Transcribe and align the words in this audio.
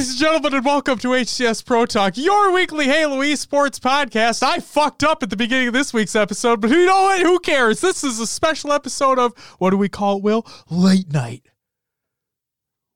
Ladies 0.00 0.12
and 0.12 0.18
gentlemen, 0.18 0.54
and 0.54 0.64
welcome 0.64 0.98
to 1.00 1.08
HCS 1.08 1.62
Pro 1.62 1.84
Talk, 1.84 2.16
your 2.16 2.54
weekly 2.54 2.86
Halo 2.86 3.18
esports 3.18 3.78
podcast. 3.78 4.42
I 4.42 4.58
fucked 4.58 5.04
up 5.04 5.22
at 5.22 5.28
the 5.28 5.36
beginning 5.36 5.68
of 5.68 5.74
this 5.74 5.92
week's 5.92 6.16
episode, 6.16 6.62
but 6.62 6.70
you 6.70 6.86
know 6.86 7.02
what? 7.02 7.20
Who 7.20 7.38
cares? 7.38 7.82
This 7.82 8.02
is 8.02 8.18
a 8.18 8.26
special 8.26 8.72
episode 8.72 9.18
of 9.18 9.36
what 9.58 9.72
do 9.72 9.76
we 9.76 9.90
call 9.90 10.16
it, 10.16 10.22
Will? 10.22 10.46
Late 10.70 11.12
night 11.12 11.50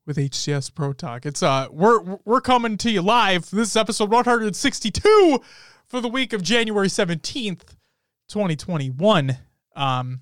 with 0.06 0.16
HCS 0.16 0.74
Pro 0.74 0.94
Talk. 0.94 1.26
It's 1.26 1.42
uh 1.42 1.68
we're 1.70 2.16
we're 2.24 2.40
coming 2.40 2.78
to 2.78 2.90
you 2.90 3.02
live. 3.02 3.50
This 3.50 3.68
is 3.68 3.76
episode 3.76 4.10
162 4.10 5.42
for 5.84 6.00
the 6.00 6.08
week 6.08 6.32
of 6.32 6.40
January 6.40 6.88
17th, 6.88 7.74
2021. 8.30 9.36
Um 9.76 10.20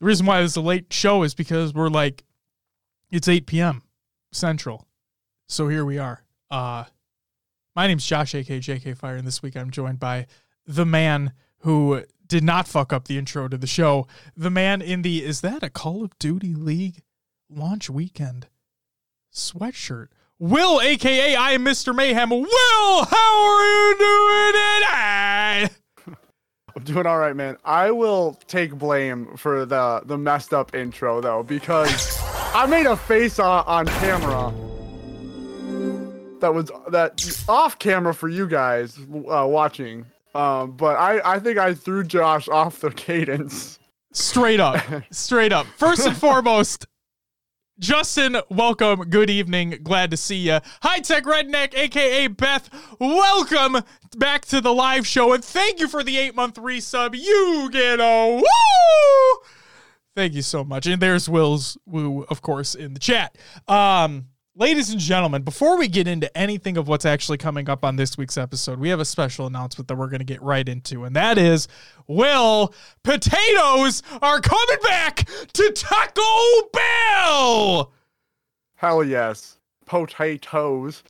the 0.00 0.06
reason 0.06 0.24
why 0.24 0.40
this 0.40 0.52
is 0.52 0.56
a 0.56 0.62
late 0.62 0.90
show 0.90 1.22
is 1.22 1.34
because 1.34 1.74
we're 1.74 1.90
like 1.90 2.24
it's 3.10 3.28
8 3.28 3.46
p.m. 3.46 3.82
Central. 4.32 4.87
So 5.48 5.68
here 5.68 5.84
we 5.84 5.98
are. 5.98 6.22
Uh 6.50 6.84
my 7.74 7.86
name's 7.86 8.04
Josh 8.04 8.34
AK 8.34 8.46
JK 8.46 8.96
Fire, 8.96 9.16
and 9.16 9.26
this 9.26 9.42
week 9.42 9.56
I'm 9.56 9.70
joined 9.70 9.98
by 9.98 10.26
the 10.66 10.84
man 10.84 11.32
who 11.60 12.02
did 12.26 12.44
not 12.44 12.68
fuck 12.68 12.92
up 12.92 13.08
the 13.08 13.16
intro 13.16 13.48
to 13.48 13.56
the 13.56 13.66
show. 13.66 14.06
The 14.36 14.50
man 14.50 14.82
in 14.82 15.02
the 15.02 15.24
is 15.24 15.40
that 15.40 15.62
a 15.62 15.70
Call 15.70 16.04
of 16.04 16.18
Duty 16.18 16.54
League 16.54 17.02
launch 17.48 17.88
weekend 17.88 18.48
sweatshirt? 19.32 20.08
Will, 20.38 20.82
aka 20.82 21.34
I 21.34 21.52
am 21.52 21.64
Mr. 21.64 21.96
Mayhem. 21.96 22.28
Will, 22.28 23.04
how 23.04 23.46
are 23.46 23.64
you 23.64 23.96
doing 23.98 24.52
today? 24.52 25.68
I'm 26.76 26.84
doing 26.84 27.06
all 27.06 27.18
right, 27.18 27.34
man. 27.34 27.56
I 27.64 27.90
will 27.90 28.38
take 28.46 28.74
blame 28.74 29.34
for 29.36 29.64
the 29.64 30.02
the 30.04 30.18
messed 30.18 30.52
up 30.52 30.74
intro 30.74 31.22
though, 31.22 31.42
because 31.42 32.18
I 32.54 32.66
made 32.66 32.86
a 32.86 32.96
face 32.96 33.38
on, 33.38 33.64
on 33.66 33.86
camera 33.86 34.52
that 36.40 36.54
was 36.54 36.70
that 36.90 37.44
off 37.48 37.78
camera 37.78 38.14
for 38.14 38.28
you 38.28 38.46
guys 38.46 38.98
uh, 38.98 39.46
watching. 39.46 40.06
Um, 40.34 40.72
but 40.72 40.96
I 40.96 41.34
I 41.34 41.38
think 41.38 41.58
I 41.58 41.74
threw 41.74 42.04
Josh 42.04 42.48
off 42.48 42.80
the 42.80 42.90
cadence. 42.96 43.78
Straight 44.12 44.60
up, 44.60 44.82
straight 45.10 45.52
up. 45.52 45.66
First 45.76 46.06
and 46.06 46.16
foremost, 46.16 46.86
Justin, 47.78 48.38
welcome. 48.48 49.00
Good 49.08 49.30
evening. 49.30 49.78
Glad 49.82 50.10
to 50.10 50.16
see 50.16 50.36
you. 50.36 50.58
High 50.82 51.00
Tech 51.00 51.24
Redneck, 51.24 51.74
aka 51.74 52.26
Beth, 52.26 52.68
welcome 52.98 53.82
back 54.16 54.44
to 54.46 54.60
the 54.60 54.72
live 54.72 55.06
show. 55.06 55.32
And 55.32 55.44
thank 55.44 55.78
you 55.78 55.86
for 55.86 56.02
the 56.02 56.18
eight 56.18 56.34
month 56.34 56.56
resub. 56.56 57.14
You 57.14 57.68
get 57.70 58.00
a 58.00 58.42
woo! 58.42 59.48
Thank 60.16 60.34
you 60.34 60.42
so 60.42 60.64
much. 60.64 60.86
And 60.88 61.00
there's 61.00 61.28
Will's 61.28 61.78
woo, 61.86 62.24
of 62.28 62.42
course, 62.42 62.74
in 62.74 62.94
the 62.94 62.98
chat. 62.98 63.38
Um, 63.68 64.26
ladies 64.58 64.90
and 64.90 64.98
gentlemen, 64.98 65.42
before 65.42 65.78
we 65.78 65.86
get 65.86 66.08
into 66.08 66.36
anything 66.36 66.76
of 66.76 66.88
what's 66.88 67.06
actually 67.06 67.38
coming 67.38 67.70
up 67.70 67.84
on 67.84 67.94
this 67.94 68.18
week's 68.18 68.36
episode, 68.36 68.80
we 68.80 68.88
have 68.88 68.98
a 68.98 69.04
special 69.04 69.46
announcement 69.46 69.86
that 69.86 69.96
we're 69.96 70.08
going 70.08 70.18
to 70.18 70.24
get 70.24 70.42
right 70.42 70.68
into. 70.68 71.04
And 71.04 71.14
that 71.14 71.38
is 71.38 71.68
Will, 72.08 72.74
potatoes 73.04 74.02
are 74.20 74.40
coming 74.40 74.78
back 74.82 75.28
to 75.52 75.72
Taco 75.72 76.68
Bell. 76.72 77.92
Hell 78.74 79.04
yes, 79.04 79.58
potatoes. 79.86 81.04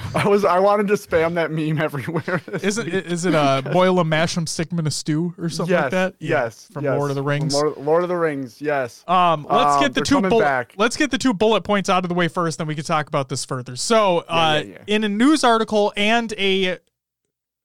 I 0.14 0.26
was 0.26 0.44
I 0.44 0.58
wanted 0.58 0.88
to 0.88 0.94
spam 0.94 1.34
that 1.34 1.50
meme 1.50 1.80
everywhere. 1.80 2.40
Is 2.62 2.78
it 2.78 2.88
is 2.88 3.24
it 3.24 3.34
a 3.34 3.62
boil 3.72 4.00
'em, 4.00 4.08
mash 4.08 4.36
'em, 4.36 4.46
stick 4.46 4.72
'em 4.72 4.78
in 4.78 4.86
a 4.86 4.90
stew 4.90 5.34
or 5.38 5.48
something 5.48 5.72
yes, 5.72 5.82
like 5.82 5.90
that? 5.90 6.14
Yes, 6.18 6.68
from 6.72 6.84
yes. 6.84 6.98
Lord 6.98 7.10
of 7.10 7.16
the 7.16 7.22
Rings. 7.22 7.54
Lord, 7.54 7.76
Lord 7.76 8.02
of 8.02 8.08
the 8.08 8.16
Rings, 8.16 8.60
yes. 8.60 9.04
Um, 9.06 9.46
let's 9.50 9.74
Um, 9.76 9.80
get 9.82 9.94
the 9.94 10.00
two 10.00 10.20
bullet. 10.20 10.68
Let's 10.76 10.96
get 10.96 11.10
the 11.10 11.18
two 11.18 11.34
bullet 11.34 11.62
points 11.62 11.90
out 11.90 12.04
of 12.04 12.08
the 12.08 12.14
way 12.14 12.28
first, 12.28 12.58
then 12.58 12.66
we 12.66 12.74
can 12.74 12.84
talk 12.84 13.06
about 13.08 13.28
this 13.28 13.44
further. 13.44 13.76
So, 13.76 14.20
uh, 14.28 14.62
yeah, 14.64 14.72
yeah. 14.72 14.78
in 14.86 15.04
a 15.04 15.08
news 15.08 15.44
article 15.44 15.92
and 15.96 16.32
a 16.38 16.78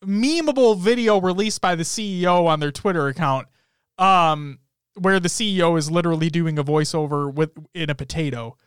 memeable 0.05 0.77
video 0.77 1.19
released 1.19 1.61
by 1.61 1.75
the 1.75 1.83
CEO 1.83 2.45
on 2.45 2.59
their 2.59 2.71
Twitter 2.71 3.07
account, 3.07 3.47
um, 3.97 4.59
where 4.95 5.19
the 5.19 5.29
CEO 5.29 5.77
is 5.77 5.89
literally 5.89 6.29
doing 6.29 6.59
a 6.59 6.63
voiceover 6.63 7.33
with 7.33 7.51
in 7.73 7.89
a 7.89 7.95
potato. 7.95 8.57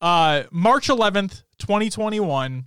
Uh, 0.00 0.42
March 0.50 0.88
11th, 0.88 1.42
2021. 1.58 2.66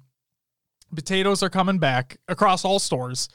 Potatoes 0.95 1.43
are 1.43 1.49
coming 1.49 1.79
back 1.79 2.17
across 2.27 2.65
all 2.65 2.79
stores. 2.79 3.29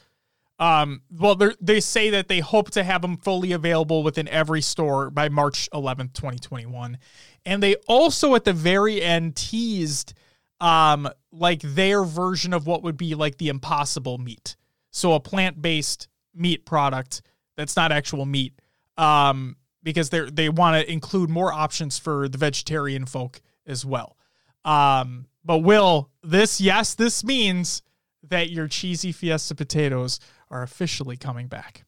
Um, 0.57 1.01
well, 1.11 1.35
they're- 1.35 1.81
say 1.81 2.09
that 2.11 2.27
they 2.27 2.39
hope 2.39 2.71
to 2.71 2.83
have 2.83 3.01
them 3.01 3.17
fully 3.17 3.51
available 3.51 4.03
within 4.03 4.27
every 4.29 4.61
store 4.61 5.09
by 5.09 5.29
March 5.29 5.69
11th, 5.73 6.13
2021. 6.13 6.97
And 7.45 7.61
they 7.61 7.75
also, 7.87 8.35
at 8.35 8.45
the 8.45 8.53
very 8.53 9.01
end, 9.01 9.35
teased 9.35 10.13
um, 10.61 11.09
like 11.31 11.61
their 11.61 12.03
version 12.05 12.53
of 12.53 12.65
what 12.65 12.81
would 12.83 12.95
be 12.95 13.13
like 13.13 13.37
the 13.37 13.49
impossible 13.49 14.17
meat. 14.17 14.55
So 14.91 15.13
a 15.13 15.19
plant 15.19 15.61
based 15.61 16.07
meat 16.33 16.65
product 16.65 17.21
that's 17.57 17.75
not 17.75 17.91
actual 17.91 18.25
meat. 18.25 18.53
Um, 18.97 19.57
because 19.85 20.09
they 20.09 20.21
they 20.21 20.49
want 20.49 20.75
to 20.75 20.91
include 20.91 21.29
more 21.29 21.53
options 21.53 21.97
for 21.97 22.27
the 22.27 22.37
vegetarian 22.37 23.05
folk 23.05 23.41
as 23.65 23.85
well. 23.85 24.17
Um, 24.65 25.27
but 25.45 25.59
Will, 25.59 26.09
this 26.23 26.59
yes, 26.59 26.95
this 26.95 27.23
means 27.23 27.81
that 28.23 28.49
your 28.49 28.67
cheesy 28.67 29.11
fiesta 29.11 29.55
potatoes 29.55 30.19
are 30.49 30.63
officially 30.63 31.15
coming 31.15 31.47
back. 31.47 31.85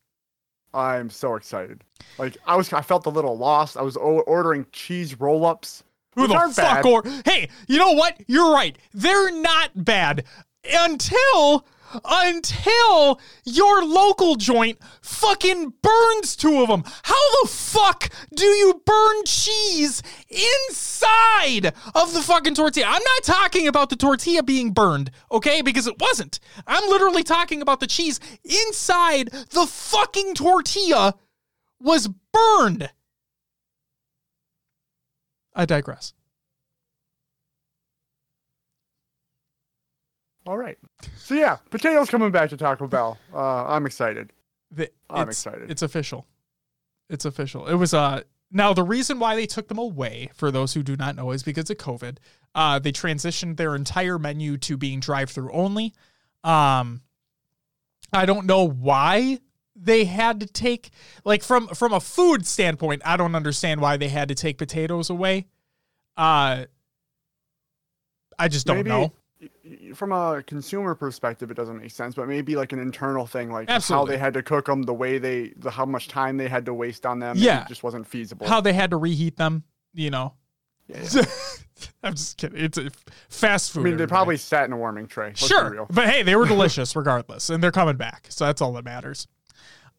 I'm 0.73 1.09
so 1.09 1.35
excited. 1.35 1.83
Like 2.19 2.37
I 2.45 2.55
was, 2.55 2.71
I 2.71 2.81
felt 2.81 3.05
a 3.05 3.09
little 3.09 3.37
lost. 3.37 3.77
I 3.77 3.81
was 3.81 3.97
o- 3.97 4.23
ordering 4.27 4.65
cheese 4.71 5.19
roll-ups. 5.19 5.83
Who 6.15 6.27
the 6.27 6.51
fuck 6.53 6.85
or 6.85 7.03
hey, 7.25 7.49
you 7.67 7.77
know 7.77 7.91
what? 7.91 8.19
You're 8.27 8.51
right. 8.51 8.77
They're 8.93 9.31
not 9.31 9.71
bad 9.75 10.23
until 10.67 11.65
until 12.05 13.19
your 13.45 13.83
local 13.83 14.35
joint 14.35 14.79
fucking 15.01 15.73
burns 15.81 16.35
two 16.35 16.61
of 16.61 16.67
them. 16.67 16.83
How 17.03 17.41
the 17.41 17.49
fuck 17.49 18.09
do 18.35 18.45
you 18.45 18.81
burn 18.85 19.23
cheese 19.25 20.01
inside 20.29 21.73
of 21.95 22.13
the 22.13 22.21
fucking 22.21 22.55
tortilla? 22.55 22.87
I'm 22.87 23.03
not 23.03 23.23
talking 23.23 23.67
about 23.67 23.89
the 23.89 23.95
tortilla 23.95 24.43
being 24.43 24.71
burned, 24.71 25.11
okay? 25.31 25.61
Because 25.61 25.87
it 25.87 25.99
wasn't. 25.99 26.39
I'm 26.65 26.89
literally 26.89 27.23
talking 27.23 27.61
about 27.61 27.79
the 27.79 27.87
cheese 27.87 28.19
inside 28.43 29.29
the 29.51 29.65
fucking 29.65 30.35
tortilla 30.35 31.15
was 31.79 32.09
burned. 32.31 32.89
I 35.55 35.65
digress. 35.65 36.13
All 40.45 40.57
right. 40.57 40.77
So 41.17 41.35
yeah, 41.35 41.57
potatoes 41.69 42.09
coming 42.09 42.31
back 42.31 42.49
to 42.49 42.57
Taco 42.57 42.87
Bell. 42.87 43.17
Uh, 43.33 43.65
I'm 43.65 43.85
excited. 43.85 44.31
The- 44.71 44.91
I'm 45.09 45.29
it's, 45.29 45.45
excited. 45.45 45.69
It's 45.71 45.81
official. 45.81 46.25
It's 47.09 47.25
official. 47.25 47.67
It 47.67 47.75
was 47.75 47.93
uh 47.93 48.21
now 48.51 48.73
the 48.73 48.83
reason 48.83 49.19
why 49.19 49.35
they 49.35 49.45
took 49.45 49.67
them 49.67 49.77
away, 49.77 50.29
for 50.33 50.51
those 50.51 50.73
who 50.73 50.83
do 50.83 50.95
not 50.95 51.15
know, 51.15 51.31
is 51.31 51.43
because 51.43 51.69
of 51.69 51.77
COVID. 51.77 52.17
Uh 52.55 52.79
they 52.79 52.91
transitioned 52.91 53.57
their 53.57 53.75
entire 53.75 54.19
menu 54.19 54.57
to 54.57 54.75
being 54.77 54.99
drive-through 54.99 55.51
only. 55.51 55.93
Um 56.43 57.01
I 58.11 58.25
don't 58.25 58.45
know 58.45 58.67
why 58.67 59.39
they 59.75 60.05
had 60.05 60.39
to 60.39 60.47
take 60.47 60.89
like 61.23 61.43
from 61.43 61.67
from 61.69 61.93
a 61.93 61.99
food 61.99 62.45
standpoint, 62.47 63.01
I 63.05 63.15
don't 63.15 63.35
understand 63.35 63.79
why 63.79 63.97
they 63.97 64.09
had 64.09 64.27
to 64.29 64.35
take 64.35 64.57
potatoes 64.57 65.09
away. 65.09 65.47
Uh 66.17 66.65
I 68.39 68.47
just 68.49 68.65
don't 68.67 68.77
Maybe 68.77 68.89
know. 68.89 69.13
From 69.93 70.11
a 70.11 70.43
consumer 70.43 70.95
perspective, 70.95 71.51
it 71.51 71.55
doesn't 71.55 71.77
make 71.77 71.91
sense, 71.91 72.15
but 72.15 72.27
maybe 72.27 72.55
like 72.55 72.73
an 72.73 72.79
internal 72.79 73.25
thing, 73.25 73.51
like 73.51 73.69
Absolutely. 73.69 74.05
how 74.05 74.11
they 74.11 74.17
had 74.17 74.33
to 74.35 74.43
cook 74.43 74.65
them, 74.65 74.83
the 74.83 74.93
way 74.93 75.17
they, 75.17 75.53
the 75.57 75.71
how 75.71 75.85
much 75.85 76.07
time 76.07 76.37
they 76.37 76.47
had 76.47 76.65
to 76.65 76.73
waste 76.73 77.05
on 77.05 77.19
them. 77.19 77.35
Yeah. 77.37 77.63
it 77.63 77.67
just 77.67 77.83
wasn't 77.83 78.07
feasible. 78.07 78.47
How 78.47 78.61
they 78.61 78.73
had 78.73 78.91
to 78.91 78.97
reheat 78.97 79.37
them, 79.37 79.63
you 79.93 80.09
know. 80.09 80.33
Yeah, 80.87 81.03
yeah. 81.13 81.25
I'm 82.03 82.13
just 82.13 82.37
kidding. 82.37 82.63
It's 82.63 82.77
a 82.77 82.89
fast 83.29 83.71
food. 83.71 83.81
I 83.81 83.83
mean, 83.83 83.97
they 83.97 84.07
probably 84.07 84.37
sat 84.37 84.65
in 84.65 84.73
a 84.73 84.77
warming 84.77 85.07
tray. 85.07 85.27
Let's 85.27 85.47
sure, 85.47 85.85
but 85.89 86.07
hey, 86.07 86.23
they 86.23 86.35
were 86.35 86.45
delicious 86.47 86.95
regardless, 86.95 87.49
and 87.49 87.61
they're 87.61 87.71
coming 87.71 87.97
back, 87.97 88.27
so 88.29 88.45
that's 88.45 88.61
all 88.61 88.73
that 88.73 88.85
matters. 88.85 89.27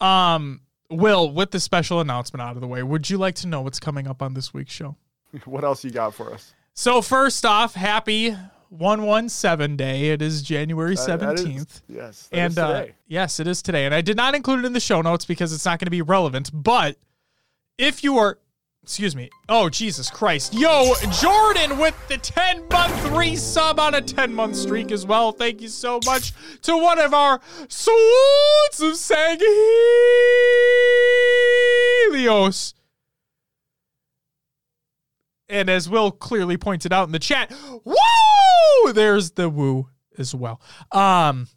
Um, 0.01 0.63
Will, 0.91 1.31
with 1.31 1.51
the 1.51 1.61
special 1.61 2.01
announcement 2.01 2.43
out 2.43 2.55
of 2.57 2.63
the 2.63 2.67
way, 2.67 2.83
would 2.83 3.11
you 3.11 3.19
like 3.19 3.35
to 3.37 3.47
know 3.47 3.61
what's 3.61 3.79
coming 3.79 4.07
up 4.07 4.23
on 4.23 4.35
this 4.35 4.55
week's 4.55 4.73
show? 4.73 4.97
What 5.45 5.63
else 5.63 5.85
you 5.85 5.91
got 5.91 6.15
for 6.15 6.33
us? 6.33 6.55
So 6.73 7.03
first 7.03 7.45
off, 7.45 7.75
happy 7.75 8.35
117 8.71 9.77
day. 9.77 10.11
It 10.11 10.21
is 10.23 10.43
January 10.43 10.95
That- 10.95 11.21
that 11.21 11.35
is- 11.35 11.45
17th. 11.45 11.83
yes, 11.89 12.29
and 12.33 12.53
is 12.53 12.59
uh, 12.59 12.87
yes, 13.07 13.41
it 13.41 13.47
is 13.47 13.63
today. 13.63 13.87
And 13.87 13.95
I 13.95 14.01
did 14.01 14.17
not 14.17 14.35
include 14.35 14.61
it 14.61 14.67
in 14.67 14.73
the 14.73 14.81
show 14.81 15.01
notes 15.03 15.25
because 15.25 15.53
it's 15.53 15.65
not 15.65 15.79
going 15.79 15.87
to 15.87 15.91
be 15.91 16.03
relevant. 16.03 16.51
But 16.53 16.97
if 17.79 18.03
you 18.05 18.19
are, 18.19 18.39
excuse 18.83 19.15
me, 19.17 19.31
oh 19.49 19.69
Jesus 19.69 20.11
Christ, 20.11 20.53
yo, 20.55 20.95
Jordan 21.21 21.79
with 21.79 21.95
the 22.09 22.19
10 22.19 22.69
month 22.71 22.93
resub 23.13 23.79
on 23.79 23.95
a 23.95 24.01
10 24.03 24.35
month 24.35 24.57
streak 24.57 24.91
as 24.93 25.07
well. 25.07 25.33
Thank 25.33 25.61
you 25.61 25.69
so 25.69 26.01
much 26.05 26.33
to 26.63 26.77
one 26.77 26.99
of 26.99 27.15
our 27.15 27.41
swords 27.69 28.81
of 28.81 28.95
Sanghelios. 32.13 32.75
And 35.49 35.71
as 35.71 35.89
Will 35.89 36.11
clearly 36.11 36.57
pointed 36.57 36.93
out 36.93 37.09
in 37.09 37.13
the 37.13 37.19
chat, 37.19 37.53
woo! 37.85 38.93
There's 38.93 39.33
the 39.33 39.49
woo 39.49 39.89
as 40.19 40.35
well. 40.35 40.61
Um, 40.93 41.49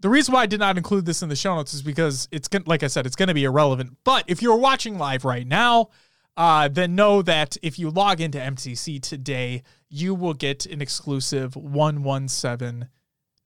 the 0.00 0.08
reason 0.08 0.34
why 0.34 0.42
I 0.42 0.46
did 0.46 0.60
not 0.60 0.76
include 0.76 1.06
this 1.06 1.22
in 1.22 1.28
the 1.28 1.36
show 1.36 1.54
notes 1.54 1.74
is 1.74 1.82
because 1.82 2.28
it's 2.30 2.48
gonna, 2.48 2.64
like 2.66 2.82
I 2.82 2.86
said, 2.86 3.06
it's 3.06 3.16
going 3.16 3.28
to 3.28 3.34
be 3.34 3.44
irrelevant. 3.44 3.96
But 4.04 4.24
if 4.26 4.42
you're 4.42 4.56
watching 4.56 4.98
live 4.98 5.24
right 5.24 5.46
now, 5.46 5.88
uh, 6.36 6.68
then 6.68 6.94
know 6.94 7.22
that 7.22 7.56
if 7.62 7.78
you 7.78 7.90
log 7.90 8.20
into 8.20 8.38
MCC 8.38 9.00
today, 9.00 9.62
you 9.88 10.14
will 10.14 10.34
get 10.34 10.66
an 10.66 10.82
exclusive 10.82 11.56
117 11.56 12.88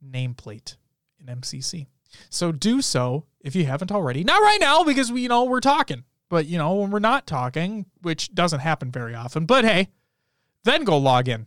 nameplate 0.05 0.77
in 1.21 1.27
MCC. 1.27 1.87
So 2.29 2.51
do 2.51 2.83
so 2.83 3.27
if 3.41 3.55
you 3.55 3.65
haven't 3.67 3.93
already. 3.93 4.25
Not 4.25 4.43
right 4.43 4.59
now 4.61 4.83
because 4.83 5.13
we 5.13 5.23
you 5.23 5.29
know 5.29 5.45
we're 5.45 5.61
talking. 5.61 6.05
But 6.31 6.47
you 6.47 6.57
know 6.57 6.77
when 6.77 6.91
we're 6.91 7.01
not 7.01 7.27
talking, 7.27 7.85
which 8.01 8.33
doesn't 8.35 8.61
happen 8.61 8.91
very 8.91 9.15
often. 9.15 9.45
But 9.45 9.65
hey, 9.67 9.89
then 10.65 10.85
go 10.85 10.97
log 10.97 11.29
in. 11.29 11.47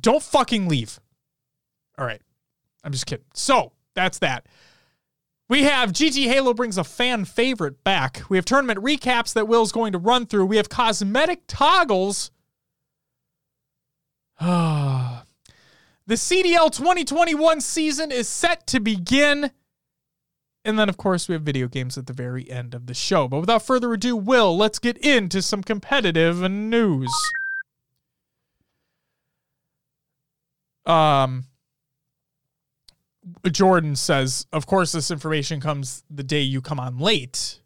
Don't 0.00 0.22
fucking 0.22 0.68
leave. 0.68 1.00
All 1.98 2.06
right. 2.06 2.20
I'm 2.84 2.92
just 2.92 3.06
kidding. 3.06 3.24
So, 3.34 3.72
that's 3.94 4.20
that. 4.20 4.46
We 5.48 5.62
have 5.62 5.92
GT 5.92 6.24
Halo 6.24 6.54
brings 6.54 6.76
a 6.76 6.84
fan 6.84 7.24
favorite 7.24 7.82
back. 7.84 8.22
We 8.28 8.36
have 8.36 8.44
tournament 8.44 8.80
recaps 8.80 9.32
that 9.34 9.48
Will's 9.48 9.72
going 9.72 9.92
to 9.92 9.98
run 9.98 10.26
through. 10.26 10.46
We 10.46 10.56
have 10.56 10.68
cosmetic 10.68 11.42
toggles. 11.46 12.30
the 14.40 15.24
CDL 16.08 16.70
2021 16.70 17.60
season 17.60 18.12
is 18.12 18.28
set 18.28 18.66
to 18.68 18.80
begin. 18.80 19.50
And 20.66 20.76
then, 20.76 20.88
of 20.88 20.96
course, 20.96 21.28
we 21.28 21.34
have 21.34 21.42
video 21.42 21.68
games 21.68 21.96
at 21.96 22.08
the 22.08 22.12
very 22.12 22.50
end 22.50 22.74
of 22.74 22.86
the 22.86 22.92
show. 22.92 23.28
But 23.28 23.38
without 23.38 23.62
further 23.62 23.92
ado, 23.92 24.16
Will, 24.16 24.56
let's 24.56 24.80
get 24.80 24.98
into 24.98 25.40
some 25.40 25.62
competitive 25.62 26.42
news. 26.50 27.08
Um, 30.84 31.44
Jordan 33.48 33.94
says, 33.94 34.46
of 34.52 34.66
course, 34.66 34.90
this 34.90 35.12
information 35.12 35.60
comes 35.60 36.02
the 36.10 36.24
day 36.24 36.42
you 36.42 36.60
come 36.60 36.80
on 36.80 36.98
late. 36.98 37.60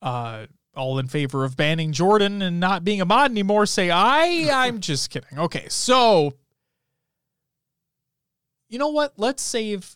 Uh, 0.00 0.46
all 0.74 0.98
in 0.98 1.08
favor 1.08 1.44
of 1.44 1.58
banning 1.58 1.92
Jordan 1.92 2.40
and 2.40 2.58
not 2.58 2.84
being 2.84 3.02
a 3.02 3.04
mod 3.04 3.30
anymore 3.30 3.66
say 3.66 3.90
I. 3.90 4.48
I'm 4.66 4.80
just 4.80 5.10
kidding. 5.10 5.38
Okay, 5.38 5.66
so 5.68 6.32
you 8.70 8.78
know 8.78 8.88
what? 8.88 9.12
Let's 9.18 9.42
save. 9.42 9.94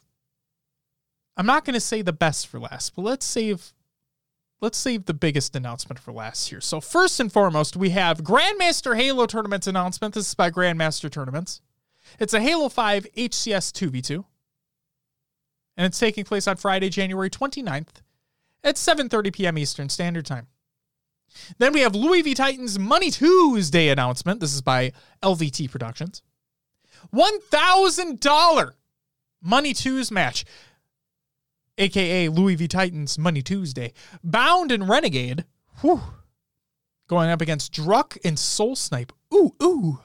I'm 1.36 1.46
not 1.46 1.64
going 1.64 1.74
to 1.74 1.80
say 1.80 2.02
the 2.02 2.12
best 2.12 2.46
for 2.46 2.58
last, 2.58 2.94
but 2.94 3.02
let's 3.02 3.26
save. 3.26 3.72
Let's 4.60 4.78
save 4.78 5.04
the 5.04 5.14
biggest 5.14 5.54
announcement 5.54 5.98
for 5.98 6.12
last 6.12 6.48
here. 6.48 6.62
So 6.62 6.80
first 6.80 7.20
and 7.20 7.30
foremost, 7.30 7.76
we 7.76 7.90
have 7.90 8.22
Grandmaster 8.22 8.96
Halo 8.96 9.26
tournaments 9.26 9.66
announcement. 9.66 10.14
This 10.14 10.28
is 10.28 10.34
by 10.34 10.50
Grandmaster 10.50 11.10
Tournaments. 11.10 11.60
It's 12.18 12.32
a 12.32 12.40
Halo 12.40 12.70
5 12.70 13.06
HCS 13.14 13.72
2v2 13.72 14.24
and 15.76 15.86
it's 15.86 15.98
taking 15.98 16.24
place 16.24 16.48
on 16.48 16.56
Friday, 16.56 16.88
January 16.88 17.30
29th 17.30 18.02
at 18.64 18.76
7:30 18.76 19.32
p.m. 19.32 19.58
Eastern 19.58 19.88
Standard 19.88 20.26
Time. 20.26 20.46
Then 21.58 21.72
we 21.72 21.80
have 21.80 21.94
Louis 21.94 22.22
V 22.22 22.34
Titans 22.34 22.78
Money 22.78 23.10
Tuesday 23.10 23.88
announcement. 23.88 24.40
This 24.40 24.54
is 24.54 24.62
by 24.62 24.92
LVT 25.22 25.70
Productions. 25.70 26.22
$1,000 27.14 28.72
Money 29.42 29.74
Tuesday 29.74 30.14
match, 30.14 30.44
aka 31.78 32.28
Louis 32.28 32.54
V 32.54 32.68
Titans 32.68 33.18
Money 33.18 33.42
Tuesday. 33.42 33.92
Bound 34.22 34.72
and 34.72 34.88
Renegade, 34.88 35.44
whew, 35.80 36.00
going 37.08 37.30
up 37.30 37.40
against 37.40 37.72
Druck 37.72 38.18
and 38.24 38.38
Soul 38.38 38.76
Snipe. 38.76 39.12
Ooh, 39.34 39.54
ooh. 39.62 40.00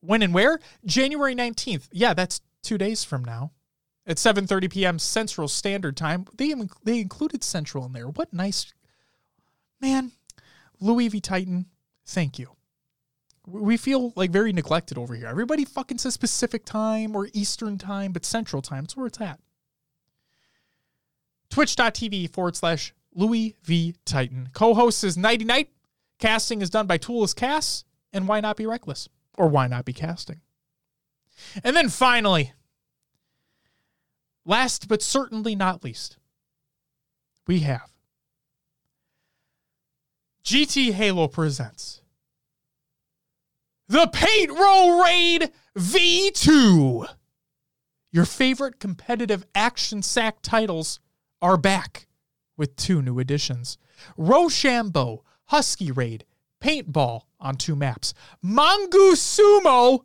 When 0.00 0.22
and 0.22 0.34
where? 0.34 0.58
January 0.84 1.34
19th. 1.34 1.88
Yeah, 1.92 2.12
that's 2.14 2.40
two 2.62 2.78
days 2.78 3.04
from 3.04 3.24
now 3.24 3.52
at 4.06 4.16
7:30 4.16 4.70
p.m. 4.70 4.98
Central 4.98 5.48
Standard 5.48 5.96
Time. 5.96 6.26
They 6.36 6.54
they 6.84 7.00
included 7.00 7.44
Central 7.44 7.86
in 7.86 7.92
there. 7.92 8.08
What 8.08 8.32
nice 8.32 8.72
man, 9.80 10.12
Louis 10.80 11.08
V 11.08 11.20
Titan. 11.20 11.66
Thank 12.04 12.38
you. 12.38 12.50
We 13.46 13.76
feel 13.76 14.12
like 14.14 14.30
very 14.30 14.52
neglected 14.52 14.98
over 14.98 15.14
here. 15.14 15.26
Everybody 15.26 15.64
fucking 15.64 15.98
says 15.98 16.16
Pacific 16.16 16.64
time 16.64 17.16
or 17.16 17.28
Eastern 17.32 17.76
time, 17.76 18.12
but 18.12 18.24
Central 18.24 18.62
time. 18.62 18.84
That's 18.84 18.96
where 18.96 19.08
it's 19.08 19.20
at. 19.20 19.40
Twitch.tv 21.52 22.30
forward 22.30 22.56
slash 22.56 22.92
Louis 23.14 23.54
V 23.62 23.94
Titan. 24.04 24.48
Co-host 24.52 25.04
is 25.04 25.16
Nighty 25.16 25.44
Night. 25.44 25.70
Casting 26.18 26.62
is 26.62 26.70
done 26.70 26.86
by 26.86 26.98
Toolless 26.98 27.34
Cass. 27.34 27.84
And 28.12 28.26
why 28.26 28.40
not 28.40 28.56
be 28.56 28.66
reckless? 28.66 29.08
Or 29.38 29.48
why 29.48 29.66
not 29.66 29.84
be 29.84 29.92
casting? 29.92 30.40
And 31.62 31.76
then 31.76 31.88
finally, 31.88 32.52
Last 34.44 34.88
but 34.88 35.02
certainly 35.02 35.54
not 35.54 35.84
least, 35.84 36.16
we 37.46 37.60
have 37.60 37.92
GT 40.44 40.92
Halo 40.92 41.28
presents 41.28 42.02
the 43.88 44.08
Paint 44.12 44.50
Roll 44.50 45.02
Raid 45.02 45.52
V2. 45.78 47.06
Your 48.10 48.24
favorite 48.24 48.80
competitive 48.80 49.46
action 49.54 50.02
sack 50.02 50.38
titles 50.42 50.98
are 51.42 51.58
back 51.58 52.06
with 52.56 52.76
two 52.76 53.02
new 53.02 53.18
additions 53.18 53.76
Rochambeau, 54.16 55.24
Husky 55.46 55.90
Raid, 55.90 56.24
Paintball 56.62 57.22
on 57.38 57.56
two 57.56 57.76
maps, 57.76 58.14
Mongoose 58.40 59.38
Sumo, 59.38 60.04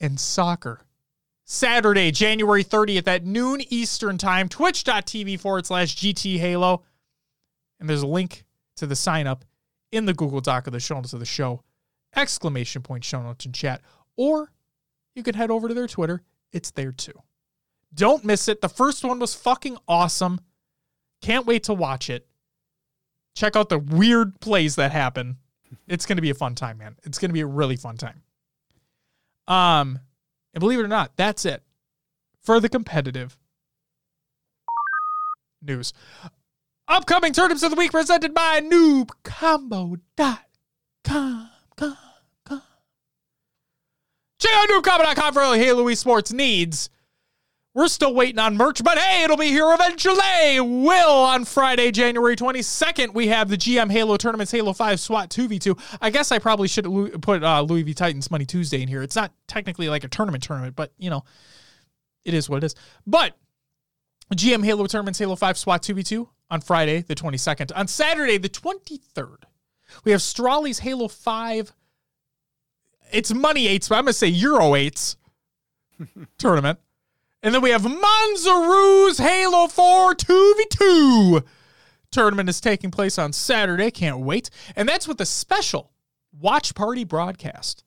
and 0.00 0.18
Soccer 0.18 0.86
Saturday, 1.44 2.10
January 2.10 2.64
30th 2.64 3.06
at 3.06 3.26
noon 3.26 3.60
Eastern 3.68 4.16
Time, 4.16 4.48
twitch.tv 4.48 5.38
forward 5.38 5.66
slash 5.66 5.96
GT 5.96 6.38
Halo. 6.38 6.82
And 7.78 7.88
there's 7.88 8.02
a 8.02 8.06
link 8.06 8.44
to 8.76 8.86
the 8.86 8.96
sign 8.96 9.26
up 9.26 9.44
in 9.90 10.06
the 10.06 10.14
Google 10.14 10.40
Doc 10.40 10.66
of 10.66 10.72
the 10.72 10.80
show 10.80 10.94
notes 10.94 11.12
of 11.12 11.20
the 11.20 11.26
show. 11.26 11.62
Exclamation 12.16 12.80
point 12.80 13.04
show 13.04 13.22
notes 13.22 13.44
in 13.44 13.52
chat. 13.52 13.82
Or 14.16 14.50
you 15.14 15.22
can 15.22 15.34
head 15.34 15.50
over 15.50 15.68
to 15.68 15.74
their 15.74 15.86
Twitter. 15.86 16.22
It's 16.52 16.70
there 16.70 16.92
too. 16.92 17.20
Don't 17.94 18.24
miss 18.24 18.48
it. 18.48 18.60
The 18.60 18.68
first 18.68 19.04
one 19.04 19.18
was 19.18 19.34
fucking 19.34 19.76
awesome. 19.86 20.40
Can't 21.20 21.46
wait 21.46 21.64
to 21.64 21.74
watch 21.74 22.08
it. 22.10 22.26
Check 23.34 23.56
out 23.56 23.68
the 23.68 23.78
weird 23.78 24.40
plays 24.40 24.76
that 24.76 24.92
happen. 24.92 25.38
It's 25.88 26.06
going 26.06 26.16
to 26.16 26.22
be 26.22 26.30
a 26.30 26.34
fun 26.34 26.54
time, 26.54 26.78
man. 26.78 26.96
It's 27.04 27.18
going 27.18 27.30
to 27.30 27.34
be 27.34 27.40
a 27.40 27.46
really 27.46 27.76
fun 27.76 27.96
time. 27.96 28.22
Um, 29.46 29.98
and 30.54 30.60
believe 30.60 30.78
it 30.78 30.84
or 30.84 30.88
not, 30.88 31.16
that's 31.16 31.44
it 31.44 31.62
for 32.40 32.60
the 32.60 32.68
competitive 32.68 33.38
news. 35.60 35.92
Upcoming 36.88 37.32
tournaments 37.32 37.62
of 37.62 37.70
the 37.70 37.76
week 37.76 37.90
presented 37.92 38.34
by 38.34 38.60
noobcombo.com. 38.60 40.38
Com, 41.04 41.96
com. 42.44 42.62
Check 44.38 44.52
out 44.54 44.68
noobcombo.com 44.68 45.34
for 45.34 45.42
all 45.42 45.54
Halo 45.54 45.84
esports 45.84 46.32
needs. 46.32 46.90
We're 47.74 47.88
still 47.88 48.14
waiting 48.14 48.38
on 48.38 48.58
merch, 48.58 48.84
but 48.84 48.98
hey, 48.98 49.24
it'll 49.24 49.38
be 49.38 49.46
here 49.46 49.72
eventually. 49.72 50.60
Will 50.60 51.10
on 51.10 51.46
Friday, 51.46 51.90
January 51.90 52.36
22nd, 52.36 53.14
we 53.14 53.28
have 53.28 53.48
the 53.48 53.56
GM 53.56 53.90
Halo 53.90 54.18
Tournaments 54.18 54.52
Halo 54.52 54.74
5 54.74 55.00
SWAT 55.00 55.30
2v2. 55.30 55.98
I 56.02 56.10
guess 56.10 56.30
I 56.32 56.38
probably 56.38 56.68
should 56.68 56.84
put 57.22 57.42
uh, 57.42 57.62
Louis 57.62 57.82
V 57.82 57.94
Titans 57.94 58.30
Money 58.30 58.44
Tuesday 58.44 58.82
in 58.82 58.88
here. 58.88 59.02
It's 59.02 59.16
not 59.16 59.32
technically 59.46 59.88
like 59.88 60.04
a 60.04 60.08
tournament 60.08 60.44
tournament, 60.44 60.76
but 60.76 60.92
you 60.98 61.08
know, 61.08 61.24
it 62.26 62.34
is 62.34 62.50
what 62.50 62.58
it 62.58 62.64
is. 62.64 62.74
But 63.06 63.38
GM 64.34 64.62
Halo 64.62 64.86
Tournaments 64.86 65.18
Halo 65.18 65.34
5 65.34 65.56
SWAT 65.56 65.82
2v2 65.82 66.28
on 66.50 66.60
Friday, 66.60 67.00
the 67.00 67.14
22nd. 67.14 67.72
On 67.74 67.88
Saturday, 67.88 68.36
the 68.36 68.50
23rd, 68.50 69.44
we 70.04 70.12
have 70.12 70.20
Strawley's 70.20 70.80
Halo 70.80 71.08
5. 71.08 71.72
It's 73.12 73.32
money 73.32 73.66
eights, 73.66 73.88
but 73.88 73.96
I'm 73.96 74.04
going 74.04 74.12
to 74.12 74.18
say 74.18 74.28
Euro 74.28 74.74
eights 74.74 75.16
tournament. 76.38 76.78
And 77.42 77.54
then 77.54 77.62
we 77.62 77.70
have 77.70 77.82
Manzaru's 77.82 79.18
Halo 79.18 79.66
4 79.66 80.14
2v2 80.14 81.44
tournament 82.12 82.48
is 82.48 82.60
taking 82.60 82.90
place 82.90 83.18
on 83.18 83.32
Saturday. 83.32 83.90
Can't 83.90 84.20
wait. 84.20 84.50
And 84.76 84.88
that's 84.88 85.08
with 85.08 85.20
a 85.20 85.26
special 85.26 85.90
watch 86.38 86.74
party 86.74 87.02
broadcast. 87.02 87.82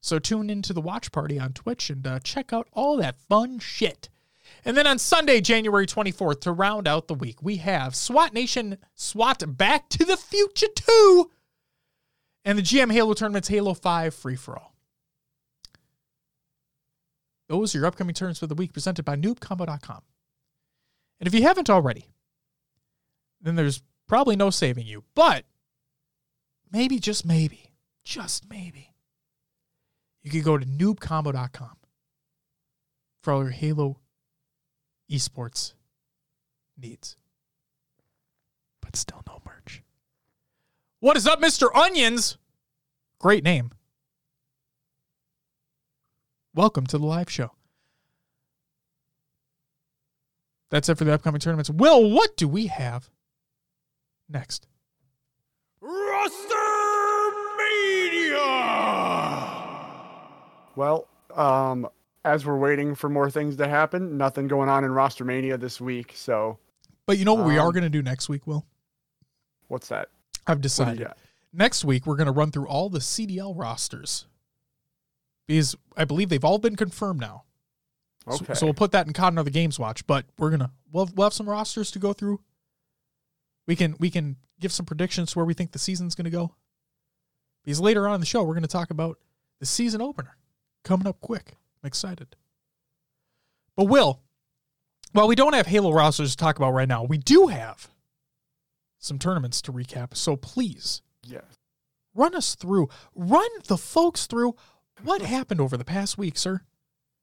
So 0.00 0.18
tune 0.18 0.50
into 0.50 0.72
the 0.72 0.80
watch 0.80 1.12
party 1.12 1.38
on 1.38 1.52
Twitch 1.52 1.90
and 1.90 2.04
uh, 2.06 2.18
check 2.20 2.52
out 2.52 2.68
all 2.72 2.96
that 2.96 3.20
fun 3.28 3.58
shit. 3.58 4.08
And 4.64 4.76
then 4.76 4.86
on 4.86 4.98
Sunday, 4.98 5.40
January 5.40 5.86
24th, 5.86 6.40
to 6.40 6.52
round 6.52 6.88
out 6.88 7.06
the 7.06 7.14
week, 7.14 7.42
we 7.42 7.56
have 7.56 7.94
SWAT 7.94 8.32
Nation 8.32 8.78
SWAT 8.94 9.56
Back 9.56 9.88
to 9.90 10.04
the 10.04 10.16
Future 10.16 10.68
2 10.74 11.30
and 12.44 12.58
the 12.58 12.62
GM 12.62 12.92
Halo 12.92 13.12
Tournament's 13.12 13.48
Halo 13.48 13.74
5 13.74 14.14
Free 14.14 14.36
For 14.36 14.58
All. 14.58 14.67
Those 17.48 17.74
are 17.74 17.78
your 17.78 17.86
upcoming 17.86 18.14
turns 18.14 18.38
for 18.38 18.46
the 18.46 18.54
week 18.54 18.72
presented 18.72 19.04
by 19.04 19.16
noobcombo.com. 19.16 20.02
And 21.20 21.26
if 21.26 21.34
you 21.34 21.42
haven't 21.42 21.70
already, 21.70 22.06
then 23.40 23.56
there's 23.56 23.82
probably 24.06 24.36
no 24.36 24.50
saving 24.50 24.86
you. 24.86 25.04
But 25.14 25.44
maybe, 26.70 26.98
just 26.98 27.24
maybe, 27.24 27.72
just 28.04 28.48
maybe, 28.48 28.94
you 30.22 30.30
could 30.30 30.44
go 30.44 30.58
to 30.58 30.66
noobcombo.com 30.66 31.76
for 33.22 33.32
all 33.32 33.42
your 33.42 33.50
Halo 33.50 33.98
esports 35.10 35.72
needs. 36.76 37.16
But 38.80 38.94
still 38.94 39.22
no 39.26 39.40
merch. 39.46 39.82
What 41.00 41.16
is 41.16 41.26
up, 41.26 41.40
Mr. 41.40 41.74
Onions? 41.74 42.36
Great 43.18 43.42
name. 43.42 43.70
Welcome 46.58 46.88
to 46.88 46.98
the 46.98 47.06
live 47.06 47.30
show. 47.30 47.52
That's 50.70 50.88
it 50.88 50.98
for 50.98 51.04
the 51.04 51.14
upcoming 51.14 51.38
tournaments. 51.40 51.70
Will, 51.70 52.10
what 52.10 52.36
do 52.36 52.48
we 52.48 52.66
have 52.66 53.10
next? 54.28 54.66
Roster 55.80 56.56
Mania. 57.56 58.34
Well, 60.74 61.06
um, 61.36 61.86
as 62.24 62.44
we're 62.44 62.58
waiting 62.58 62.96
for 62.96 63.08
more 63.08 63.30
things 63.30 63.54
to 63.58 63.68
happen, 63.68 64.18
nothing 64.18 64.48
going 64.48 64.68
on 64.68 64.82
in 64.82 64.90
Roster 64.90 65.24
Mania 65.24 65.58
this 65.58 65.80
week. 65.80 66.10
So, 66.16 66.58
But 67.06 67.18
you 67.18 67.24
know 67.24 67.34
what 67.34 67.46
we 67.46 67.56
are 67.56 67.68
Um, 67.68 67.72
going 67.72 67.84
to 67.84 67.88
do 67.88 68.02
next 68.02 68.28
week, 68.28 68.48
Will? 68.48 68.66
what's 69.68 69.86
that? 69.90 70.08
I've 70.48 70.48
What 70.48 70.54
do 70.54 70.58
you 70.58 70.62
decided. 70.62 70.98
got? 71.06 71.18
Next 71.52 71.84
week, 71.84 72.04
we're 72.04 72.16
going 72.16 72.26
to 72.26 72.32
run 72.32 72.50
through 72.50 72.66
all 72.66 72.88
the 72.90 72.98
CDL 73.00 73.54
rosters 73.56 74.26
because 75.48 75.74
I 75.96 76.04
believe 76.04 76.28
they've 76.28 76.44
all 76.44 76.58
been 76.58 76.76
confirmed 76.76 77.20
now. 77.20 77.42
So- 78.28 78.36
Okay. 78.44 78.54
So, 78.54 78.66
we'll 78.66 78.74
put 78.74 78.92
that 78.92 79.06
in 79.06 79.14
COD 79.14 79.38
Other 79.38 79.50
Games 79.50 79.78
Watch, 79.78 80.06
but 80.06 80.26
we're 80.38 80.50
gonna 80.50 80.70
we'll, 80.92 81.08
we'll 81.14 81.26
have 81.26 81.32
some 81.32 81.48
rosters 81.48 81.90
to 81.92 81.98
go 81.98 82.12
through. 82.12 82.40
We 83.66 83.74
can 83.74 83.96
we 83.98 84.10
can 84.10 84.36
give 84.60 84.70
some 84.70 84.86
predictions 84.86 85.34
where 85.34 85.44
we 85.46 85.54
think 85.54 85.72
the 85.72 85.78
season's 85.78 86.14
gonna 86.14 86.30
go. 86.30 86.54
Because 87.64 87.80
later 87.80 88.06
on 88.06 88.16
in 88.16 88.20
the 88.20 88.26
show, 88.26 88.44
we're 88.44 88.54
gonna 88.54 88.66
talk 88.66 88.90
about 88.90 89.18
the 89.60 89.66
season 89.66 90.00
opener 90.02 90.36
coming 90.84 91.06
up 91.06 91.20
quick. 91.20 91.56
I'm 91.82 91.86
excited. 91.88 92.36
But 93.76 93.84
Will, 93.84 94.20
while 95.12 95.28
we 95.28 95.34
don't 95.34 95.54
have 95.54 95.66
Halo 95.66 95.92
rosters 95.92 96.32
to 96.32 96.36
talk 96.36 96.56
about 96.58 96.72
right 96.72 96.88
now, 96.88 97.04
we 97.04 97.16
do 97.16 97.46
have 97.46 97.88
some 98.98 99.18
tournaments 99.18 99.62
to 99.62 99.72
recap. 99.72 100.16
So 100.16 100.36
please 100.36 101.02
yes. 101.24 101.44
run 102.14 102.34
us 102.34 102.54
through, 102.54 102.88
run 103.14 103.48
the 103.68 103.78
folks 103.78 104.26
through 104.26 104.54
what 105.02 105.22
happened 105.22 105.60
over 105.60 105.76
the 105.76 105.84
past 105.84 106.18
week, 106.18 106.38
sir. 106.38 106.62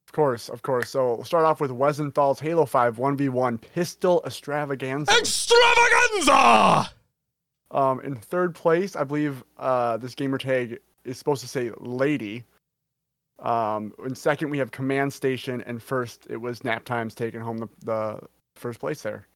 Of 0.07 0.11
course, 0.11 0.49
of 0.49 0.61
course. 0.61 0.89
So 0.89 1.15
we'll 1.15 1.23
start 1.23 1.45
off 1.45 1.59
with 1.59 1.71
Wesenthal's 1.71 2.39
Halo 2.39 2.65
5 2.65 2.97
1v1 2.97 3.59
Pistol 3.61 4.21
Extravaganza. 4.25 5.11
Extravaganza! 5.11 6.91
Um, 7.71 7.99
in 8.01 8.15
third 8.15 8.55
place, 8.55 8.95
I 8.95 9.03
believe 9.03 9.43
uh, 9.57 9.97
this 9.97 10.15
gamer 10.15 10.37
tag 10.37 10.79
is 11.03 11.17
supposed 11.17 11.41
to 11.41 11.47
say 11.47 11.71
Lady. 11.77 12.43
Um, 13.39 13.93
in 14.05 14.15
second, 14.15 14.49
we 14.49 14.59
have 14.59 14.71
Command 14.71 15.11
Station, 15.11 15.61
and 15.65 15.81
first, 15.81 16.27
it 16.29 16.37
was 16.37 16.63
Nap 16.63 16.85
Times 16.85 17.15
taking 17.15 17.41
home 17.41 17.57
the, 17.57 17.67
the 17.83 18.19
first 18.55 18.79
place 18.79 19.01
there. 19.01 19.27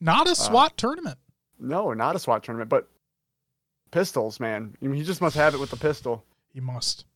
Not 0.00 0.28
a 0.28 0.34
SWAT 0.34 0.76
tournament. 0.76 1.18
No, 1.58 1.92
not 1.92 2.16
a 2.16 2.18
SWAT 2.18 2.42
tournament, 2.42 2.68
but 2.68 2.88
pistols, 3.90 4.40
man. 4.40 4.76
I 4.82 4.86
mean, 4.86 4.96
he 4.96 5.04
just 5.04 5.22
must 5.22 5.36
have 5.36 5.54
it 5.54 5.60
with 5.60 5.70
the 5.70 5.76
pistol. 5.76 6.24
He 6.52 6.60
must. 6.60 7.06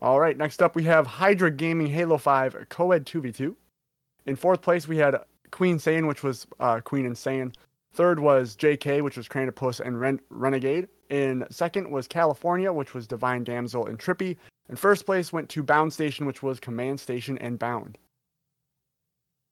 All 0.00 0.20
right, 0.20 0.36
next 0.36 0.62
up 0.62 0.76
we 0.76 0.84
have 0.84 1.06
Hydra 1.06 1.50
Gaming 1.50 1.88
Halo 1.88 2.18
5 2.18 2.68
Coed 2.68 3.04
2v2. 3.04 3.54
In 4.26 4.36
fourth 4.36 4.62
place 4.62 4.86
we 4.86 4.96
had 4.96 5.16
Queen 5.50 5.78
Saiyan, 5.78 6.06
which 6.06 6.22
was 6.22 6.46
uh, 6.60 6.80
Queen 6.80 7.04
Insane. 7.04 7.52
Third 7.94 8.20
was 8.20 8.54
JK, 8.56 9.02
which 9.02 9.16
was 9.16 9.26
Cranopus 9.26 9.80
and 9.80 10.00
Ren- 10.00 10.20
Renegade. 10.30 10.88
In 11.10 11.46
second 11.50 11.90
was 11.90 12.06
California, 12.06 12.72
which 12.72 12.94
was 12.94 13.06
Divine 13.06 13.42
Damsel 13.42 13.86
and 13.86 13.98
Trippy. 13.98 14.36
And 14.68 14.78
first 14.78 15.06
place 15.06 15.32
went 15.32 15.48
to 15.48 15.62
Bound 15.62 15.92
Station, 15.92 16.26
which 16.26 16.42
was 16.42 16.60
Command 16.60 17.00
Station 17.00 17.38
and 17.38 17.58
Bound. 17.58 17.98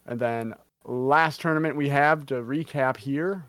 And 0.05 0.21
then 0.21 0.55
last 0.85 1.41
tournament 1.41 1.75
we 1.75 1.89
have 1.89 2.27
to 2.27 2.35
recap 2.35 2.99
here 2.99 3.45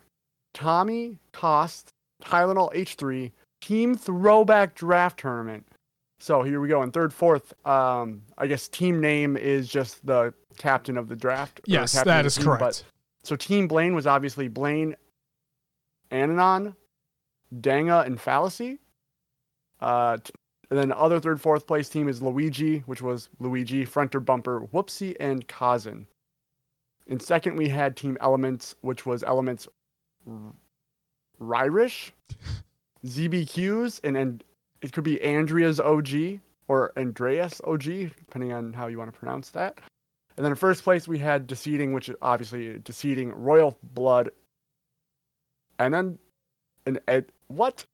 Tommy 0.54 1.18
Cost, 1.34 1.90
Tylenol 2.24 2.74
H3, 2.74 3.32
Team 3.62 3.96
Throwback 3.96 4.74
Draft 4.74 5.20
Tournament. 5.20 5.67
So 6.20 6.42
here 6.44 6.60
we 6.60 6.68
go. 6.68 6.82
In 6.82 6.92
third, 6.92 7.14
fourth, 7.14 7.54
um, 7.66 8.24
I 8.38 8.48
guess 8.48 8.68
team 8.68 9.00
name 9.00 9.38
is 9.38 9.68
just 9.68 10.06
the 10.06 10.34
captain 10.58 10.98
of 10.98 11.08
the 11.08 11.16
draft. 11.16 11.62
Yes, 11.66 11.94
the 11.94 12.20
is 12.26 12.36
team, 12.36 12.46
correct. 12.46 12.60
But, 12.60 12.84
so 13.24 13.36
Team 13.36 13.68
Blaine 13.68 13.94
was 13.94 14.08
obviously 14.08 14.48
Blaine, 14.48 14.96
Ananon, 16.12 16.76
Danga, 17.54 18.06
and 18.06 18.20
Fallacy. 18.20 18.80
Uh, 19.80 20.18
and 20.70 20.80
then 20.80 20.90
the 20.90 20.98
other 20.98 21.20
third, 21.20 21.40
fourth 21.40 21.68
place 21.68 21.90
team 21.90 22.10
is 22.10 22.22
Luigi, 22.22 22.80
which 22.80 23.02
was 23.02 23.30
Luigi, 23.40 23.86
Fronter 23.86 24.24
Bumper, 24.24 24.62
Whoopsie, 24.74 25.16
and 25.20 25.48
Kazan. 25.48 26.08
In 27.06 27.20
second, 27.20 27.56
we 27.56 27.70
had 27.70 27.96
Team 27.96 28.18
Elements, 28.20 28.76
which 28.82 29.06
was 29.06 29.24
Elements 29.24 29.68
Ryrish, 31.40 32.12
ZBQs, 33.06 34.02
and, 34.04 34.18
and 34.18 34.44
it 34.82 34.94
could 34.94 35.04
be 35.04 35.22
Andrea's 35.22 35.80
OG 35.80 36.40
or 36.68 36.92
Andreas 36.98 37.62
OG, 37.64 37.84
depending 37.84 38.54
on 38.54 38.74
how 38.74 38.88
you 38.88 38.98
want 38.98 39.12
to 39.12 39.18
pronounce 39.18 39.50
that. 39.52 39.80
And 40.36 40.46
then 40.46 40.52
in 40.52 40.56
first 40.56 40.84
place, 40.84 41.08
we 41.08 41.18
had 41.18 41.48
Deceiving, 41.48 41.94
which 41.94 42.10
is 42.10 42.16
obviously 42.22 42.78
Deceiving 42.80 43.32
Royal 43.32 43.78
Blood. 43.82 44.30
And 45.80 45.94
then, 45.94 46.20
an 46.86 47.00
Ed, 47.08 47.26
what? 47.48 47.86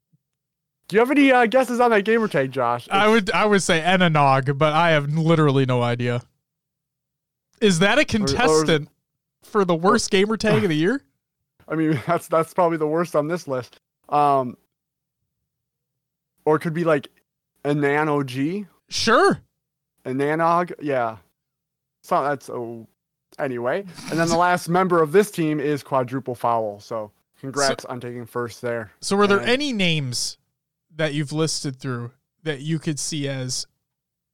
Do 0.88 0.96
you 0.96 1.00
have 1.00 1.12
any 1.12 1.32
uh, 1.32 1.46
guesses 1.46 1.80
on 1.80 1.92
that 1.92 2.04
gamer 2.04 2.28
tag, 2.28 2.52
Josh? 2.52 2.88
I 2.92 3.08
would 3.08 3.32
I 3.32 3.46
would 3.46 3.63
say 3.63 3.80
Enanog, 3.80 4.58
but 4.58 4.74
I 4.74 4.92
have 4.92 5.10
literally 5.13 5.66
no 5.66 5.82
idea. 5.82 6.24
Is 7.62 7.80
that 7.80 7.98
a 7.98 8.06
contestant 8.06 8.90
for 9.44 9.63
the 9.63 9.75
worst 9.75 10.12
gamer 10.12 10.36
tag 10.36 10.63
of 10.63 10.70
the 10.70 10.75
year? 10.75 11.02
I 11.68 11.75
mean, 11.75 12.02
that's 12.08 12.28
that's 12.28 12.54
probably 12.54 12.78
the 12.78 12.88
worst 12.88 13.16
on 13.16 13.28
this 13.28 13.48
list. 13.48 13.78
Um, 14.10 14.58
or 16.45 16.55
it 16.57 16.59
could 16.59 16.73
be 16.73 16.83
like 16.83 17.07
a 17.63 17.73
Nano 17.73 18.23
G, 18.23 18.65
Sure. 18.89 19.41
a 20.05 20.09
Nanog. 20.09 20.73
Yeah, 20.81 21.17
so 22.01 22.23
that's 22.23 22.50
oh. 22.50 22.88
Anyway, 23.39 23.83
and 24.12 24.19
then 24.19 24.27
the 24.27 24.38
last 24.38 24.69
member 24.69 25.01
of 25.01 25.12
this 25.12 25.31
team 25.31 25.59
is 25.59 25.81
Quadruple 25.81 26.35
Foul. 26.35 26.79
So 26.79 27.12
congrats 27.39 27.83
on 27.85 28.00
taking 28.00 28.27
first 28.27 28.62
there. 28.62 28.91
So 29.01 29.15
were 29.15 29.25
there 29.25 29.39
And- 29.39 29.50
any 29.50 29.73
names 29.73 30.38
that 30.95 31.15
you've 31.15 31.31
listed 31.33 31.77
through 31.79 32.12
that 32.43 32.62
you 32.62 32.77
could 32.77 33.00
see 33.00 33.27
as 33.27 33.65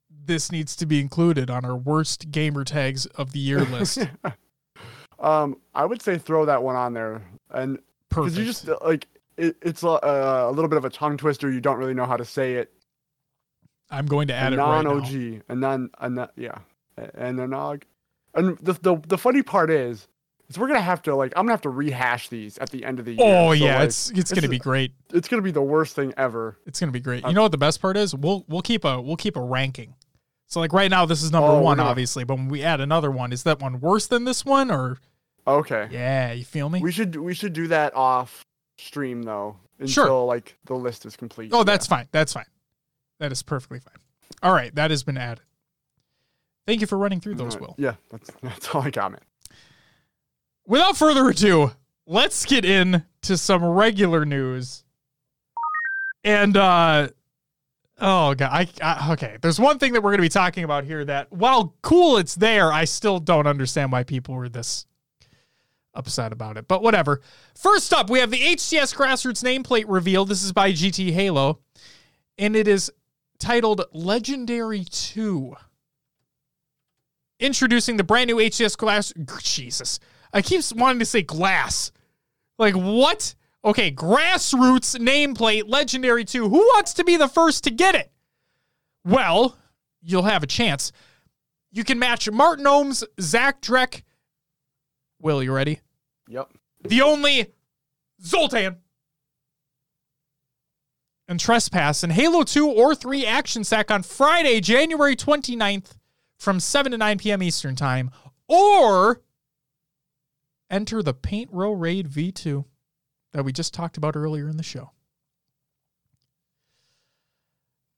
this 0.09 0.51
needs 0.51 0.75
to 0.75 0.85
be 0.85 0.99
included 0.99 1.49
on 1.49 1.63
our 1.63 1.77
worst 1.77 2.29
gamer 2.29 2.65
tags 2.65 3.05
of 3.05 3.31
the 3.31 3.39
year 3.39 3.59
list? 3.71 3.99
um, 5.19 5.55
I 5.73 5.85
would 5.85 6.01
say 6.01 6.17
throw 6.17 6.45
that 6.45 6.61
one 6.61 6.75
on 6.75 6.93
there, 6.93 7.21
and 7.51 7.79
because 8.09 8.37
you 8.37 8.43
just 8.43 8.67
like 8.83 9.07
it, 9.39 9.57
it's 9.61 9.83
a, 9.83 9.99
a 10.03 10.51
little 10.51 10.69
bit 10.69 10.77
of 10.77 10.85
a 10.85 10.89
tongue 10.89 11.17
twister. 11.17 11.51
You 11.51 11.61
don't 11.61 11.77
really 11.77 11.93
know 11.93 12.05
how 12.05 12.17
to 12.17 12.25
say 12.25 12.55
it. 12.55 12.71
I'm 13.89 14.05
going 14.05 14.27
to 14.27 14.33
add 14.33 14.53
a 14.53 14.55
it 14.55 14.59
right 14.59 14.83
non 14.83 14.83
now. 14.85 15.03
OG, 15.03 15.41
a 15.49 15.55
non, 15.55 15.89
a 15.99 16.09
non, 16.09 16.27
yeah, 16.35 16.57
and 17.15 17.39
a 17.39 17.47
nog. 17.47 17.83
And 18.35 18.57
the, 18.59 18.73
the 18.73 19.01
the 19.07 19.17
funny 19.17 19.41
part 19.41 19.71
is, 19.71 20.07
is 20.47 20.59
we're 20.59 20.67
gonna 20.67 20.81
have 20.81 21.01
to 21.03 21.15
like 21.15 21.33
I'm 21.35 21.43
gonna 21.45 21.53
have 21.53 21.61
to 21.61 21.69
rehash 21.69 22.29
these 22.29 22.57
at 22.59 22.69
the 22.69 22.85
end 22.85 22.99
of 22.99 23.05
the 23.05 23.13
year. 23.13 23.19
Oh 23.25 23.49
So, 23.49 23.53
yeah, 23.53 23.79
like, 23.79 23.87
it's 23.87 24.11
it's 24.11 24.31
gonna 24.31 24.47
be 24.47 24.59
great. 24.59 24.91
it's 25.11 25.27
gonna 25.27 25.41
be 25.41 25.49
the 25.51 25.61
worst 25.63 25.95
thing 25.95 26.13
ever. 26.17 26.57
It's 26.67 26.79
gonna 26.79 26.91
be 26.91 26.99
great. 26.99 27.25
Uh, 27.25 27.29
You 27.29 27.33
know 27.35 27.41
what 27.41 27.51
the 27.51 27.57
best 27.57 27.81
part 27.81 27.97
is? 27.97 28.13
We'll 28.13 28.45
we'll 28.47 28.61
keep 28.61 28.85
a 28.85 29.01
we'll 29.01 29.15
keep 29.17 29.35
a 29.35 29.41
ranking. 29.41 29.95
So 30.45 30.59
like 30.59 30.73
right 30.73 30.91
now 30.91 31.05
this 31.07 31.23
is 31.23 31.31
number 31.31 31.47
Oh, 31.49 31.59
one, 31.61 31.77
gonna- 31.77 31.89
obviously, 31.89 32.23
but 32.23 32.35
when 32.35 32.49
we 32.49 32.63
add 32.63 32.81
another 32.81 33.09
one, 33.09 33.31
is 33.33 33.41
that 33.43 33.59
one 33.59 33.79
worse 33.79 34.05
than 34.05 34.25
this 34.25 34.45
one 34.45 34.69
or 34.69 34.97
Okay, 35.47 35.87
yeah, 35.89 36.31
you 36.31 36.45
feel 36.45 36.69
me? 36.69 36.79
we 36.81 36.91
should 36.91 37.15
we 37.15 37.33
should 37.33 37.53
do 37.53 37.67
that 37.69 37.95
off 37.95 38.45
stream 38.79 39.23
though 39.23 39.57
until 39.79 40.05
Sure. 40.05 40.25
like 40.25 40.57
the 40.65 40.75
list 40.75 41.05
is 41.05 41.15
complete. 41.15 41.51
Oh, 41.53 41.63
that's 41.63 41.87
fine. 41.87 42.07
That's 42.11 42.33
fine. 42.33 42.45
That 43.19 43.31
is 43.31 43.43
perfectly 43.43 43.79
fine. 43.79 43.95
All 44.41 44.53
right, 44.53 44.73
that 44.75 44.91
has 44.91 45.03
been 45.03 45.17
added. 45.17 45.43
Thank 46.65 46.81
you 46.81 46.87
for 46.87 46.97
running 46.97 47.19
through 47.19 47.35
those, 47.35 47.55
Alright, 47.55 47.69
Will. 47.69 47.75
Yeah, 47.77 47.95
that's 48.09 48.29
that's 48.41 48.73
all 48.73 48.81
I 48.81 48.89
got, 48.89 49.11
man. 49.11 49.21
Without 50.65 50.95
further 50.97 51.27
ado, 51.29 51.71
let's 52.05 52.45
get 52.45 52.63
into 52.63 53.37
some 53.37 53.63
regular 53.63 54.23
news. 54.25 54.83
And 56.23 56.55
uh 56.57 57.09
oh 57.99 58.33
god, 58.35 58.49
I, 58.51 58.67
I 58.81 59.13
okay. 59.13 59.37
There's 59.41 59.59
one 59.59 59.79
thing 59.79 59.93
that 59.93 60.01
we're 60.03 60.11
going 60.11 60.19
to 60.19 60.23
be 60.23 60.29
talking 60.29 60.63
about 60.63 60.83
here 60.83 61.03
that 61.05 61.31
while 61.31 61.75
cool 61.81 62.17
it's 62.17 62.35
there, 62.35 62.71
I 62.71 62.85
still 62.85 63.19
don't 63.19 63.47
understand 63.47 63.91
why 63.91 64.03
people 64.03 64.35
were 64.35 64.49
this 64.49 64.85
upset 65.93 66.31
about 66.31 66.57
it. 66.57 66.67
But 66.67 66.83
whatever. 66.83 67.21
First 67.55 67.93
up, 67.93 68.09
we 68.09 68.19
have 68.19 68.31
the 68.31 68.41
HCS 68.41 68.95
Grassroots 68.95 69.43
nameplate 69.43 69.85
reveal. 69.87 70.25
This 70.25 70.43
is 70.43 70.51
by 70.51 70.71
GT 70.71 71.11
Halo, 71.11 71.59
and 72.37 72.55
it 72.55 72.67
is 72.67 72.91
titled 73.39 73.83
Legendary 73.93 74.83
2. 74.83 75.55
Introducing 77.39 77.97
the 77.97 78.03
brand 78.03 78.27
new 78.27 78.37
HCS 78.37 78.77
Glass. 78.77 79.13
Jesus. 79.41 79.99
I 80.33 80.41
keep 80.41 80.61
wanting 80.75 80.99
to 80.99 81.05
say 81.05 81.21
glass. 81.21 81.91
Like, 82.57 82.75
what? 82.75 83.33
Okay, 83.63 83.91
grassroots 83.91 84.97
nameplate 84.97 85.63
Legendary 85.67 86.25
2. 86.25 86.49
Who 86.49 86.57
wants 86.57 86.93
to 86.95 87.03
be 87.03 87.17
the 87.17 87.27
first 87.27 87.63
to 87.63 87.71
get 87.71 87.95
it? 87.95 88.11
Well, 89.05 89.57
you'll 90.01 90.23
have 90.23 90.43
a 90.43 90.47
chance. 90.47 90.91
You 91.71 91.83
can 91.83 91.99
match 91.99 92.29
Martin 92.29 92.65
Ohms, 92.65 93.03
Zach 93.19 93.61
Drek. 93.61 94.03
Will, 95.21 95.43
you 95.43 95.51
ready? 95.51 95.81
Yep. 96.27 96.51
The 96.83 97.01
only 97.01 97.47
Zoltan. 98.21 98.77
And 101.27 101.39
Trespass 101.39 102.03
in 102.03 102.09
Halo 102.09 102.43
2 102.43 102.67
or 102.67 102.95
3 102.95 103.25
Action 103.25 103.63
Sack 103.63 103.91
on 103.91 104.01
Friday, 104.01 104.59
January 104.61 105.15
29th 105.15 105.97
from 106.37 106.59
7 106.59 106.91
to 106.91 106.97
9 106.97 107.17
p.m. 107.19 107.43
Eastern 107.43 107.75
Time. 107.75 108.09
Or 108.47 109.21
enter 110.69 111.03
the 111.03 111.13
Paint 111.13 111.49
Row 111.51 111.71
Raid 111.71 112.07
V2 112.07 112.65
that 113.33 113.43
we 113.43 113.51
just 113.51 113.73
talked 113.73 113.97
about 113.97 114.15
earlier 114.15 114.49
in 114.49 114.57
the 114.57 114.63
show. 114.63 114.91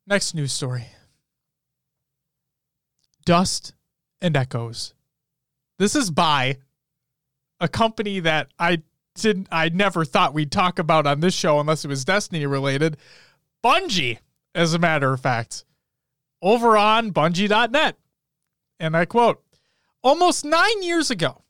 Next 0.08 0.34
news 0.34 0.52
story 0.52 0.88
Dust 3.24 3.74
and 4.22 4.36
Echoes. 4.36 4.94
This 5.78 5.96
is 5.96 6.12
by 6.12 6.58
a 7.62 7.70
company 7.70 8.20
that 8.20 8.50
I 8.60 8.82
didn't 9.16 9.48
I 9.52 9.70
never 9.70 10.04
thought 10.04 10.34
we'd 10.34 10.52
talk 10.52 10.80
about 10.80 11.06
on 11.08 11.20
this 11.20 11.34
show 11.34 11.60
unless 11.60 11.86
it 11.86 11.90
was 11.90 12.04
Destiny 12.04 12.46
related. 12.46 12.98
Bungie, 13.64 14.18
as 14.54 14.74
a 14.74 14.80
matter 14.80 15.14
of 15.14 15.22
fact. 15.22 15.64
Over 16.42 16.76
on 16.76 17.14
bungie.net. 17.14 17.98
And 18.80 18.98
I 18.98 19.06
quote, 19.06 19.44
almost 20.04 20.44
nine 20.44 20.82
years 20.82 21.12
ago, 21.12 21.44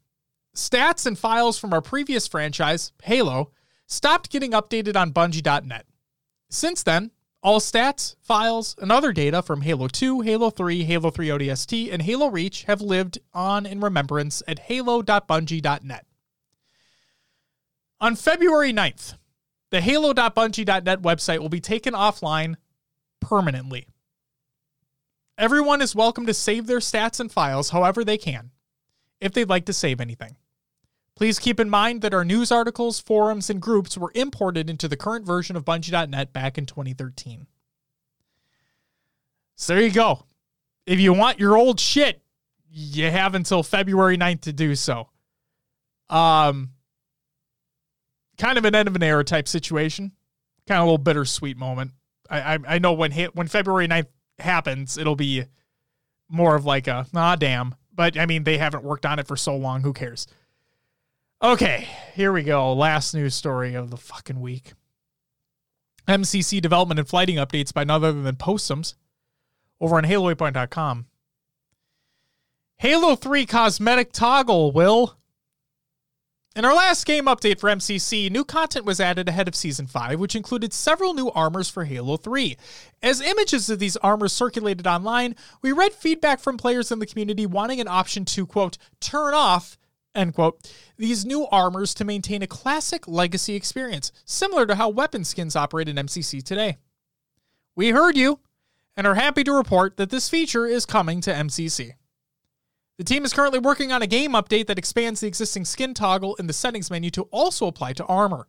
stats 0.55 1.05
and 1.05 1.17
files 1.17 1.57
from 1.57 1.73
our 1.73 1.81
previous 1.81 2.27
franchise, 2.27 2.91
Halo, 3.03 3.51
stopped 3.87 4.29
getting 4.29 4.51
updated 4.51 4.97
on 4.97 5.13
bungie.net. 5.13 5.85
Since 6.49 6.83
then, 6.83 7.11
all 7.43 7.60
stats, 7.60 8.15
files, 8.21 8.75
and 8.79 8.91
other 8.91 9.12
data 9.12 9.41
from 9.41 9.62
Halo 9.62 9.88
2, 9.88 10.21
Halo 10.21 10.50
3, 10.50 10.83
Halo 10.83 11.10
3 11.10 11.27
ODST, 11.27 11.91
and 11.91 12.01
Halo 12.01 12.27
Reach 12.27 12.63
have 12.63 12.81
lived 12.81 13.19
on 13.33 13.65
in 13.65 13.79
remembrance 13.79 14.43
at 14.48 14.60
halo.bungie.net. 14.60 16.05
On 18.00 18.15
February 18.15 18.74
9th, 18.74 19.15
the 19.71 19.81
halo.bungie.net 19.81 21.01
website 21.01 21.39
will 21.39 21.50
be 21.50 21.62
taken 21.62 21.93
offline 21.93 22.55
permanently. 23.19 23.88
Everyone 25.38 25.81
is 25.81 25.95
welcome 25.95 26.25
to 26.27 26.33
save 26.33 26.67
their 26.67 26.79
stats 26.79 27.19
and 27.19 27.31
files 27.31 27.71
however 27.71 28.03
they 28.03 28.17
can, 28.17 28.51
if 29.19 29.33
they'd 29.33 29.50
like 29.50 29.65
to 29.65 29.74
save 29.74 30.00
anything. 30.00 30.36
Please 31.21 31.37
keep 31.37 31.59
in 31.59 31.69
mind 31.69 32.01
that 32.01 32.15
our 32.15 32.25
news 32.25 32.51
articles, 32.51 32.99
forums, 32.99 33.47
and 33.47 33.61
groups 33.61 33.95
were 33.95 34.11
imported 34.15 34.71
into 34.71 34.87
the 34.87 34.97
current 34.97 35.23
version 35.23 35.55
of 35.55 35.63
Bungie.net 35.63 36.33
back 36.33 36.57
in 36.57 36.65
2013. 36.65 37.45
So 39.55 39.75
there 39.75 39.83
you 39.83 39.91
go. 39.91 40.23
If 40.87 40.99
you 40.99 41.13
want 41.13 41.39
your 41.39 41.55
old 41.55 41.79
shit, 41.79 42.23
you 42.71 43.11
have 43.11 43.35
until 43.35 43.61
February 43.61 44.17
9th 44.17 44.41
to 44.41 44.51
do 44.51 44.73
so. 44.73 45.09
Um, 46.09 46.71
kind 48.39 48.57
of 48.57 48.65
an 48.65 48.73
end 48.73 48.87
of 48.87 48.95
an 48.95 49.03
era 49.03 49.23
type 49.23 49.47
situation. 49.47 50.13
Kind 50.67 50.79
of 50.79 50.85
a 50.85 50.85
little 50.85 50.97
bittersweet 50.97 51.55
moment. 51.55 51.91
I 52.31 52.55
I, 52.55 52.59
I 52.67 52.79
know 52.79 52.93
when 52.93 53.11
when 53.11 53.47
February 53.47 53.87
9th 53.87 54.07
happens, 54.39 54.97
it'll 54.97 55.15
be 55.15 55.43
more 56.27 56.55
of 56.55 56.65
like 56.65 56.87
a 56.87 57.05
ah 57.13 57.35
damn. 57.35 57.75
But 57.93 58.17
I 58.17 58.25
mean, 58.25 58.43
they 58.43 58.57
haven't 58.57 58.83
worked 58.83 59.05
on 59.05 59.19
it 59.19 59.27
for 59.27 59.37
so 59.37 59.55
long. 59.55 59.83
Who 59.83 59.93
cares? 59.93 60.25
Okay, 61.43 61.87
here 62.13 62.31
we 62.31 62.43
go. 62.43 62.71
Last 62.71 63.15
news 63.15 63.33
story 63.33 63.73
of 63.73 63.89
the 63.89 63.97
fucking 63.97 64.39
week. 64.39 64.73
MCC 66.07 66.61
development 66.61 66.99
and 66.99 67.09
flighting 67.09 67.37
updates 67.37 67.73
by 67.73 67.83
none 67.83 68.03
other 68.03 68.21
than 68.21 68.35
Postums 68.35 68.93
over 69.79 69.95
on 69.97 70.03
HaloWaypoint.com. 70.03 71.07
Halo 72.77 73.15
3 73.15 73.47
cosmetic 73.47 74.11
toggle, 74.11 74.71
Will. 74.71 75.17
In 76.55 76.63
our 76.63 76.75
last 76.75 77.07
game 77.07 77.25
update 77.25 77.59
for 77.59 77.71
MCC, 77.71 78.29
new 78.29 78.45
content 78.45 78.85
was 78.85 78.99
added 78.99 79.27
ahead 79.27 79.47
of 79.47 79.55
Season 79.55 79.87
5, 79.87 80.19
which 80.19 80.35
included 80.35 80.73
several 80.73 81.15
new 81.15 81.31
armors 81.31 81.69
for 81.69 81.85
Halo 81.85 82.17
3. 82.17 82.55
As 83.01 83.19
images 83.19 83.67
of 83.67 83.79
these 83.79 83.97
armors 83.97 84.33
circulated 84.33 84.85
online, 84.85 85.35
we 85.63 85.71
read 85.71 85.93
feedback 85.93 86.39
from 86.39 86.57
players 86.57 86.91
in 86.91 86.99
the 86.99 87.07
community 87.07 87.47
wanting 87.47 87.81
an 87.81 87.87
option 87.87 88.25
to, 88.25 88.45
quote, 88.45 88.77
turn 88.99 89.33
off 89.33 89.79
end 90.15 90.33
quote, 90.33 90.71
these 90.97 91.25
new 91.25 91.47
armors 91.47 91.93
to 91.95 92.05
maintain 92.05 92.41
a 92.41 92.47
classic 92.47 93.07
legacy 93.07 93.55
experience, 93.55 94.11
similar 94.25 94.65
to 94.65 94.75
how 94.75 94.89
weapon 94.89 95.24
skins 95.24 95.55
operate 95.55 95.89
in 95.89 95.95
MCC 95.95 96.43
today. 96.43 96.77
We 97.75 97.89
heard 97.89 98.17
you 98.17 98.39
and 98.97 99.07
are 99.07 99.15
happy 99.15 99.43
to 99.43 99.53
report 99.53 99.97
that 99.97 100.09
this 100.09 100.29
feature 100.29 100.65
is 100.65 100.85
coming 100.85 101.21
to 101.21 101.33
MCC. 101.33 101.93
The 102.97 103.03
team 103.03 103.25
is 103.25 103.33
currently 103.33 103.59
working 103.59 103.91
on 103.91 104.01
a 104.01 104.07
game 104.07 104.33
update 104.33 104.67
that 104.67 104.77
expands 104.77 105.21
the 105.21 105.27
existing 105.27 105.65
skin 105.65 105.93
toggle 105.93 106.35
in 106.35 106.47
the 106.47 106.53
settings 106.53 106.91
menu 106.91 107.09
to 107.11 107.24
also 107.24 107.65
apply 107.65 107.93
to 107.93 108.05
armor. 108.05 108.47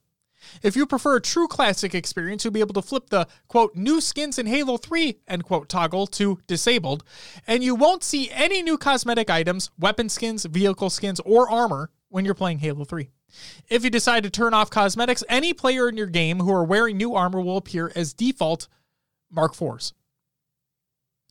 If 0.62 0.76
you 0.76 0.86
prefer 0.86 1.16
a 1.16 1.20
true 1.20 1.48
classic 1.48 1.94
experience, 1.94 2.44
you'll 2.44 2.52
be 2.52 2.60
able 2.60 2.74
to 2.74 2.82
flip 2.82 3.10
the 3.10 3.26
quote 3.48 3.74
new 3.74 4.00
skins 4.00 4.38
in 4.38 4.46
Halo 4.46 4.76
3 4.76 5.18
end 5.28 5.44
quote 5.44 5.68
toggle 5.68 6.06
to 6.08 6.38
disabled, 6.46 7.04
and 7.46 7.62
you 7.62 7.74
won't 7.74 8.04
see 8.04 8.30
any 8.30 8.62
new 8.62 8.78
cosmetic 8.78 9.30
items, 9.30 9.70
weapon 9.78 10.08
skins, 10.08 10.44
vehicle 10.44 10.90
skins, 10.90 11.20
or 11.20 11.50
armor 11.50 11.90
when 12.08 12.24
you're 12.24 12.34
playing 12.34 12.58
Halo 12.58 12.84
3. 12.84 13.10
If 13.68 13.84
you 13.84 13.90
decide 13.90 14.24
to 14.24 14.30
turn 14.30 14.54
off 14.54 14.70
cosmetics, 14.70 15.24
any 15.28 15.54
player 15.54 15.88
in 15.88 15.96
your 15.96 16.06
game 16.06 16.40
who 16.40 16.52
are 16.52 16.64
wearing 16.64 16.96
new 16.96 17.14
armor 17.14 17.40
will 17.40 17.56
appear 17.56 17.90
as 17.96 18.12
default 18.12 18.68
Mark 19.30 19.54
4s 19.54 19.92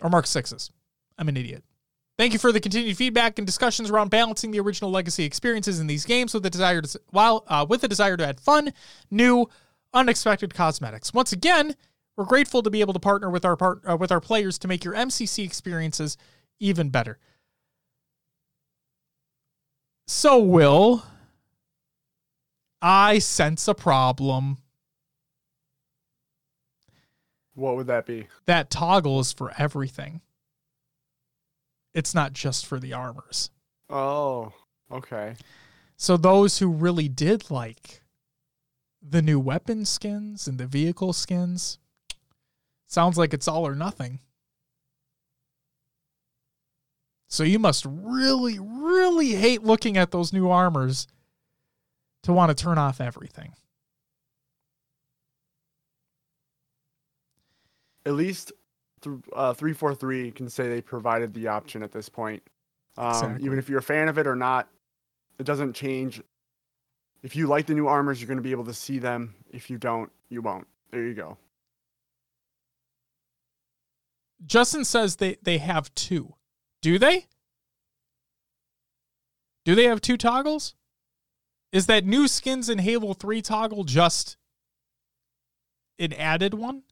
or 0.02 0.10
Mark 0.10 0.26
6s. 0.26 0.72
I'm 1.18 1.30
an 1.30 1.38
idiot. 1.38 1.64
Thank 2.22 2.34
you 2.34 2.40
for 2.40 2.52
the 2.52 2.60
continued 2.60 2.96
feedback 2.98 3.40
and 3.40 3.48
discussions 3.48 3.90
around 3.90 4.12
balancing 4.12 4.52
the 4.52 4.60
original 4.60 4.92
legacy 4.92 5.24
experiences 5.24 5.80
in 5.80 5.88
these 5.88 6.06
games 6.06 6.36
with 6.36 6.44
the 6.44 6.52
desire 6.52 6.80
to 6.80 7.02
while 7.10 7.44
uh, 7.48 7.66
with 7.68 7.82
the 7.82 7.88
desire 7.88 8.16
to 8.16 8.28
add 8.28 8.40
fun, 8.40 8.74
new, 9.10 9.50
unexpected 9.92 10.54
cosmetics. 10.54 11.16
Once 11.16 11.34
again, 11.34 11.76
we're 12.16 12.26
grateful 12.26 12.62
to 12.62 12.70
be 12.70 12.80
able 12.80 12.94
to 12.94 13.00
partner 13.00 13.32
with 13.32 13.44
our 13.44 13.56
part, 13.56 13.82
uh, 13.90 13.98
with 13.98 14.12
our 14.12 14.20
players 14.20 14.60
to 14.60 14.68
make 14.68 14.84
your 14.84 14.94
MCC 14.94 15.44
experiences 15.44 16.16
even 16.60 16.92
better. 16.92 17.18
So, 20.06 20.38
Will, 20.38 21.04
I 22.84 23.18
sense 23.18 23.68
a 23.68 23.74
problem. 23.74 24.60
What 27.56 27.78
would 27.78 27.88
that 27.88 28.06
be? 28.06 28.28
That 28.46 28.70
toggle 28.70 29.22
is 29.22 29.34
for 29.34 29.52
everything 29.58 30.22
it's 31.94 32.16
not 32.16 32.34
just 32.34 32.66
for 32.66 32.80
the 32.80 32.94
armors. 32.94 33.50
Oh, 33.90 34.54
okay. 34.92 35.36
So 35.98 36.18
those 36.18 36.60
who 36.60 36.70
really 36.70 37.08
did 37.08 37.52
like 37.52 38.02
the 39.02 39.22
new 39.22 39.40
weapon 39.40 39.86
skins 39.86 40.48
and 40.48 40.58
the 40.58 40.68
vehicle 40.68 41.14
skins, 41.14 41.80
sounds 42.88 43.18
like 43.18 43.34
it's 43.34 43.48
all 43.48 43.68
or 43.68 43.76
nothing. 43.76 44.20
So 47.28 47.44
you 47.44 47.60
must 47.60 47.86
really, 47.88 48.60
really 48.60 49.32
hate 49.36 49.64
looking 49.64 49.98
at 49.98 50.12
those 50.12 50.34
new 50.34 50.50
armors 50.50 51.08
to 52.24 52.34
want 52.34 52.56
to 52.56 52.64
turn 52.64 52.78
off 52.78 53.00
everything. 53.00 53.54
At 58.06 58.14
least 58.14 58.52
uh, 59.34 59.54
343 59.54 60.32
can 60.32 60.50
say 60.50 60.70
they 60.70 60.82
provided 60.82 61.34
the 61.34 61.48
option 61.48 61.84
at 61.84 61.92
this 61.92 62.10
point. 62.10 62.44
Um, 62.98 63.10
exactly. 63.10 63.46
Even 63.46 63.60
if 63.60 63.70
you're 63.70 63.80
a 63.80 63.84
fan 63.84 64.08
of 64.08 64.18
it 64.18 64.28
or 64.28 64.36
not, 64.36 64.68
it 65.40 65.46
doesn't 65.46 65.74
change. 65.74 66.22
If 67.24 67.36
you 67.36 67.48
like 67.48 67.66
the 67.66 67.74
new 67.74 67.88
armors, 67.88 68.20
you're 68.20 68.28
going 68.28 68.38
to 68.38 68.44
be 68.44 68.52
able 68.52 68.66
to 68.66 68.74
see 68.74 69.00
them. 69.00 69.36
If 69.52 69.70
you 69.70 69.78
don't, 69.78 70.12
you 70.30 70.42
won't. 70.42 70.68
There 70.92 71.04
you 71.04 71.14
go. 71.14 71.38
Justin 74.46 74.84
says 74.86 75.18
they, 75.18 75.38
they 75.42 75.60
have 75.60 75.94
two. 75.94 76.36
Do 76.82 76.98
they? 76.98 77.28
Do 79.66 79.76
they 79.76 79.86
have 79.86 80.02
two 80.02 80.18
toggles? 80.18 80.74
Is 81.72 81.86
that 81.86 82.06
new 82.06 82.28
skins 82.28 82.70
in 82.70 82.80
Halo 82.80 83.14
3 83.14 83.42
toggle 83.42 83.84
just 83.84 84.38
an 86.00 86.12
added 86.14 86.54
one? 86.54 86.84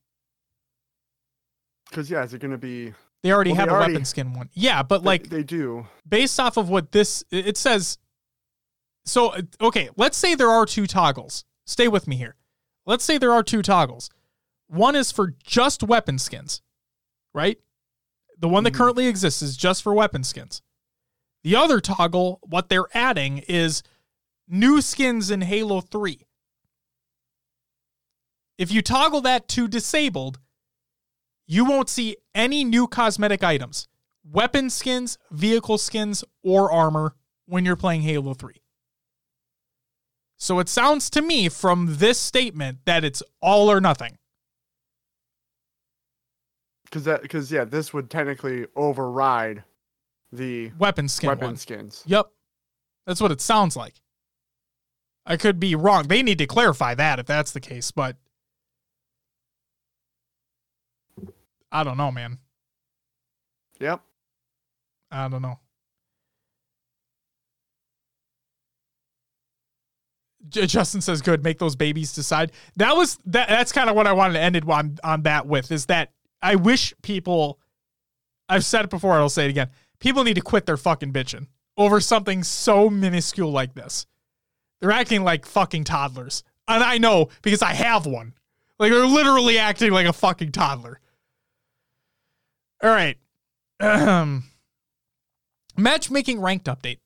Because 1.89 2.09
yeah, 2.09 2.23
is 2.23 2.33
it 2.33 2.39
going 2.39 2.51
to 2.51 2.57
be? 2.57 2.93
They 3.23 3.31
already 3.31 3.51
well, 3.51 3.57
have 3.57 3.69
they 3.69 3.73
a 3.73 3.75
already, 3.75 3.93
weapon 3.93 4.05
skin 4.05 4.33
one. 4.33 4.49
Yeah, 4.53 4.83
but 4.83 5.03
like 5.03 5.23
they, 5.23 5.37
they 5.37 5.43
do. 5.43 5.87
Based 6.07 6.39
off 6.39 6.57
of 6.57 6.69
what 6.69 6.91
this 6.91 7.23
it 7.31 7.57
says. 7.57 7.97
So 9.05 9.35
okay, 9.59 9.89
let's 9.97 10.17
say 10.17 10.35
there 10.35 10.49
are 10.49 10.65
two 10.65 10.87
toggles. 10.87 11.45
Stay 11.65 11.87
with 11.87 12.07
me 12.07 12.15
here. 12.15 12.35
Let's 12.85 13.03
say 13.03 13.17
there 13.17 13.33
are 13.33 13.43
two 13.43 13.61
toggles. 13.61 14.09
One 14.67 14.95
is 14.95 15.11
for 15.11 15.35
just 15.43 15.83
weapon 15.83 16.19
skins, 16.19 16.61
right? 17.33 17.57
The 18.39 18.47
one 18.47 18.63
that 18.63 18.73
mm 18.73 18.77
currently 18.77 19.07
exists 19.07 19.41
is 19.41 19.57
just 19.57 19.83
for 19.83 19.93
weapon 19.93 20.23
skins. 20.23 20.61
The 21.43 21.55
other 21.55 21.79
toggle, 21.79 22.39
what 22.43 22.69
they're 22.69 22.87
adding 22.93 23.39
is 23.47 23.83
new 24.47 24.81
skins 24.81 25.31
in 25.31 25.41
Halo 25.41 25.81
3. 25.81 26.25
If 28.57 28.71
you 28.71 28.81
toggle 28.81 29.21
that 29.21 29.47
to 29.49 29.67
disabled, 29.67 30.39
you 31.51 31.65
won't 31.65 31.89
see 31.89 32.15
any 32.35 32.63
new 32.63 32.87
cosmetic 32.87 33.43
items, 33.43 33.87
weapon 34.23 34.69
skins, 34.69 35.17
vehicle 35.31 35.79
skins, 35.79 36.23
or 36.43 36.71
armor 36.71 37.15
when 37.47 37.65
you're 37.65 37.75
playing 37.75 38.01
Halo 38.03 38.35
3. 38.35 38.53
So 40.37 40.59
it 40.59 40.69
sounds 40.69 41.09
to 41.09 41.23
me 41.23 41.49
from 41.49 41.97
this 41.97 42.19
statement 42.19 42.85
that 42.85 43.03
it's 43.03 43.23
all 43.41 43.69
or 43.69 43.81
nothing. 43.81 44.19
Because 46.85 47.03
that, 47.05 47.23
because 47.23 47.51
yeah, 47.51 47.65
this 47.65 47.93
would 47.95 48.11
technically 48.11 48.67
override 48.75 49.63
the 50.31 50.71
Weapon 50.77 51.07
skin. 51.07 51.29
weapon 51.29 51.47
one. 51.47 51.57
skins. 51.57 52.03
Yep. 52.05 52.27
That's 53.07 53.19
what 53.21 53.31
it 53.31 53.41
sounds 53.41 53.75
like. 53.75 53.95
I 55.25 55.35
could 55.35 55.59
be 55.59 55.73
wrong. 55.73 56.07
They 56.07 56.21
need 56.21 56.37
to 56.37 56.45
clarify 56.45 56.93
that 56.93 57.17
if 57.17 57.25
that's 57.25 57.51
the 57.51 57.59
case, 57.59 57.89
but 57.89 58.17
I 61.71 61.83
don't 61.83 61.97
know, 61.97 62.11
man. 62.11 62.39
Yep. 63.79 64.01
I 65.11 65.27
don't 65.27 65.41
know. 65.41 65.59
Justin 70.49 71.01
says, 71.01 71.21
"Good, 71.21 71.43
make 71.43 71.59
those 71.59 71.75
babies 71.75 72.13
decide." 72.13 72.51
That 72.75 72.95
was 72.95 73.19
that. 73.25 73.49
That's 73.49 73.71
kind 73.71 73.89
of 73.89 73.95
what 73.95 74.07
I 74.07 74.13
wanted 74.13 74.33
to 74.33 74.39
end 74.39 74.55
it 74.55 74.67
on 74.67 74.97
on 75.03 75.23
that 75.23 75.45
with. 75.47 75.71
Is 75.71 75.85
that 75.87 76.11
I 76.41 76.55
wish 76.55 76.93
people. 77.01 77.59
I've 78.47 78.65
said 78.65 78.85
it 78.85 78.89
before. 78.89 79.13
I'll 79.13 79.29
say 79.29 79.45
it 79.45 79.49
again. 79.49 79.69
People 79.99 80.23
need 80.23 80.35
to 80.35 80.41
quit 80.41 80.65
their 80.65 80.77
fucking 80.77 81.13
bitching 81.13 81.47
over 81.77 81.99
something 81.99 82.43
so 82.43 82.89
minuscule 82.89 83.51
like 83.51 83.75
this. 83.75 84.07
They're 84.79 84.91
acting 84.91 85.23
like 85.23 85.45
fucking 85.45 85.83
toddlers, 85.83 86.43
and 86.67 86.83
I 86.83 86.97
know 86.97 87.29
because 87.41 87.61
I 87.61 87.73
have 87.73 88.05
one. 88.05 88.33
Like 88.79 88.91
they're 88.91 89.05
literally 89.05 89.57
acting 89.57 89.91
like 89.91 90.07
a 90.07 90.13
fucking 90.13 90.51
toddler. 90.53 90.99
All 92.81 92.89
right. 92.89 93.17
Um, 93.81 94.43
matchmaking 95.77 96.41
ranked 96.41 96.65
update. 96.65 96.97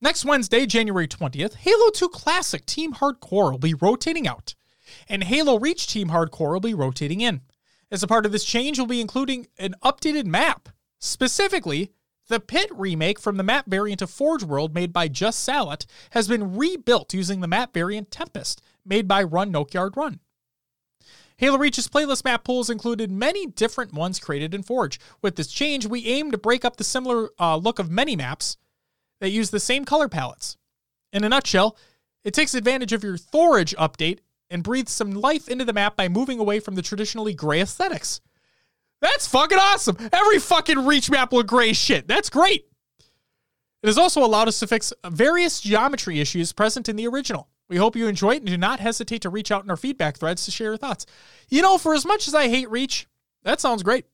Next 0.00 0.24
Wednesday, 0.24 0.64
January 0.64 1.08
20th, 1.08 1.54
Halo 1.54 1.90
2 1.90 2.08
Classic 2.10 2.64
Team 2.64 2.92
Hardcore 2.92 3.50
will 3.50 3.58
be 3.58 3.74
rotating 3.74 4.28
out, 4.28 4.54
and 5.08 5.24
Halo 5.24 5.58
Reach 5.58 5.88
Team 5.88 6.10
Hardcore 6.10 6.52
will 6.52 6.60
be 6.60 6.72
rotating 6.72 7.20
in. 7.20 7.40
As 7.90 8.04
a 8.04 8.06
part 8.06 8.26
of 8.26 8.30
this 8.30 8.44
change, 8.44 8.78
we'll 8.78 8.86
be 8.86 9.00
including 9.00 9.48
an 9.58 9.74
updated 9.82 10.26
map. 10.26 10.68
Specifically, 11.00 11.90
the 12.28 12.38
Pit 12.38 12.70
remake 12.72 13.18
from 13.18 13.36
the 13.36 13.42
map 13.42 13.66
variant 13.66 14.02
of 14.02 14.10
Forge 14.10 14.44
World 14.44 14.74
made 14.74 14.92
by 14.92 15.08
Just 15.08 15.40
Salat 15.40 15.84
has 16.10 16.28
been 16.28 16.56
rebuilt 16.56 17.12
using 17.12 17.40
the 17.40 17.48
map 17.48 17.74
variant 17.74 18.10
Tempest, 18.10 18.62
made 18.84 19.08
by 19.08 19.22
Run 19.22 19.50
Nokyard 19.50 19.96
Run. 19.96 20.20
Halo 21.36 21.58
Reach's 21.58 21.88
playlist 21.88 22.24
map 22.24 22.44
pools 22.44 22.70
included 22.70 23.10
many 23.10 23.46
different 23.46 23.92
ones 23.92 24.20
created 24.20 24.54
in 24.54 24.62
Forge. 24.62 25.00
With 25.20 25.36
this 25.36 25.48
change, 25.48 25.84
we 25.84 26.06
aim 26.06 26.30
to 26.30 26.38
break 26.38 26.64
up 26.64 26.76
the 26.76 26.84
similar 26.84 27.30
uh, 27.40 27.56
look 27.56 27.78
of 27.78 27.90
many 27.90 28.14
maps 28.14 28.56
that 29.20 29.30
use 29.30 29.50
the 29.50 29.60
same 29.60 29.84
color 29.84 30.08
palettes. 30.08 30.56
In 31.12 31.24
a 31.24 31.28
nutshell, 31.28 31.76
it 32.22 32.34
takes 32.34 32.54
advantage 32.54 32.92
of 32.92 33.02
your 33.02 33.16
Thorage 33.16 33.74
update 33.76 34.20
and 34.48 34.62
breathes 34.62 34.92
some 34.92 35.12
life 35.12 35.48
into 35.48 35.64
the 35.64 35.72
map 35.72 35.96
by 35.96 36.08
moving 36.08 36.38
away 36.38 36.60
from 36.60 36.76
the 36.76 36.82
traditionally 36.82 37.34
gray 37.34 37.60
aesthetics. 37.60 38.20
That's 39.00 39.26
fucking 39.26 39.58
awesome. 39.58 39.96
Every 40.12 40.38
fucking 40.38 40.86
Reach 40.86 41.10
map 41.10 41.32
will 41.32 41.42
gray 41.42 41.72
shit. 41.72 42.06
That's 42.06 42.30
great. 42.30 42.66
It 43.82 43.86
has 43.86 43.98
also 43.98 44.24
allowed 44.24 44.48
us 44.48 44.60
to 44.60 44.66
fix 44.66 44.92
various 45.04 45.60
geometry 45.60 46.20
issues 46.20 46.52
present 46.52 46.88
in 46.88 46.96
the 46.96 47.06
original. 47.06 47.48
We 47.68 47.76
hope 47.76 47.96
you 47.96 48.06
enjoy 48.08 48.32
it 48.32 48.42
and 48.42 48.46
do 48.46 48.56
not 48.58 48.80
hesitate 48.80 49.22
to 49.22 49.30
reach 49.30 49.50
out 49.50 49.64
in 49.64 49.70
our 49.70 49.76
feedback 49.76 50.18
threads 50.18 50.44
to 50.44 50.50
share 50.50 50.68
your 50.68 50.76
thoughts. 50.76 51.06
You 51.48 51.62
know, 51.62 51.78
for 51.78 51.94
as 51.94 52.04
much 52.04 52.28
as 52.28 52.34
I 52.34 52.48
hate 52.48 52.70
Reach, 52.70 53.06
that 53.42 53.60
sounds 53.60 53.82
great. 53.82 54.06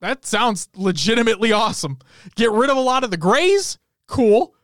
That 0.00 0.24
sounds 0.24 0.68
legitimately 0.74 1.52
awesome. 1.52 1.98
Get 2.34 2.50
rid 2.50 2.70
of 2.70 2.76
a 2.76 2.80
lot 2.80 3.04
of 3.04 3.10
the 3.10 3.16
grays. 3.16 3.78
Cool. 4.08 4.54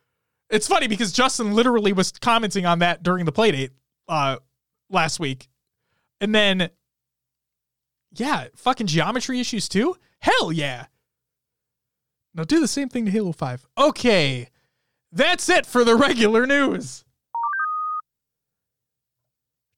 It's 0.51 0.67
funny 0.67 0.89
because 0.89 1.13
Justin 1.13 1.53
literally 1.53 1.93
was 1.93 2.11
commenting 2.13 2.67
on 2.67 2.81
that 2.81 3.03
during 3.03 3.25
the 3.25 3.33
playdate 3.33 3.71
uh, 4.09 4.39
last 4.91 5.21
week. 5.21 5.49
And 6.21 6.35
then, 6.35 6.71
yeah, 8.13 8.49
fucking 8.57 8.87
geometry 8.89 9.39
issues 9.41 9.69
too? 9.69 9.97
Hell 10.21 10.51
yeah. 10.53 10.87
Now 12.35 12.45
do 12.45 12.61
the 12.61 12.69
same 12.69 12.89
thing 12.89 13.05
to 13.05 13.11
Halo 13.11 13.33
5. 13.33 13.67
Okay. 13.77 14.49
That's 15.13 15.49
it 15.49 15.67
for 15.67 15.85
the 15.85 15.97
regular 15.97 16.47
news. 16.47 17.05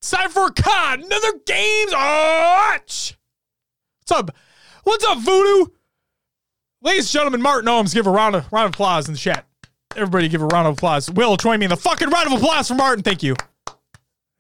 It's 0.01 0.11
time 0.11 0.31
for 0.31 0.51
COD, 0.51 1.01
another 1.01 1.33
games 1.45 1.93
watch. 1.93 3.19
What's 3.99 4.13
up? 4.13 4.31
What's 4.83 5.05
up, 5.05 5.19
Voodoo? 5.19 5.67
Ladies 6.81 7.05
and 7.05 7.13
gentlemen, 7.13 7.43
Martin 7.43 7.69
Ohms, 7.69 7.93
give 7.93 8.07
a 8.07 8.11
round 8.11 8.35
of 8.35 8.51
round 8.51 8.69
of 8.69 8.73
applause 8.73 9.09
in 9.09 9.13
the 9.13 9.21
chat. 9.21 9.47
Everybody 9.95 10.29
give 10.29 10.41
a 10.41 10.47
round 10.47 10.67
of 10.69 10.79
applause. 10.79 11.11
Will, 11.11 11.37
join 11.37 11.59
me 11.59 11.67
in 11.67 11.71
the 11.71 11.77
fucking 11.77 12.09
round 12.09 12.33
of 12.33 12.33
applause 12.33 12.69
for 12.69 12.77
Martin. 12.77 13.05
Thank 13.05 13.23
you. 13.23 13.37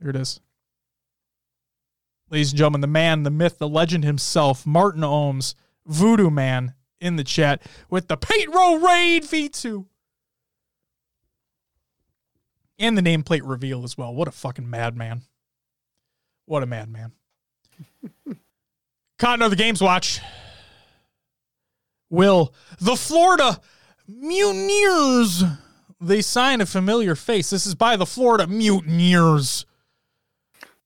Here 0.00 0.08
it 0.08 0.16
is. 0.16 0.40
Ladies 2.30 2.52
and 2.52 2.58
gentlemen, 2.58 2.80
the 2.80 2.86
man, 2.86 3.24
the 3.24 3.30
myth, 3.30 3.58
the 3.58 3.68
legend 3.68 4.04
himself, 4.04 4.66
Martin 4.66 5.02
Ohms, 5.02 5.54
Voodoo 5.84 6.30
Man, 6.30 6.72
in 7.02 7.16
the 7.16 7.24
chat 7.24 7.60
with 7.90 8.08
the 8.08 8.16
Paint 8.16 8.54
Row 8.54 8.76
Raid 8.76 9.24
V2. 9.24 9.84
And 12.78 12.96
the 12.96 13.02
nameplate 13.02 13.42
reveal 13.44 13.84
as 13.84 13.98
well. 13.98 14.14
What 14.14 14.26
a 14.26 14.30
fucking 14.30 14.70
madman. 14.70 15.20
What 16.50 16.64
a 16.64 16.66
madman. 16.66 17.12
COD 19.20 19.34
another 19.34 19.54
games 19.54 19.80
watch. 19.80 20.18
Will 22.10 22.52
the 22.80 22.96
Florida 22.96 23.60
Mutineers 24.08 25.44
they 26.00 26.20
sign 26.20 26.60
a 26.60 26.66
familiar 26.66 27.14
face. 27.14 27.50
This 27.50 27.66
is 27.66 27.76
by 27.76 27.94
the 27.94 28.04
Florida 28.04 28.48
Mutineers. 28.48 29.64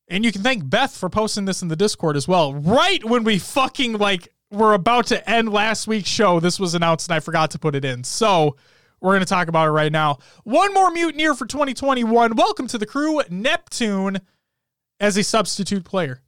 And 0.07 0.23
you 0.23 0.33
can 0.33 0.43
thank 0.43 0.69
Beth 0.69 0.95
for 0.95 1.09
posting 1.09 1.47
this 1.47 1.63
in 1.63 1.69
the 1.69 1.77
Discord 1.77 2.15
as 2.15 2.29
well. 2.29 2.53
Right 2.53 3.03
when 3.03 3.25
we 3.25 3.39
fucking 3.39 3.95
like 3.95 4.35
were 4.51 4.75
about 4.75 5.07
to 5.07 5.31
end 5.31 5.51
last 5.51 5.87
week's 5.87 6.11
show, 6.11 6.41
this 6.41 6.61
was 6.61 6.75
announced 6.75 7.09
and 7.09 7.17
I 7.17 7.21
forgot 7.21 7.53
to 7.53 7.59
put 7.59 7.75
it 7.75 7.87
in. 7.87 8.05
So 8.05 8.57
we're 9.01 9.13
going 9.13 9.21
to 9.21 9.27
talk 9.27 9.49
about 9.49 9.69
it 9.69 9.71
right 9.71 9.93
now. 9.93 10.19
One 10.43 10.75
more 10.75 10.91
Mutineer 10.91 11.33
for 11.33 11.47
2021. 11.47 12.37
Welcome 12.37 12.67
to 12.67 12.77
the 12.77 12.85
crew, 12.85 13.23
Neptune, 13.31 14.21
as 15.01 15.17
a 15.17 15.23
substitute 15.23 15.85
player. 15.85 16.21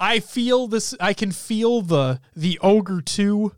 I 0.00 0.20
feel 0.20 0.66
this. 0.66 0.94
I 1.00 1.14
can 1.14 1.32
feel 1.32 1.80
the 1.80 2.20
the 2.34 2.58
ogre 2.60 3.00
two 3.00 3.52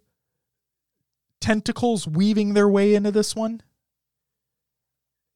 tentacles 1.41 2.07
weaving 2.07 2.55
their 2.55 2.69
way 2.69 2.95
into 2.95 3.11
this 3.11 3.35
one. 3.35 3.63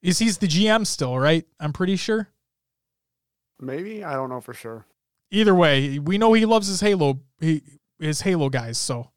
Is 0.03 0.19
he's 0.19 0.39
the 0.39 0.47
GM 0.47 0.87
still, 0.87 1.19
right? 1.19 1.47
I'm 1.59 1.73
pretty 1.73 1.97
sure. 1.97 2.29
Maybe 3.61 4.03
I 4.03 4.15
don't 4.15 4.31
know 4.31 4.41
for 4.41 4.55
sure. 4.55 4.87
Either 5.31 5.55
way, 5.55 5.99
we 5.99 6.19
know 6.19 6.33
he 6.33 6.47
loves 6.47 6.67
his 6.67 6.81
Halo, 6.81 7.21
he, 7.41 7.63
his 7.99 8.23
Halo 8.23 8.49
guys. 8.49 8.79
So, 8.79 9.11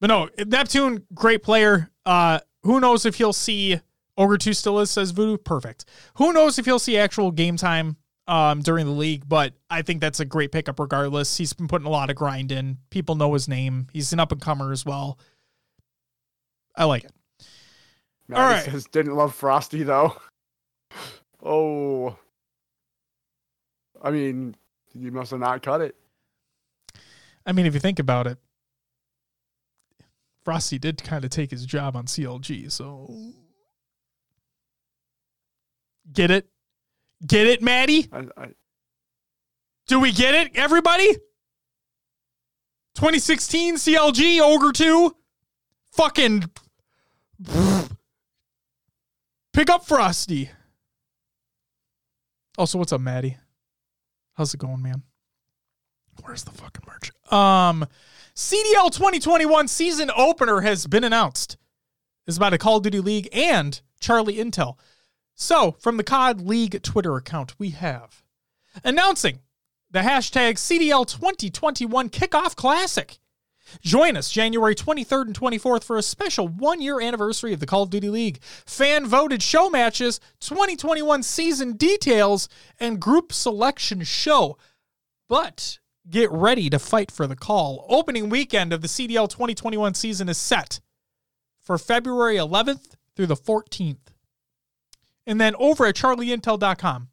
but 0.00 0.08
no, 0.08 0.28
Neptune, 0.46 1.04
great 1.14 1.42
player. 1.42 1.90
Uh, 2.04 2.40
who 2.62 2.78
knows 2.78 3.06
if 3.06 3.16
he'll 3.16 3.32
see 3.32 3.80
Ogre 4.16 4.38
Two 4.38 4.52
still 4.52 4.78
is 4.80 4.90
says 4.90 5.10
Voodoo, 5.10 5.36
perfect. 5.38 5.84
Who 6.16 6.32
knows 6.32 6.58
if 6.58 6.64
he'll 6.64 6.78
see 6.78 6.96
actual 6.96 7.30
game 7.30 7.56
time 7.56 7.96
um 8.26 8.60
during 8.60 8.86
the 8.86 8.92
league? 8.92 9.28
But 9.28 9.54
I 9.68 9.82
think 9.82 10.00
that's 10.00 10.20
a 10.20 10.24
great 10.24 10.52
pickup 10.52 10.78
regardless. 10.78 11.36
He's 11.36 11.52
been 11.52 11.68
putting 11.68 11.86
a 11.86 11.90
lot 11.90 12.10
of 12.10 12.16
grind 12.16 12.52
in. 12.52 12.78
People 12.90 13.14
know 13.16 13.32
his 13.34 13.48
name. 13.48 13.88
He's 13.92 14.12
an 14.12 14.20
up 14.20 14.32
and 14.32 14.40
comer 14.40 14.72
as 14.72 14.84
well. 14.86 15.18
I 16.76 16.84
like 16.84 17.04
it. 17.04 17.12
Maddie 18.28 18.42
All 18.42 18.48
right. 18.50 18.64
says 18.64 18.86
didn't 18.86 19.14
love 19.16 19.34
Frosty 19.34 19.82
though. 19.82 20.16
Oh. 21.46 22.16
I 24.02 24.10
mean, 24.10 24.56
you 24.94 25.12
must 25.12 25.30
have 25.30 25.40
not 25.40 25.62
cut 25.62 25.82
it. 25.82 25.94
I 27.44 27.52
mean, 27.52 27.66
if 27.66 27.74
you 27.74 27.80
think 27.80 27.98
about 27.98 28.26
it, 28.26 28.38
Frosty 30.42 30.78
did 30.78 31.02
kind 31.04 31.22
of 31.22 31.30
take 31.30 31.50
his 31.50 31.66
job 31.66 31.96
on 31.96 32.06
CLG, 32.06 32.72
so 32.72 33.14
get 36.12 36.30
it, 36.30 36.46
get 37.26 37.46
it, 37.46 37.62
Maddie. 37.62 38.08
I, 38.12 38.24
I, 38.36 38.46
Do 39.86 40.00
we 40.00 40.12
get 40.12 40.34
it, 40.34 40.52
everybody? 40.54 41.08
2016 42.96 43.76
CLG 43.76 44.40
Ogre 44.40 44.72
2. 44.72 45.14
Fucking 45.92 46.44
pick 49.52 49.70
up 49.70 49.86
Frosty. 49.86 50.50
Also, 52.56 52.78
what's 52.78 52.92
up, 52.92 53.00
Maddie? 53.00 53.36
How's 54.34 54.54
it 54.54 54.58
going, 54.58 54.82
man? 54.82 55.02
Where's 56.22 56.44
the 56.44 56.52
fucking 56.52 56.84
merch? 56.86 57.10
Um, 57.32 57.86
CDL 58.34 58.92
2021 58.92 59.68
season 59.68 60.10
opener 60.16 60.60
has 60.60 60.86
been 60.86 61.04
announced. 61.04 61.56
It's 62.26 62.36
about 62.36 62.52
a 62.52 62.58
Call 62.58 62.78
of 62.78 62.84
Duty 62.84 63.00
League 63.00 63.28
and 63.32 63.80
Charlie 64.00 64.36
Intel. 64.36 64.76
So, 65.34 65.72
from 65.80 65.96
the 65.96 66.04
COD 66.04 66.40
League 66.40 66.80
Twitter 66.82 67.16
account, 67.16 67.58
we 67.58 67.70
have 67.70 68.22
announcing 68.84 69.40
the 69.90 70.00
hashtag 70.00 70.54
CDL 70.54 71.06
2021 71.06 72.08
Kickoff 72.08 72.54
Classic. 72.54 73.18
Join 73.80 74.16
us 74.16 74.30
January 74.30 74.74
23rd 74.74 75.26
and 75.26 75.38
24th 75.38 75.84
for 75.84 75.96
a 75.96 76.02
special 76.02 76.46
one 76.46 76.80
year 76.80 77.00
anniversary 77.00 77.52
of 77.52 77.60
the 77.60 77.66
Call 77.66 77.82
of 77.82 77.90
Duty 77.90 78.10
League, 78.10 78.40
fan 78.42 79.06
voted 79.06 79.42
show 79.42 79.68
matches, 79.68 80.20
2021 80.40 81.22
season 81.22 81.72
details, 81.72 82.48
and 82.78 83.00
group 83.00 83.32
selection 83.32 84.04
show. 84.04 84.56
But 85.28 85.78
get 86.08 86.30
ready 86.30 86.70
to 86.70 86.78
fight 86.78 87.10
for 87.10 87.26
the 87.26 87.36
call. 87.36 87.86
Opening 87.88 88.28
weekend 88.28 88.72
of 88.72 88.82
the 88.82 88.88
CDL 88.88 89.28
2021 89.28 89.94
season 89.94 90.28
is 90.28 90.38
set 90.38 90.80
for 91.60 91.78
February 91.78 92.36
11th 92.36 92.94
through 93.16 93.26
the 93.26 93.36
14th. 93.36 94.13
And 95.26 95.40
then 95.40 95.54
over 95.56 95.86
at 95.86 95.96
charlieintel.com, 95.96 97.08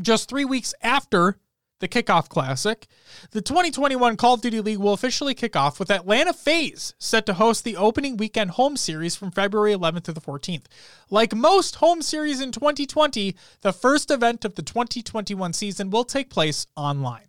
just 0.00 0.28
three 0.28 0.44
weeks 0.44 0.74
after 0.82 1.38
the 1.80 1.88
kickoff 1.88 2.28
classic, 2.28 2.86
the 3.30 3.40
2021 3.40 4.16
Call 4.16 4.34
of 4.34 4.40
Duty 4.40 4.60
League 4.60 4.78
will 4.78 4.92
officially 4.92 5.34
kick 5.34 5.54
off 5.54 5.78
with 5.78 5.90
Atlanta 5.90 6.32
FaZe 6.32 6.94
set 6.98 7.26
to 7.26 7.34
host 7.34 7.64
the 7.64 7.76
opening 7.76 8.16
weekend 8.16 8.52
home 8.52 8.76
series 8.76 9.14
from 9.14 9.30
February 9.30 9.72
11th 9.72 10.04
to 10.04 10.12
the 10.12 10.20
14th. 10.20 10.64
Like 11.10 11.34
most 11.34 11.76
home 11.76 12.02
series 12.02 12.40
in 12.40 12.52
2020, 12.52 13.36
the 13.60 13.72
first 13.72 14.10
event 14.10 14.44
of 14.44 14.56
the 14.56 14.62
2021 14.62 15.52
season 15.52 15.90
will 15.90 16.04
take 16.04 16.30
place 16.30 16.66
online. 16.76 17.28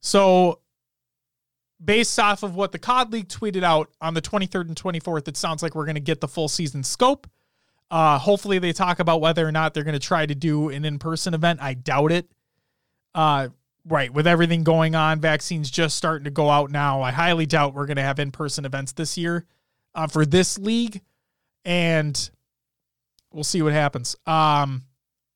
So, 0.00 0.60
based 1.82 2.18
off 2.18 2.42
of 2.42 2.54
what 2.54 2.72
the 2.72 2.78
COD 2.78 3.12
League 3.12 3.28
tweeted 3.28 3.62
out 3.62 3.90
on 4.00 4.14
the 4.14 4.22
23rd 4.22 4.68
and 4.68 4.76
24th, 4.76 5.28
it 5.28 5.36
sounds 5.36 5.62
like 5.62 5.74
we're 5.74 5.86
going 5.86 5.94
to 5.94 6.00
get 6.00 6.20
the 6.20 6.28
full 6.28 6.48
season 6.48 6.82
scope. 6.82 7.26
Uh, 7.94 8.18
hopefully, 8.18 8.58
they 8.58 8.72
talk 8.72 8.98
about 8.98 9.20
whether 9.20 9.46
or 9.46 9.52
not 9.52 9.72
they're 9.72 9.84
going 9.84 9.92
to 9.92 10.00
try 10.00 10.26
to 10.26 10.34
do 10.34 10.68
an 10.68 10.84
in 10.84 10.98
person 10.98 11.32
event. 11.32 11.62
I 11.62 11.74
doubt 11.74 12.10
it. 12.10 12.28
Uh, 13.14 13.50
right, 13.86 14.12
with 14.12 14.26
everything 14.26 14.64
going 14.64 14.96
on, 14.96 15.20
vaccines 15.20 15.70
just 15.70 15.96
starting 15.96 16.24
to 16.24 16.30
go 16.32 16.50
out 16.50 16.72
now. 16.72 17.02
I 17.02 17.12
highly 17.12 17.46
doubt 17.46 17.72
we're 17.72 17.86
going 17.86 17.98
to 17.98 18.02
have 18.02 18.18
in 18.18 18.32
person 18.32 18.64
events 18.64 18.90
this 18.90 19.16
year 19.16 19.46
uh, 19.94 20.08
for 20.08 20.26
this 20.26 20.58
league, 20.58 21.02
and 21.64 22.30
we'll 23.32 23.44
see 23.44 23.62
what 23.62 23.72
happens. 23.72 24.16
Um, 24.26 24.82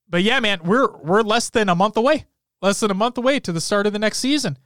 but 0.09 0.25
yeah, 0.25 0.41
man, 0.41 0.59
we're 0.65 0.91
we're 0.97 1.23
less 1.23 1.51
than 1.51 1.69
a 1.69 1.77
month 1.77 1.97
away. 1.97 2.27
Less 2.61 2.81
than 2.81 2.91
a 2.91 2.95
month 2.95 3.19
away 3.19 3.39
to 3.39 3.53
the 3.53 3.61
start 3.61 3.87
of 3.87 3.93
the 3.93 4.01
next 4.01 4.19
season. 4.19 4.59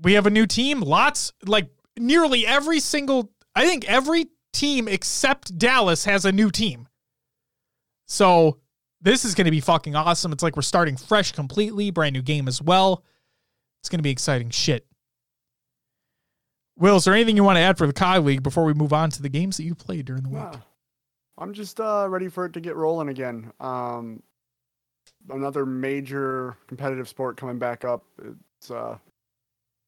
We 0.00 0.14
have 0.14 0.24
a 0.24 0.30
new 0.30 0.46
team. 0.46 0.80
Lots, 0.80 1.30
like 1.44 1.68
nearly 1.98 2.46
every 2.46 2.80
single, 2.80 3.32
I 3.54 3.66
think 3.66 3.84
every 3.84 4.28
team 4.54 4.88
except 4.88 5.58
Dallas 5.58 6.04
has 6.04 6.24
a 6.24 6.32
new 6.32 6.50
team. 6.50 6.88
So 8.06 8.58
this 9.00 9.24
is 9.24 9.34
going 9.34 9.44
to 9.46 9.50
be 9.50 9.60
fucking 9.60 9.94
awesome. 9.94 10.32
It's 10.32 10.42
like 10.42 10.56
we're 10.56 10.62
starting 10.62 10.96
fresh 10.96 11.32
completely, 11.32 11.90
brand 11.90 12.14
new 12.14 12.22
game 12.22 12.48
as 12.48 12.62
well. 12.62 13.04
It's 13.82 13.88
going 13.88 13.98
to 13.98 14.02
be 14.04 14.10
exciting 14.10 14.50
shit. 14.50 14.86
Will, 16.76 16.96
is 16.96 17.04
there 17.04 17.14
anything 17.14 17.36
you 17.36 17.44
want 17.44 17.56
to 17.56 17.60
add 17.60 17.78
for 17.78 17.86
the 17.86 17.92
Kai 17.92 18.18
League 18.18 18.42
before 18.42 18.64
we 18.64 18.74
move 18.74 18.92
on 18.92 19.10
to 19.10 19.22
the 19.22 19.28
games 19.28 19.56
that 19.58 19.64
you 19.64 19.74
played 19.74 20.06
during 20.06 20.22
the 20.22 20.30
week? 20.30 20.42
Yeah. 20.42 20.58
I'm 21.36 21.52
just 21.52 21.80
uh, 21.80 22.06
ready 22.08 22.28
for 22.28 22.46
it 22.46 22.52
to 22.54 22.60
get 22.60 22.76
rolling 22.76 23.08
again. 23.08 23.52
Um, 23.60 24.22
another 25.28 25.66
major 25.66 26.56
competitive 26.66 27.08
sport 27.08 27.36
coming 27.36 27.58
back 27.58 27.84
up. 27.84 28.04
It's 28.22 28.70
uh, 28.70 28.98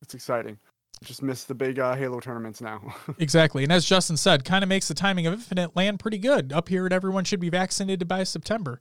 it's 0.02 0.14
exciting. 0.14 0.58
Just 1.04 1.22
miss 1.22 1.44
the 1.44 1.54
big 1.54 1.78
uh, 1.78 1.94
Halo 1.94 2.20
tournaments 2.20 2.60
now. 2.60 2.94
exactly, 3.18 3.62
and 3.62 3.72
as 3.72 3.84
Justin 3.84 4.16
said, 4.16 4.44
kind 4.44 4.62
of 4.62 4.68
makes 4.68 4.88
the 4.88 4.94
timing 4.94 5.26
of 5.26 5.34
Infinite 5.34 5.76
land 5.76 6.00
pretty 6.00 6.18
good. 6.18 6.52
Up 6.52 6.68
here, 6.68 6.88
everyone 6.90 7.24
should 7.24 7.40
be 7.40 7.50
vaccinated 7.50 8.08
by 8.08 8.24
September. 8.24 8.80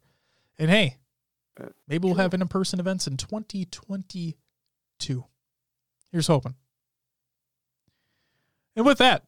And 0.58 0.70
hey, 0.72 0.98
Uh, 1.60 1.66
maybe 1.88 2.06
we'll 2.08 2.16
have 2.16 2.34
in-person 2.34 2.80
events 2.80 3.06
in 3.08 3.18
2022. 3.18 5.26
Here's 6.12 6.28
hoping. 6.28 6.56
And 8.78 8.86
with 8.86 8.98
that, 9.00 9.26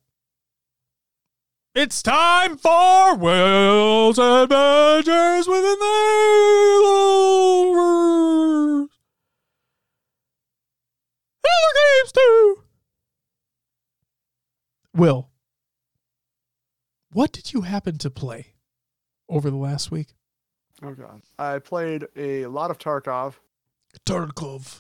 it's 1.76 2.02
time 2.02 2.58
for 2.58 3.16
Will's 3.16 4.18
Adventures 4.18 5.48
within 5.48 5.78
the 5.80 6.84
Haloverse. 6.86 8.88
Halo 11.44 11.72
games 11.76 12.12
too. 12.14 12.64
Will, 14.98 15.30
what 17.12 17.32
did 17.32 17.54
you 17.54 17.62
happen 17.62 18.00
to 18.00 18.10
play 18.10 18.54
over 19.30 19.52
the 19.52 19.56
last 19.56 19.92
week? 19.92 20.16
oh 20.82 20.92
god, 20.94 21.22
I 21.38 21.60
played 21.60 22.08
a 22.16 22.48
lot 22.48 22.72
of 22.72 22.80
Tarkov. 22.80 23.36
Tarkov. 24.08 24.80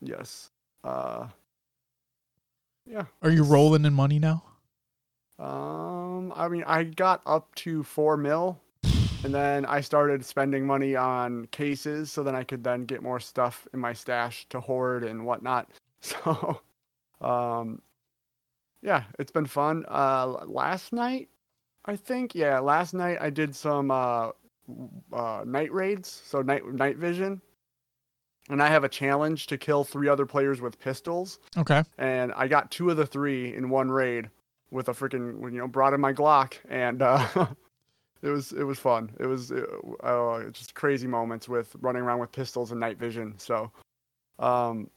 Yes. 0.00 0.50
Uh, 0.82 1.26
yeah. 2.86 3.04
Are 3.20 3.30
you 3.30 3.42
rolling 3.42 3.84
in 3.84 3.92
money 3.92 4.18
now? 4.18 4.44
Um, 5.38 6.32
I 6.34 6.48
mean, 6.48 6.64
I 6.66 6.84
got 6.84 7.20
up 7.26 7.54
to 7.56 7.82
four 7.82 8.16
mil, 8.16 8.58
and 9.24 9.34
then 9.34 9.66
I 9.66 9.82
started 9.82 10.24
spending 10.24 10.66
money 10.66 10.96
on 10.96 11.44
cases, 11.48 12.10
so 12.10 12.22
then 12.22 12.34
I 12.34 12.44
could 12.44 12.64
then 12.64 12.86
get 12.86 13.02
more 13.02 13.20
stuff 13.20 13.68
in 13.74 13.80
my 13.80 13.92
stash 13.92 14.46
to 14.48 14.60
hoard 14.60 15.04
and 15.04 15.26
whatnot. 15.26 15.68
So, 16.02 16.62
um, 17.20 17.82
yeah, 18.82 19.04
it's 19.18 19.32
been 19.32 19.46
fun. 19.46 19.84
Uh, 19.88 20.26
last 20.46 20.92
night, 20.92 21.28
I 21.84 21.96
think, 21.96 22.34
yeah, 22.34 22.58
last 22.58 22.94
night 22.94 23.18
I 23.20 23.30
did 23.30 23.54
some 23.54 23.90
uh, 23.90 24.30
uh, 25.12 25.44
night 25.46 25.72
raids, 25.72 26.22
so 26.26 26.42
night 26.42 26.64
night 26.66 26.96
vision, 26.96 27.40
and 28.48 28.62
I 28.62 28.68
have 28.68 28.84
a 28.84 28.88
challenge 28.88 29.46
to 29.48 29.58
kill 29.58 29.84
three 29.84 30.08
other 30.08 30.26
players 30.26 30.60
with 30.60 30.78
pistols 30.78 31.38
Okay. 31.56 31.82
and 31.98 32.32
I 32.32 32.48
got 32.48 32.70
two 32.70 32.90
of 32.90 32.96
the 32.96 33.06
three 33.06 33.54
in 33.54 33.70
one 33.70 33.90
raid 33.90 34.28
with 34.70 34.88
a 34.88 34.92
freaking 34.92 35.40
you 35.52 35.58
know 35.58 35.68
brought 35.68 35.94
in 35.94 36.00
my 36.00 36.12
Glock 36.12 36.54
and 36.68 37.02
uh, 37.02 37.26
it 38.22 38.28
was 38.28 38.52
it 38.52 38.64
was 38.64 38.78
fun. 38.78 39.10
It 39.18 39.26
was 39.26 39.52
uh, 39.52 40.44
just 40.52 40.74
crazy 40.74 41.06
moments 41.06 41.48
with 41.48 41.74
running 41.80 42.02
around 42.02 42.18
with 42.20 42.32
pistols 42.32 42.70
and 42.70 42.80
night 42.80 42.98
vision. 42.98 43.34
So, 43.38 43.70
um, 44.38 44.90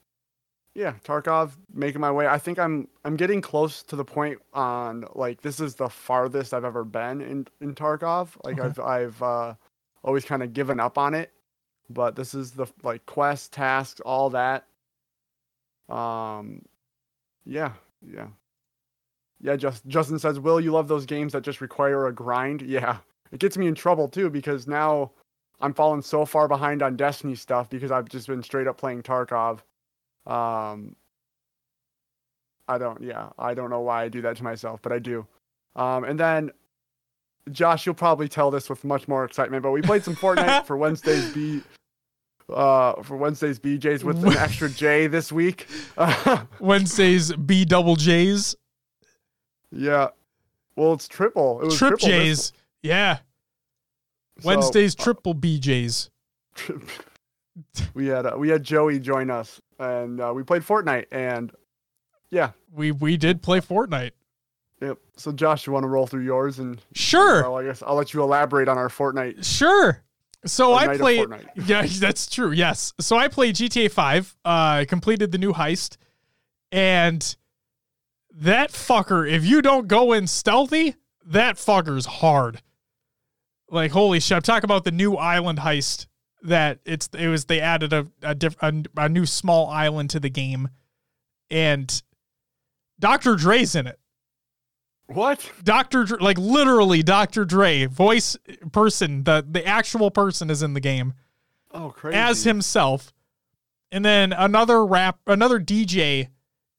yeah, 0.75 0.93
Tarkov 1.03 1.51
making 1.73 2.01
my 2.01 2.11
way. 2.11 2.27
I 2.27 2.37
think 2.39 2.57
I'm 2.59 2.87
I'm 3.05 3.15
getting 3.15 3.41
close 3.41 3.83
to 3.83 3.95
the 3.95 4.05
point 4.05 4.39
on 4.53 5.05
like 5.13 5.41
this 5.41 5.59
is 5.59 5.75
the 5.75 5.89
farthest 5.89 6.53
I've 6.53 6.65
ever 6.65 6.83
been 6.83 7.21
in 7.21 7.47
in 7.61 7.75
Tarkov. 7.75 8.29
Like 8.43 8.59
Okay. 8.59 8.67
I've 8.67 8.79
I've 8.79 9.23
uh, 9.23 9.53
always 10.03 10.25
kind 10.25 10.41
of 10.43 10.53
given 10.53 10.79
up 10.79 10.97
on 10.97 11.13
it, 11.13 11.31
but 11.89 12.15
this 12.15 12.33
is 12.33 12.51
the 12.51 12.67
like 12.83 13.05
quest 13.05 13.53
tasks 13.53 14.01
all 14.01 14.29
that. 14.31 14.65
Um, 15.89 16.63
yeah, 17.45 17.73
yeah. 18.01 18.27
Yeah, 19.41 19.57
just 19.57 19.85
Justin 19.87 20.17
says, 20.19 20.39
"Will 20.39 20.59
you 20.61 20.71
love 20.71 20.87
those 20.87 21.05
games 21.05 21.33
that 21.33 21.43
just 21.43 21.61
require 21.61 22.07
a 22.07 22.13
grind?" 22.13 22.61
Yeah. 22.63 22.97
It 23.31 23.39
gets 23.39 23.57
me 23.57 23.67
in 23.67 23.75
trouble 23.75 24.07
too 24.07 24.29
because 24.29 24.67
now 24.67 25.11
I'm 25.59 25.73
falling 25.73 26.01
so 26.01 26.25
far 26.25 26.47
behind 26.47 26.81
on 26.83 26.95
Destiny 26.95 27.35
stuff 27.35 27.69
because 27.69 27.91
I've 27.91 28.07
just 28.09 28.27
been 28.27 28.43
straight 28.43 28.67
up 28.67 28.77
playing 28.77 29.03
Tarkov. 29.03 29.59
Um 30.25 30.95
I 32.67 32.77
don't 32.77 33.01
yeah, 33.01 33.29
I 33.37 33.53
don't 33.53 33.69
know 33.69 33.81
why 33.81 34.03
I 34.03 34.09
do 34.09 34.21
that 34.21 34.37
to 34.37 34.43
myself, 34.43 34.81
but 34.81 34.91
I 34.91 34.99
do. 34.99 35.25
Um 35.75 36.03
and 36.03 36.19
then 36.19 36.51
Josh, 37.51 37.85
you'll 37.85 37.95
probably 37.95 38.29
tell 38.29 38.51
this 38.51 38.69
with 38.69 38.83
much 38.85 39.07
more 39.07 39.25
excitement, 39.25 39.63
but 39.63 39.71
we 39.71 39.81
played 39.81 40.03
some 40.03 40.15
Fortnite 40.15 40.65
for 40.67 40.77
Wednesday's 40.77 41.33
B 41.33 41.61
uh 42.49 43.01
for 43.03 43.15
Wednesday's 43.17 43.59
BJ's 43.59 44.03
with 44.03 44.23
an 44.23 44.33
extra 44.37 44.69
J 44.69 45.07
this 45.07 45.31
week. 45.31 45.67
Wednesdays 46.59 47.33
B 47.35 47.65
double 47.65 47.95
J's, 47.95 48.55
Yeah. 49.71 50.09
Well, 50.75 50.93
it's 50.93 51.07
triple. 51.07 51.61
It 51.61 51.65
was 51.65 51.77
trip 51.77 51.99
triple 51.99 52.09
this- 52.09 52.49
J's. 52.49 52.53
Yeah. 52.81 53.19
Wednesdays 54.43 54.95
uh, 54.99 55.03
triple 55.03 55.35
BJ's. 55.35 56.09
we 57.93 58.07
had 58.07 58.25
uh, 58.25 58.35
we 58.37 58.49
had 58.49 58.63
Joey 58.63 58.99
join 58.99 59.29
us, 59.29 59.61
and 59.79 60.19
uh, 60.21 60.31
we 60.35 60.43
played 60.43 60.61
Fortnite. 60.63 61.05
And 61.11 61.51
yeah, 62.29 62.51
We 62.71 62.91
we 62.91 63.17
did 63.17 63.41
play 63.41 63.59
Fortnite. 63.61 64.11
yep. 64.81 64.97
So 65.17 65.31
Josh, 65.31 65.67
you 65.67 65.73
want 65.73 65.83
to 65.83 65.87
roll 65.87 66.07
through 66.07 66.23
yours, 66.23 66.59
and 66.59 66.81
Sure. 66.93 67.43
well, 67.43 67.57
I 67.57 67.63
guess 67.63 67.83
I'll 67.83 67.95
let 67.95 68.13
you 68.13 68.21
elaborate 68.23 68.67
on 68.67 68.77
our 68.77 68.89
Fortnite. 68.89 69.43
Sure. 69.45 70.01
So 70.45 70.73
I 70.73 70.97
played. 70.97 71.27
Yeah, 71.67 71.85
that's 71.99 72.27
true. 72.29 72.51
Yes. 72.51 72.93
So 72.99 73.15
I 73.17 73.27
played 73.27 73.55
GTA 73.55 73.89
5. 73.91 74.35
Uh, 74.43 74.85
completed 74.89 75.31
the 75.31 75.37
new 75.37 75.53
heist, 75.53 75.97
and 76.71 77.35
that 78.35 78.71
fucker. 78.71 79.29
If 79.29 79.45
you 79.45 79.61
don't 79.61 79.87
go 79.87 80.11
in 80.11 80.27
stealthy, 80.27 80.95
that 81.25 81.55
fucker's 81.55 82.05
hard. 82.05 82.61
Like 83.69 83.91
holy 83.91 84.19
shit! 84.19 84.35
I'm 84.35 84.41
talking 84.41 84.65
about 84.65 84.83
the 84.83 84.91
new 84.91 85.15
island 85.15 85.59
heist. 85.59 86.07
That 86.43 86.79
it's 86.85 87.09
it 87.17 87.27
was 87.29 87.45
they 87.45 87.59
added 87.61 87.93
a 87.93 88.07
a, 88.21 88.35
diff, 88.35 88.55
a, 88.61 88.73
a 88.97 89.07
new 89.09 89.25
small 89.25 89.67
island 89.69 90.09
to 90.11 90.19
the 90.19 90.29
game, 90.29 90.69
and 91.49 92.01
Dr. 92.99 93.35
Dre's 93.35 93.75
in 93.75 93.87
it. 93.87 93.99
What? 95.07 95.49
Dr. 95.63 96.05
Dre, 96.05 96.17
like 96.19 96.37
literally 96.37 97.03
Dr. 97.03 97.45
Dre, 97.45 97.85
voice 97.85 98.37
person, 98.71 99.23
the 99.23 99.45
the 99.47 99.65
actual 99.65 100.11
person 100.11 100.49
is 100.49 100.61
in 100.63 100.73
the 100.73 100.79
game 100.79 101.13
Oh, 101.71 101.89
crazy. 101.89 102.17
as 102.17 102.43
himself. 102.43 103.13
And 103.91 104.03
then 104.03 104.33
another 104.33 104.85
rap, 104.85 105.19
another 105.27 105.59
DJ 105.59 106.29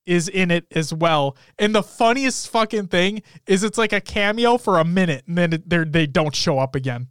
is 0.05 0.29
in 0.29 0.51
it 0.51 0.67
as 0.73 0.93
well. 0.93 1.37
And 1.59 1.75
the 1.75 1.83
funniest 1.83 2.49
fucking 2.51 2.89
thing 2.89 3.23
is 3.47 3.63
it's 3.63 3.79
like 3.79 3.93
a 3.93 4.01
cameo 4.01 4.59
for 4.59 4.79
a 4.79 4.85
minute 4.85 5.25
and 5.29 5.39
then 5.39 5.63
they're, 5.65 5.85
they 5.85 6.07
don't 6.07 6.35
show 6.35 6.59
up 6.59 6.75
again. 6.75 7.09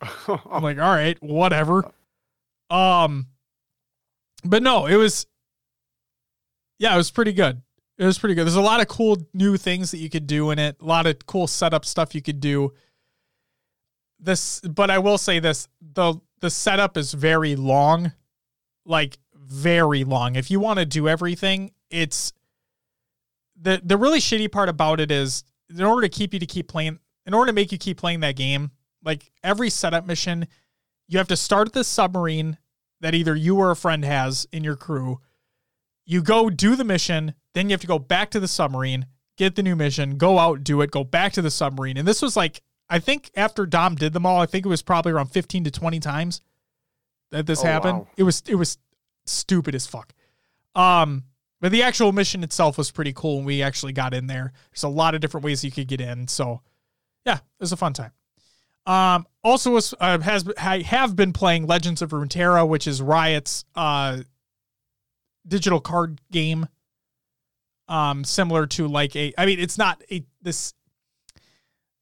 I'm 0.00 0.62
like, 0.62 0.78
all 0.78 0.94
right, 0.94 1.16
whatever. 1.22 1.90
Um, 2.70 3.28
but 4.44 4.62
no, 4.62 4.86
it 4.86 4.96
was, 4.96 5.26
yeah, 6.78 6.94
it 6.94 6.96
was 6.96 7.10
pretty 7.10 7.32
good. 7.32 7.62
It 7.96 8.04
was 8.04 8.18
pretty 8.18 8.34
good. 8.34 8.44
There's 8.44 8.56
a 8.56 8.60
lot 8.60 8.80
of 8.80 8.88
cool 8.88 9.18
new 9.32 9.56
things 9.56 9.92
that 9.92 9.98
you 9.98 10.10
could 10.10 10.26
do 10.26 10.50
in 10.50 10.58
it. 10.58 10.76
A 10.80 10.84
lot 10.84 11.06
of 11.06 11.24
cool 11.26 11.46
setup 11.46 11.84
stuff 11.84 12.14
you 12.14 12.22
could 12.22 12.40
do. 12.40 12.72
This, 14.18 14.60
but 14.60 14.90
I 14.90 14.98
will 14.98 15.18
say 15.18 15.38
this: 15.38 15.68
the 15.80 16.14
the 16.40 16.50
setup 16.50 16.96
is 16.96 17.12
very 17.12 17.56
long, 17.56 18.12
like 18.84 19.18
very 19.34 20.02
long. 20.02 20.34
If 20.34 20.50
you 20.50 20.58
want 20.58 20.78
to 20.78 20.84
do 20.86 21.08
everything, 21.08 21.72
it's 21.90 22.32
the 23.60 23.80
the 23.84 23.96
really 23.96 24.18
shitty 24.18 24.50
part 24.50 24.68
about 24.68 24.98
it 24.98 25.10
is 25.10 25.44
in 25.70 25.82
order 25.82 26.02
to 26.02 26.08
keep 26.08 26.32
you 26.32 26.40
to 26.40 26.46
keep 26.46 26.68
playing, 26.68 26.98
in 27.26 27.34
order 27.34 27.50
to 27.50 27.54
make 27.54 27.70
you 27.70 27.78
keep 27.78 27.96
playing 27.96 28.20
that 28.20 28.34
game, 28.34 28.70
like 29.04 29.30
every 29.42 29.70
setup 29.70 30.06
mission, 30.06 30.46
you 31.08 31.18
have 31.18 31.28
to 31.28 31.36
start 31.36 31.68
at 31.68 31.74
the 31.74 31.84
submarine 31.84 32.58
that 33.00 33.14
either 33.14 33.34
you 33.36 33.56
or 33.58 33.70
a 33.70 33.76
friend 33.76 34.04
has 34.04 34.46
in 34.52 34.64
your 34.64 34.76
crew. 34.76 35.20
You 36.06 36.22
go 36.22 36.50
do 36.50 36.76
the 36.76 36.84
mission, 36.84 37.34
then 37.54 37.68
you 37.68 37.74
have 37.74 37.80
to 37.80 37.86
go 37.86 37.98
back 37.98 38.30
to 38.30 38.40
the 38.40 38.48
submarine, 38.48 39.06
get 39.36 39.54
the 39.56 39.62
new 39.62 39.76
mission, 39.76 40.16
go 40.16 40.38
out, 40.38 40.64
do 40.64 40.80
it, 40.80 40.90
go 40.90 41.04
back 41.04 41.32
to 41.34 41.42
the 41.42 41.50
submarine. 41.50 41.96
And 41.96 42.06
this 42.08 42.22
was 42.22 42.36
like, 42.36 42.62
I 42.88 42.98
think 42.98 43.30
after 43.34 43.66
Dom 43.66 43.94
did 43.94 44.12
them 44.12 44.26
all, 44.26 44.40
I 44.40 44.46
think 44.46 44.64
it 44.66 44.68
was 44.68 44.82
probably 44.82 45.12
around 45.12 45.28
15 45.28 45.64
to 45.64 45.70
20 45.70 46.00
times 46.00 46.40
that 47.30 47.46
this 47.46 47.60
Oh, 47.62 47.66
happened. 47.66 47.98
wow. 48.00 48.08
It 48.16 48.22
was 48.22 48.42
it 48.46 48.54
was 48.56 48.78
stupid 49.26 49.74
as 49.74 49.86
fuck. 49.86 50.12
Um, 50.74 51.24
but 51.60 51.72
the 51.72 51.82
actual 51.82 52.12
mission 52.12 52.44
itself 52.44 52.76
was 52.76 52.90
pretty 52.90 53.12
cool, 53.14 53.38
and 53.38 53.46
we 53.46 53.62
actually 53.62 53.92
got 53.94 54.12
in 54.12 54.26
there. 54.26 54.52
There's 54.70 54.82
a 54.82 54.88
lot 54.88 55.14
of 55.14 55.20
different 55.22 55.44
ways 55.44 55.64
you 55.64 55.70
could 55.70 55.88
get 55.88 56.00
in, 56.00 56.28
so 56.28 56.60
yeah, 57.24 57.36
it 57.36 57.42
was 57.60 57.72
a 57.72 57.76
fun 57.76 57.94
time. 57.94 58.12
Um, 58.86 59.26
also 59.42 59.70
was 59.70 59.94
uh, 59.98 60.18
has 60.20 60.48
I 60.58 60.80
have 60.80 61.16
been 61.16 61.32
playing 61.32 61.66
Legends 61.66 62.02
of 62.02 62.10
Runeterra, 62.10 62.68
which 62.68 62.86
is 62.86 63.00
Riot's 63.00 63.64
uh 63.74 64.18
digital 65.46 65.80
card 65.80 66.20
game. 66.30 66.68
Um, 67.86 68.24
similar 68.24 68.66
to 68.68 68.88
like 68.88 69.14
a, 69.14 69.34
I 69.36 69.46
mean, 69.46 69.60
it's 69.60 69.78
not 69.78 70.02
a 70.10 70.24
this. 70.42 70.74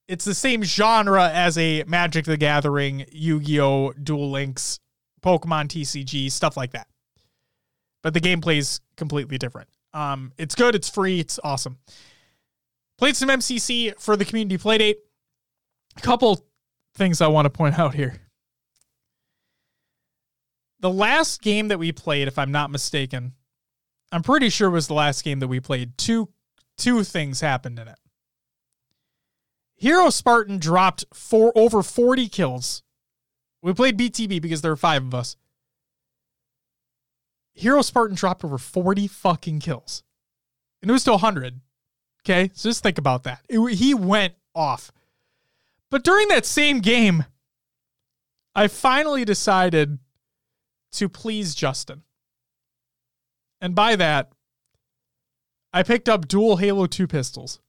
It's 0.09 0.25
the 0.25 0.35
same 0.35 0.63
genre 0.63 1.31
as 1.31 1.57
a 1.57 1.85
Magic 1.87 2.25
the 2.25 2.37
Gathering, 2.37 3.07
Yu-Gi-Oh, 3.13 3.93
Duel 3.93 4.31
Links, 4.31 4.79
Pokemon 5.25 5.69
TCG, 5.69 6.31
stuff 6.31 6.57
like 6.57 6.73
that. 6.73 6.87
But 8.03 8.13
the 8.13 8.21
gameplay 8.21 8.59
is 8.59 8.81
completely 8.97 9.39
different. 9.39 9.69
Um, 9.95 10.33
it's 10.39 10.55
good. 10.55 10.75
It's 10.75 10.89
free. 10.89 11.21
It's 11.21 11.39
awesome. 11.43 11.79
Played 12.99 13.17
some 13.17 13.29
MCC 13.29 13.99
for 13.99 14.17
the 14.17 14.25
community 14.25 14.59
playdate. 14.59 14.97
A 15.97 16.01
couple 16.01 16.45
things 16.95 17.21
I 17.21 17.27
want 17.29 17.47
to 17.47 17.51
point 17.51 17.79
out 17.79 17.95
here. 17.95 18.17
The 20.81 20.91
last 20.91 21.41
game 21.43 21.69
that 21.69 21.79
we 21.79 21.93
played, 21.93 22.29
if 22.29 22.39
I'm 22.39 22.51
not 22.51 22.71
mistaken, 22.71 23.35
I'm 24.11 24.23
pretty 24.23 24.49
sure 24.49 24.69
was 24.69 24.89
the 24.89 24.95
last 24.95 25.23
game 25.25 25.39
that 25.41 25.49
we 25.49 25.61
played. 25.61 25.97
Two 25.97 26.29
two 26.77 27.05
things 27.05 27.41
happened 27.41 27.79
in 27.79 27.89
it. 27.89 27.99
Hero 29.77 30.11
Spartan 30.11 30.59
dropped 30.59 31.05
four 31.13 31.53
over 31.57 31.83
40 31.83 32.29
kills. 32.29 32.83
We 33.63 33.73
played 33.73 33.99
BTB 33.99 34.41
because 34.41 34.61
there 34.63 34.73
were 34.73 34.77
five 34.77 35.05
of 35.05 35.15
us. 35.15 35.37
Hero 37.55 37.83
Spartan 37.83 38.17
dropped 38.17 38.45
over 38.45 38.59
40 38.59 39.07
fucking 39.07 39.61
kills. 39.61 40.03
And 40.81 40.91
it 40.91 40.93
was 40.93 41.05
to 41.05 41.13
100. 41.13 41.61
Okay? 42.25 42.51
So 42.55 42.69
just 42.69 42.83
think 42.83 42.99
about 42.99 43.25
that. 43.25 43.45
It- 43.49 43.75
he 43.75 43.95
went 43.95 44.35
off. 44.55 44.91
But 45.93 46.05
during 46.05 46.29
that 46.29 46.47
same 46.47 46.81
game, 46.81 47.27
I 48.55 48.67
finally 48.67 49.27
decided 49.27 49.99
to 50.93 51.07
please 51.07 51.55
Justin. 51.55 52.03
And 53.61 53.75
by 53.75 53.97
that, 53.97 54.33
I 55.71 55.83
picked 55.83 56.09
up 56.09 56.27
dual 56.27 56.57
Halo 56.57 56.87
2 56.87 57.07
pistols. 57.07 57.61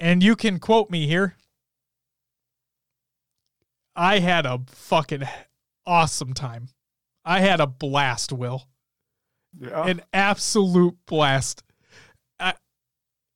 And 0.00 0.20
you 0.20 0.34
can 0.34 0.58
quote 0.58 0.90
me 0.90 1.06
here. 1.06 1.36
I 3.94 4.18
had 4.18 4.46
a 4.46 4.62
fucking 4.66 5.22
awesome 5.86 6.34
time. 6.34 6.70
I 7.24 7.38
had 7.38 7.60
a 7.60 7.68
blast, 7.68 8.32
Will. 8.32 8.66
Yeah. 9.56 9.86
An 9.86 10.02
absolute 10.12 10.96
blast. 11.06 11.62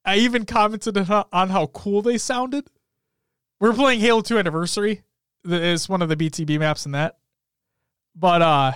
I, 0.09 0.17
even 0.17 0.45
commented 0.45 0.97
on 0.97 1.49
how, 1.49 1.67
cool 1.67 2.03
they 2.03 2.19
sounded. 2.19 2.69
We're 3.61 3.73
playing 3.73 4.01
Halo 4.01 4.21
2 4.21 4.39
Anniversary. 4.39 5.03
Is 5.45 5.89
one 5.89 6.03
of 6.03 6.09
the 6.09 6.17
BTB 6.17 6.59
maps 6.59 6.85
in 6.85 6.93
that. 6.93 7.17
But 8.15 8.43
uh 8.43 8.73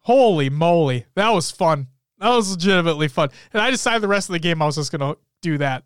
holy 0.00 0.48
moly, 0.48 1.06
that 1.14 1.30
was 1.30 1.50
fun. 1.50 1.88
That 2.18 2.30
was 2.30 2.50
legitimately 2.52 3.08
fun. 3.08 3.30
And 3.52 3.60
I 3.60 3.70
decided 3.70 4.02
the 4.02 4.08
rest 4.08 4.28
of 4.28 4.34
the 4.34 4.38
game 4.38 4.62
I 4.62 4.66
was 4.66 4.76
just 4.76 4.92
gonna 4.92 5.16
do 5.42 5.58
that. 5.58 5.84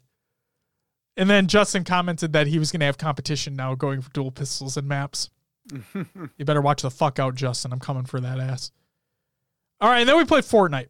And 1.16 1.29
then 1.31 1.46
Justin 1.46 1.85
commented 1.85 2.33
that 2.35 2.46
he 2.46 2.59
was 2.59 2.70
gonna 2.70 2.85
have 2.85 2.98
competition 2.98 3.57
now 3.57 3.74
going 3.74 4.03
for 4.03 4.11
dual 4.11 4.31
pistols 4.31 4.77
and 4.77 4.87
maps. 4.87 5.31
you 5.94 6.44
better 6.44 6.61
watch 6.61 6.83
the 6.83 6.90
fuck 6.90 7.18
out, 7.18 7.35
Justin. 7.35 7.72
I'm 7.72 7.81
coming 7.81 8.05
for 8.05 8.20
that 8.20 8.38
ass. 8.38 8.70
All 9.81 9.88
right, 9.88 10.00
and 10.00 10.09
then 10.09 10.16
we 10.16 10.24
played 10.24 10.44
Fortnite. 10.44 10.88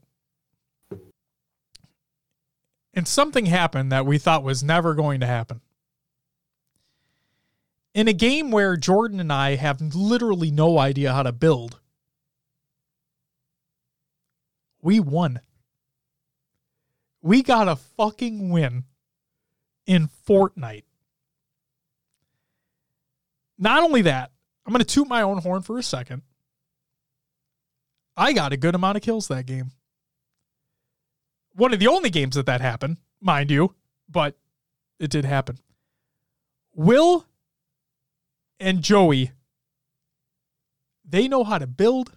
And 2.95 3.09
something 3.09 3.47
happened 3.47 3.91
that 3.91 4.07
we 4.07 4.19
thought 4.19 4.45
was 4.45 4.63
never 4.63 4.95
going 4.95 5.21
to 5.21 5.27
happen. 5.27 5.61
In 7.93 8.09
a 8.09 8.13
game 8.13 8.51
where 8.51 8.77
Jordan 8.77 9.21
and 9.21 9.33
I 9.33 9.57
have 9.57 9.81
literally 9.81 10.51
no 10.51 10.79
idea 10.79 11.13
how 11.13 11.25
to 11.25 11.33
build, 11.33 11.81
we 14.81 15.01
won. 15.01 15.41
We 17.21 17.43
got 17.43 17.69
a 17.69 17.77
fucking 17.77 18.51
win 18.51 18.85
in 19.87 20.09
Fortnite. 20.29 20.85
Not 23.59 23.83
only 23.83 24.03
that, 24.03 24.31
I'm 24.67 24.73
going 24.73 24.81
to 24.81 24.85
toot 24.85 25.09
my 25.09 25.23
own 25.23 25.39
horn 25.39 25.63
for 25.63 25.79
a 25.79 25.83
second. 25.83 26.23
I 28.17 28.33
got 28.33 28.53
a 28.53 28.57
good 28.57 28.75
amount 28.75 28.97
of 28.97 29.03
kills 29.03 29.29
that 29.29 29.47
game. 29.47 29.73
One 31.55 31.73
of 31.73 31.79
the 31.81 31.87
only 31.89 32.11
games 32.11 32.35
that 32.37 32.47
that 32.47 32.61
happened, 32.61 32.97
mind 33.21 33.51
you, 33.51 33.75
but 34.09 34.37
it 34.99 35.11
did 35.11 35.25
happen. 35.25 35.59
Will 36.75 37.27
and 38.59 38.83
Joey, 38.83 39.31
they 41.05 41.29
know 41.29 41.45
how 41.45 41.59
to 41.59 41.67
build. 41.67 42.13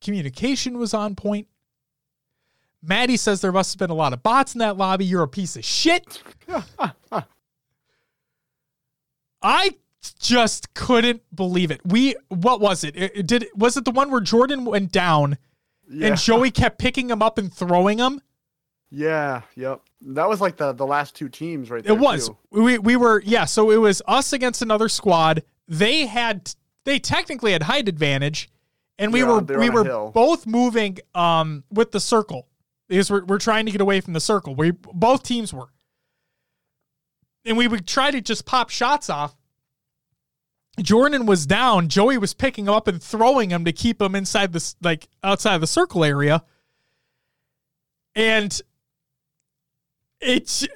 Communication 0.00 0.78
was 0.78 0.92
on 0.94 1.14
point. 1.14 1.46
Maddie 2.82 3.16
says 3.16 3.40
there 3.40 3.52
must 3.52 3.72
have 3.74 3.78
been 3.78 3.90
a 3.90 3.94
lot 3.94 4.12
of 4.12 4.22
bots 4.22 4.54
in 4.54 4.58
that 4.60 4.76
lobby. 4.76 5.04
You're 5.04 5.22
a 5.22 5.28
piece 5.28 5.56
of 5.56 5.64
shit. 5.64 6.22
I 9.42 9.70
just 10.20 10.72
couldn't 10.74 11.22
believe 11.34 11.70
it. 11.70 11.80
We 11.84 12.14
what 12.28 12.60
was 12.60 12.84
it? 12.84 12.96
It- 12.96 13.12
it 13.16 13.26
did 13.26 13.46
was 13.54 13.76
it 13.76 13.84
the 13.84 13.90
one 13.90 14.10
where 14.10 14.20
Jordan 14.20 14.64
went 14.64 14.92
down 14.92 15.38
yeah. 15.90 16.08
and 16.08 16.18
Joey 16.18 16.50
kept 16.50 16.78
picking 16.78 17.10
him 17.10 17.22
up 17.22 17.38
and 17.38 17.52
throwing 17.52 17.98
him? 17.98 18.20
Yeah. 18.90 19.42
Yep. 19.56 19.82
That 20.08 20.28
was 20.28 20.40
like 20.40 20.56
the 20.56 20.72
the 20.72 20.86
last 20.86 21.14
two 21.14 21.28
teams 21.28 21.70
right 21.70 21.82
there. 21.82 21.94
It 21.94 21.98
was. 21.98 22.28
too. 22.28 22.36
We 22.50 22.78
we 22.78 22.96
were 22.96 23.22
yeah, 23.24 23.44
so 23.44 23.70
it 23.70 23.76
was 23.76 24.02
us 24.06 24.32
against 24.32 24.62
another 24.62 24.88
squad. 24.88 25.42
They 25.68 26.06
had 26.06 26.54
they 26.84 26.98
technically 26.98 27.52
had 27.52 27.64
height 27.64 27.88
advantage 27.88 28.48
and 28.98 29.12
we 29.12 29.20
Yeah, 29.20 29.40
were 29.40 29.58
we 29.58 29.70
were 29.70 30.10
both 30.10 30.46
moving 30.46 30.98
um 31.14 31.64
with 31.70 31.92
the 31.92 32.00
circle. 32.00 32.46
Because 32.88 33.10
we're 33.10 33.24
we're 33.24 33.38
trying 33.38 33.66
to 33.66 33.72
get 33.72 33.80
away 33.80 34.00
from 34.00 34.12
the 34.12 34.20
circle. 34.20 34.54
We 34.54 34.70
both 34.70 35.22
teams 35.22 35.52
were. 35.52 35.68
And 37.44 37.56
we 37.56 37.68
would 37.68 37.86
try 37.86 38.10
to 38.10 38.20
just 38.20 38.44
pop 38.44 38.70
shots 38.70 39.10
off. 39.10 39.36
Jordan 40.80 41.26
was 41.26 41.46
down. 41.46 41.88
Joey 41.88 42.18
was 42.18 42.34
picking 42.34 42.66
him 42.66 42.74
up 42.74 42.86
and 42.88 43.02
throwing 43.02 43.50
him 43.50 43.64
to 43.64 43.72
keep 43.72 44.00
him 44.00 44.14
inside 44.14 44.52
this 44.52 44.76
like 44.82 45.08
outside 45.24 45.58
the 45.58 45.66
circle 45.66 46.04
area. 46.04 46.42
And 48.14 48.60
it's 50.20 50.66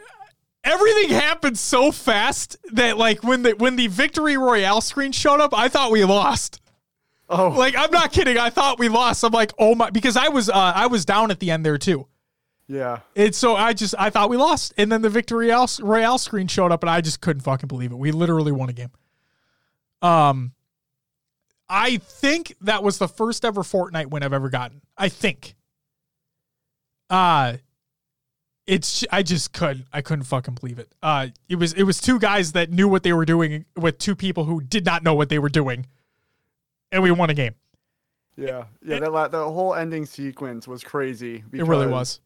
everything 0.65 1.11
happened 1.11 1.59
so 1.59 1.91
fast 1.91 2.57
that 2.73 2.99
like 2.99 3.23
when 3.25 3.43
the 3.43 3.53
when 3.53 3.77
the 3.77 3.87
victory 3.87 4.37
royale 4.37 4.81
screen 4.81 5.13
showed 5.13 5.41
up, 5.41 5.55
I 5.55 5.69
thought 5.69 5.91
we 5.91 6.05
lost. 6.05 6.61
Oh, 7.29 7.49
Like 7.51 7.77
I'm 7.77 7.91
not 7.91 8.13
kidding. 8.13 8.39
I 8.39 8.51
thought 8.51 8.79
we 8.79 8.89
lost. 8.89 9.23
I'm 9.25 9.33
like, 9.33 9.53
oh 9.59 9.75
my, 9.75 9.91
because 9.91 10.17
I 10.17 10.29
was 10.29 10.49
uh, 10.49 10.55
I 10.55 10.87
was 10.87 11.05
down 11.05 11.31
at 11.31 11.41
the 11.41 11.51
end 11.51 11.65
there 11.65 11.79
too. 11.79 12.07
yeah. 12.67 13.01
And 13.17 13.35
so 13.35 13.55
I 13.57 13.73
just 13.73 13.95
I 13.99 14.11
thought 14.11 14.31
we 14.31 14.37
lost, 14.37 14.75
and 14.77 14.91
then 14.91 15.03
the 15.03 15.11
victory 15.11 15.49
Royale, 15.49 15.69
Royale 15.81 16.19
screen 16.19 16.47
showed 16.49 16.73
up, 16.73 16.83
and 16.83 16.91
I 16.91 17.01
just 17.01 17.21
couldn't 17.21 17.43
fucking 17.43 17.69
believe 17.69 17.93
it. 17.93 17.97
We 17.99 18.11
literally 18.13 18.53
won 18.53 18.69
a 18.69 18.73
game. 18.73 18.91
Um, 20.03 20.53
I 21.69 21.99
think 21.99 22.55
that 22.63 22.83
was 22.83 22.99
the 22.99 23.09
first 23.09 23.45
ever 23.45 23.63
Fortnite 23.63 24.07
win 24.07 24.23
I've 24.23 24.33
ever 24.33 24.51
gotten. 24.51 24.81
I 24.97 25.09
think. 25.09 25.55
Uh 27.09 27.57
it's 28.71 29.05
I 29.11 29.23
just 29.23 29.53
couldn't 29.53 29.87
I 29.93 30.01
couldn't 30.01 30.25
fucking 30.25 30.55
believe 30.55 30.79
it. 30.79 30.95
Uh, 31.03 31.29
it 31.49 31.57
was 31.57 31.73
it 31.73 31.83
was 31.83 32.01
two 32.01 32.21
guys 32.21 32.53
that 32.53 32.71
knew 32.71 32.89
what 32.89 33.03
they 33.03 33.13
were 33.13 33.25
doing 33.25 33.65
with 33.77 33.99
two 33.99 34.15
people 34.15 34.45
who 34.45 34.61
did 34.61 34.87
not 34.87 35.03
know 35.03 35.13
what 35.13 35.29
they 35.29 35.41
were 35.41 35.49
doing, 35.49 35.87
and 36.93 37.03
we 37.03 37.11
won 37.11 37.31
a 37.31 37.35
game. 37.35 37.57
Yeah, 38.37 38.65
yeah, 38.83 39.01
that 39.01 39.13
la- 39.13 39.27
the 39.29 39.43
whole 39.43 39.75
ending 39.75 40.07
sequence 40.07 40.69
was 40.69 40.85
crazy. 40.85 41.43
It 41.53 41.65
really 41.65 41.89
was. 41.89 42.21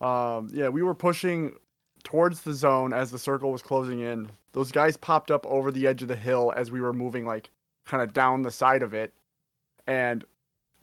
Um, 0.00 0.50
yeah, 0.52 0.68
we 0.68 0.82
were 0.82 0.94
pushing 0.94 1.54
towards 2.02 2.42
the 2.42 2.52
zone 2.52 2.92
as 2.92 3.12
the 3.12 3.18
circle 3.18 3.52
was 3.52 3.62
closing 3.62 4.00
in. 4.00 4.28
Those 4.54 4.72
guys 4.72 4.96
popped 4.96 5.30
up 5.30 5.44
over 5.46 5.70
the 5.70 5.86
edge 5.86 6.00
of 6.00 6.08
the 6.08 6.16
hill 6.16 6.52
as 6.56 6.70
we 6.70 6.80
were 6.80 6.94
moving, 6.94 7.26
like 7.26 7.50
kind 7.84 8.02
of 8.02 8.14
down 8.14 8.40
the 8.40 8.50
side 8.50 8.82
of 8.82 8.94
it, 8.94 9.12
and 9.86 10.24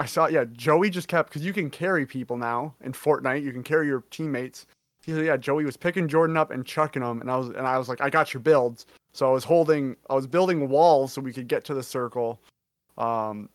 I 0.01 0.05
saw, 0.05 0.25
yeah, 0.27 0.45
Joey 0.51 0.89
just 0.89 1.07
kept 1.07 1.29
because 1.29 1.45
you 1.45 1.53
can 1.53 1.69
carry 1.69 2.07
people 2.07 2.35
now 2.35 2.73
in 2.83 2.91
Fortnite. 2.91 3.43
You 3.43 3.51
can 3.51 3.61
carry 3.61 3.85
your 3.85 4.03
teammates. 4.09 4.65
He 5.05 5.11
said, 5.11 5.25
yeah, 5.25 5.37
Joey 5.37 5.63
was 5.63 5.77
picking 5.77 6.07
Jordan 6.07 6.37
up 6.37 6.49
and 6.49 6.65
chucking 6.65 7.03
him, 7.03 7.21
and 7.21 7.29
I 7.29 7.37
was, 7.37 7.49
and 7.49 7.67
I 7.67 7.77
was 7.77 7.87
like, 7.87 8.01
I 8.01 8.09
got 8.09 8.33
your 8.33 8.41
builds. 8.41 8.87
So 9.13 9.27
I 9.27 9.31
was 9.31 9.43
holding, 9.43 9.95
I 10.09 10.15
was 10.15 10.25
building 10.25 10.69
walls 10.69 11.13
so 11.13 11.21
we 11.21 11.33
could 11.33 11.47
get 11.47 11.63
to 11.65 11.73
the 11.73 11.83
circle. 11.83 12.39
Um, 12.97 13.49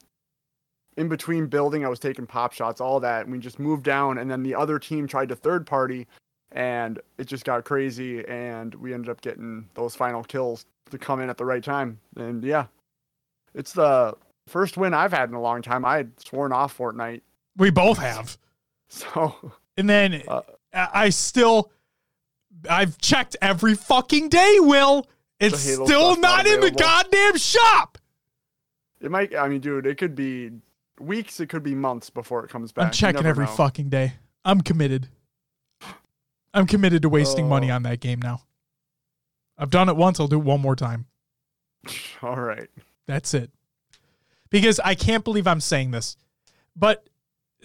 in 0.97 1.09
between 1.09 1.47
building, 1.47 1.85
I 1.85 1.89
was 1.89 1.99
taking 1.99 2.27
pop 2.27 2.53
shots, 2.53 2.81
all 2.81 3.01
that, 3.01 3.25
and 3.25 3.33
we 3.33 3.39
just 3.39 3.59
moved 3.59 3.83
down. 3.83 4.19
And 4.19 4.31
then 4.31 4.43
the 4.43 4.55
other 4.55 4.79
team 4.79 5.09
tried 5.09 5.29
to 5.31 5.37
third 5.37 5.67
party, 5.67 6.07
and 6.53 7.01
it 7.19 7.27
just 7.27 7.45
got 7.45 7.65
crazy. 7.65 8.27
And 8.27 8.75
we 8.75 8.95
ended 8.95 9.11
up 9.11 9.21
getting 9.21 9.69
those 9.75 9.95
final 9.95 10.23
kills 10.23 10.67
to 10.91 10.99
come 10.99 11.21
in 11.21 11.31
at 11.31 11.37
the 11.37 11.45
right 11.45 11.63
time. 11.63 11.99
And 12.17 12.43
yeah, 12.45 12.67
it's 13.55 13.73
the 13.73 14.15
first 14.47 14.77
win 14.77 14.95
I've 14.95 15.13
had 15.13 15.29
in 15.29 15.35
a 15.35 15.41
long 15.41 15.63
time. 15.63 15.85
I 15.85 15.99
had 15.99 16.21
sworn 16.21 16.53
off 16.53 16.77
Fortnite, 16.77 17.23
We 17.57 17.71
both 17.71 17.99
have. 17.99 18.39
so 18.89 19.53
And 19.77 19.89
then 19.89 20.23
Uh, 20.29 20.43
I 20.73 21.09
still, 21.09 21.73
I've 22.69 22.99
checked 22.99 23.37
every 23.41 23.75
fucking 23.75 24.29
day, 24.29 24.59
Will. 24.61 25.07
It's 25.41 25.61
still 25.61 26.17
not 26.17 26.21
not 26.21 26.47
in 26.47 26.61
the 26.61 26.71
goddamn 26.71 27.37
shop. 27.37 27.99
it 29.01 29.11
might. 29.11 29.35
I 29.35 29.49
mean, 29.49 29.61
dude, 29.61 29.87
it 29.87 29.99
could 29.99 30.15
be 30.15 30.51
weeks. 30.99 31.41
It 31.41 31.49
could 31.49 31.63
be 31.63 31.75
months 31.75 32.09
before 32.11 32.45
it 32.45 32.51
comes 32.51 32.73
back. 32.73 32.87
I'm 32.87 32.93
checking 32.93 33.27
every 33.27 33.45
know. 33.45 33.51
fucking 33.51 33.91
day. 33.91 34.15
I'm 34.45 34.61
committed. 34.61 35.09
I'm 36.57 36.67
committed 36.67 37.03
to 37.03 37.09
wasting 37.09 37.49
money 37.49 37.71
Oh. 37.71 37.75
on 37.77 37.83
that 37.85 38.01
game 38.01 38.21
now. 38.21 38.43
I've 39.59 39.71
done 39.71 39.89
it 39.89 39.97
once. 39.97 40.19
I'll 40.19 40.27
do 40.29 40.39
it 40.39 40.45
one 40.45 40.61
more 40.61 40.75
time. 40.77 41.07
All 42.23 42.37
right. 42.41 42.69
That's 43.07 43.33
it. 43.35 43.51
Because 44.51 44.81
I 44.81 44.95
can't 44.95 45.23
believe 45.25 45.47
I'm 45.47 45.61
saying 45.61 45.91
this, 45.93 46.17
but 46.75 47.09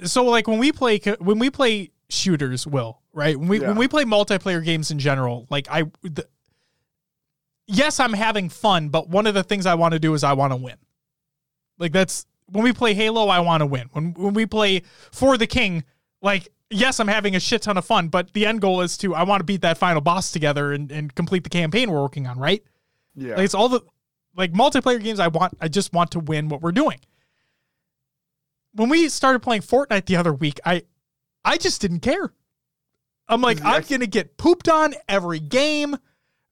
so 0.03 0.23
like 0.25 0.47
when 0.47 0.59
we 0.59 0.71
play 0.71 0.99
when 1.19 1.39
we 1.39 1.49
play 1.49 1.91
shooters, 2.09 2.65
will 2.67 2.99
right 3.13 3.37
when 3.37 3.47
we 3.47 3.61
Yeah. 3.61 3.69
when 3.69 3.77
we 3.77 3.87
play 3.87 4.03
multiplayer 4.03 4.63
games 4.63 4.89
in 4.91 4.99
general, 4.99 5.47
like 5.49 5.67
I, 5.69 5.83
the, 6.01 6.27
yes, 7.67 7.99
I'm 7.99 8.13
having 8.13 8.49
fun, 8.49 8.89
but 8.89 9.09
one 9.09 9.27
of 9.27 9.33
the 9.33 9.43
things 9.43 9.65
I 9.65 9.75
want 9.75 9.93
to 9.93 9.99
do 9.99 10.13
is 10.13 10.23
I 10.23 10.33
want 10.33 10.51
to 10.53 10.57
win. 10.57 10.77
Like 11.77 11.91
that's 11.91 12.25
when 12.47 12.63
we 12.63 12.73
play 12.73 12.93
Halo, 12.93 13.27
I 13.27 13.39
want 13.39 13.61
to 13.61 13.65
win. 13.67 13.89
When 13.93 14.13
when 14.13 14.33
we 14.33 14.45
play 14.45 14.81
For 15.11 15.37
the 15.37 15.47
King, 15.47 15.83
like 16.21 16.49
yes, 16.71 16.99
I'm 16.99 17.07
having 17.07 17.35
a 17.35 17.39
shit 17.39 17.61
ton 17.61 17.77
of 17.77 17.85
fun, 17.85 18.07
but 18.07 18.33
the 18.33 18.45
end 18.45 18.61
goal 18.61 18.81
is 18.81 18.97
to 18.97 19.13
I 19.13 19.23
want 19.23 19.41
to 19.41 19.43
beat 19.43 19.61
that 19.61 19.77
final 19.77 20.01
boss 20.01 20.31
together 20.31 20.71
and, 20.71 20.91
and 20.91 21.13
complete 21.13 21.43
the 21.43 21.49
campaign 21.49 21.91
we're 21.91 22.01
working 22.01 22.27
on, 22.27 22.39
right? 22.39 22.63
Yeah. 23.15 23.35
Like 23.35 23.45
it's 23.45 23.53
all 23.53 23.69
the 23.69 23.81
like 24.35 24.53
multiplayer 24.53 25.01
games 25.01 25.19
I 25.19 25.27
want 25.27 25.57
I 25.59 25.67
just 25.67 25.93
want 25.93 26.11
to 26.11 26.19
win 26.19 26.49
what 26.49 26.61
we're 26.61 26.71
doing. 26.71 26.99
When 28.73 28.89
we 28.89 29.09
started 29.09 29.39
playing 29.39 29.61
Fortnite 29.61 30.05
the 30.05 30.15
other 30.15 30.33
week, 30.33 30.59
I 30.65 30.83
I 31.43 31.57
just 31.57 31.81
didn't 31.81 31.99
care. 31.99 32.33
I'm 33.27 33.41
like, 33.41 33.63
I'm 33.63 33.83
gonna 33.83 34.07
get 34.07 34.37
pooped 34.37 34.69
on 34.69 34.93
every 35.07 35.39
game, 35.39 35.97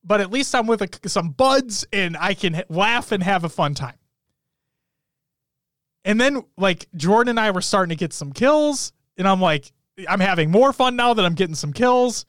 but 0.04 0.22
at 0.22 0.32
least 0.32 0.54
I'm 0.54 0.68
with 0.68 0.82
a, 0.82 1.10
some 1.10 1.32
buds 1.32 1.86
and 1.92 2.16
I 2.18 2.34
can 2.34 2.64
laugh 2.70 3.12
and 3.12 3.24
have 3.24 3.44
a 3.44 3.50
fun 3.50 3.74
time. 3.74 3.96
And 6.06 6.20
then 6.20 6.44
like 6.58 6.88
Jordan 6.96 7.32
and 7.32 7.40
I 7.40 7.52
were 7.52 7.62
starting 7.62 7.90
to 7.90 8.00
get 8.00 8.14
some 8.14 8.32
kills, 8.32 8.94
and 9.18 9.28
I'm 9.28 9.42
like, 9.42 9.72
I'm 10.08 10.20
having 10.20 10.52
more 10.52 10.72
fun 10.74 10.96
now 10.96 11.14
that 11.14 11.26
I'm 11.26 11.34
getting 11.34 11.56
some 11.56 11.74
kills 11.74 12.26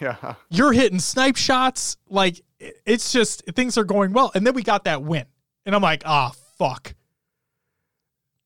yeah. 0.00 0.34
you're 0.50 0.72
hitting 0.72 0.98
snipe 0.98 1.36
shots. 1.36 1.96
Like 2.08 2.40
it's 2.58 3.12
just 3.12 3.44
things 3.46 3.78
are 3.78 3.84
going 3.84 4.12
well. 4.12 4.30
And 4.34 4.46
then 4.46 4.54
we 4.54 4.62
got 4.62 4.84
that 4.84 5.02
win. 5.02 5.26
And 5.66 5.74
I'm 5.74 5.82
like, 5.82 6.02
ah, 6.06 6.32
fuck. 6.58 6.94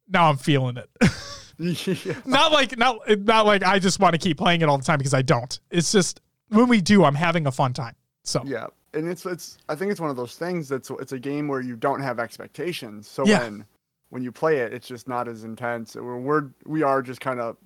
Now 0.09 0.29
I'm 0.29 0.37
feeling 0.37 0.77
it. 0.77 0.91
yeah. 2.07 2.15
not 2.25 2.53
like 2.53 2.77
not 2.77 2.99
not 3.21 3.47
like 3.47 3.65
I 3.65 3.79
just 3.79 4.01
want 4.01 4.15
to 4.15 4.19
keep 4.19 4.37
playing 4.37 4.61
it 4.61 4.69
all 4.69 4.79
the 4.79 4.85
time 4.85 4.99
because 4.99 5.15
I 5.15 5.23
don't. 5.23 5.59
It's 5.71 5.93
just 5.93 6.21
when 6.49 6.69
we 6.69 6.81
do, 6.81 7.05
I'm 7.05 7.15
having 7.15 7.47
a 7.47 7.53
fun 7.53 7.73
time. 7.73 7.95
So 8.23 8.43
Yeah, 8.45 8.67
and 8.93 9.09
it's 9.09 9.25
it's 9.25 9.59
I 9.69 9.75
think 9.75 9.91
it's 9.91 10.01
one 10.01 10.11
of 10.11 10.17
those 10.17 10.37
things 10.37 10.69
that's 10.69 10.91
it's 10.91 11.13
a 11.13 11.19
game 11.19 11.49
where 11.49 11.61
you 11.61 11.77
don't 11.77 12.01
have 12.01 12.19
expectations. 12.19 13.09
So 13.09 13.25
Yeah. 13.25 13.41
when 13.41 13.65
when 14.11 14.23
you 14.23 14.31
play 14.31 14.59
it, 14.59 14.73
it's 14.73 14.87
just 14.87 15.09
not 15.09 15.27
as 15.27 15.45
intense. 15.45 15.97
We're, 15.97 16.19
we're 16.19 16.51
we 16.67 16.83
are 16.83 17.03
just 17.03 17.21
kind 17.21 17.41
of 17.41 17.57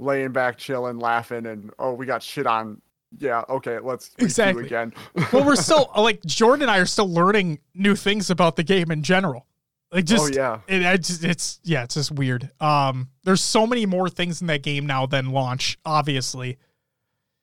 laying 0.00 0.32
back, 0.32 0.56
chilling, 0.58 0.98
laughing, 0.98 1.46
and 1.46 1.70
oh, 1.78 1.92
we 1.92 2.06
got 2.06 2.22
shit 2.22 2.46
on. 2.46 2.80
Yeah, 3.18 3.42
okay, 3.48 3.78
let's 3.80 4.12
Exactly. 4.18 4.66
again. 4.66 4.92
well, 5.32 5.44
we're 5.44 5.56
still 5.56 5.90
like 5.96 6.22
Jordan 6.24 6.62
and 6.62 6.70
I 6.70 6.78
are 6.78 6.86
still 6.86 7.08
learning 7.12 7.58
new 7.74 7.96
things 7.96 8.30
about 8.30 8.56
the 8.56 8.62
game 8.62 8.90
in 8.90 9.02
general. 9.02 9.46
Like 9.92 10.04
just 10.04 10.32
oh 10.32 10.36
yeah, 10.36 10.60
it, 10.68 10.86
I 10.86 10.96
just, 10.96 11.24
it's 11.24 11.58
yeah, 11.64 11.82
it's 11.82 11.94
just 11.94 12.12
weird. 12.12 12.48
Um, 12.60 13.08
there's 13.24 13.40
so 13.40 13.66
many 13.66 13.84
more 13.86 14.08
things 14.08 14.40
in 14.40 14.46
that 14.46 14.62
game 14.62 14.86
now 14.86 15.06
than 15.06 15.30
launch, 15.32 15.76
obviously. 15.84 16.58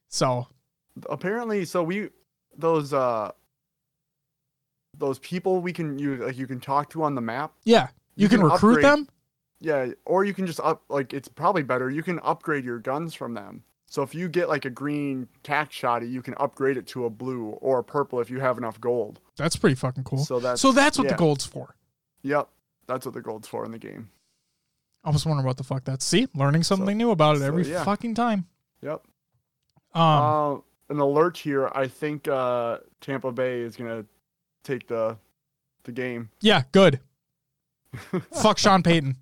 So 0.07 0.47
apparently, 1.09 1.65
so 1.65 1.83
we 1.83 2.09
those 2.57 2.93
uh 2.93 3.31
those 4.97 5.19
people 5.19 5.59
we 5.59 5.73
can 5.73 5.99
you 5.99 6.15
like 6.15 6.37
you 6.37 6.47
can 6.47 6.61
talk 6.61 6.89
to 6.91 7.03
on 7.03 7.13
the 7.15 7.21
map. 7.21 7.51
yeah, 7.65 7.89
you, 8.15 8.23
You 8.23 8.29
can, 8.29 8.39
can 8.39 8.49
recruit 8.49 8.77
upgrade- 8.77 8.85
them. 8.85 9.07
Yeah, 9.59 9.91
or 10.05 10.23
you 10.23 10.33
can 10.33 10.45
just 10.45 10.59
up 10.59 10.83
like 10.89 11.13
it's 11.13 11.27
probably 11.27 11.63
better. 11.63 11.89
You 11.89 12.03
can 12.03 12.19
upgrade 12.19 12.63
your 12.63 12.79
guns 12.79 13.13
from 13.13 13.33
them. 13.33 13.63
So 13.89 14.01
if 14.01 14.13
you 14.13 14.27
get 14.27 14.49
like 14.49 14.65
a 14.65 14.69
green 14.69 15.27
tack 15.43 15.71
shotty, 15.71 16.11
you 16.11 16.21
can 16.21 16.35
upgrade 16.37 16.77
it 16.77 16.87
to 16.87 17.05
a 17.05 17.09
blue 17.09 17.49
or 17.61 17.79
a 17.79 17.83
purple 17.83 18.19
if 18.19 18.29
you 18.29 18.39
have 18.39 18.57
enough 18.57 18.79
gold. 18.81 19.21
That's 19.37 19.55
pretty 19.55 19.75
fucking 19.75 20.03
cool. 20.03 20.19
So 20.19 20.39
that's 20.39 20.61
so 20.61 20.71
that's 20.71 20.99
what 20.99 21.07
the 21.07 21.15
gold's 21.15 21.45
for. 21.45 21.75
Yep, 22.23 22.49
that's 22.85 23.05
what 23.05 23.15
the 23.15 23.21
gold's 23.21 23.47
for 23.47 23.65
in 23.65 23.71
the 23.71 23.79
game. 23.79 24.09
I 25.03 25.09
was 25.09 25.25
wondering 25.25 25.47
what 25.47 25.57
the 25.57 25.63
fuck 25.63 25.85
that's. 25.85 26.03
See, 26.03 26.27
learning 26.35 26.63
something 26.63 26.97
new 26.97 27.11
about 27.11 27.37
it 27.37 27.39
so, 27.39 27.45
every 27.45 27.69
yeah. 27.69 27.85
fucking 27.85 28.15
time. 28.15 28.45
Yep. 28.81 29.03
Um, 29.93 30.01
uh, 30.03 30.53
an 30.89 30.99
alert 30.99 31.37
here. 31.37 31.71
I 31.73 31.87
think 31.87 32.27
uh, 32.27 32.79
Tampa 32.99 33.31
Bay 33.31 33.61
is 33.61 33.77
gonna 33.77 34.05
take 34.63 34.87
the 34.87 35.17
the 35.83 35.93
game. 35.93 36.29
yeah, 36.41 36.63
good. 36.73 36.99
Fuck 38.33 38.57
Sean 38.57 38.83
Payton. 38.83 39.15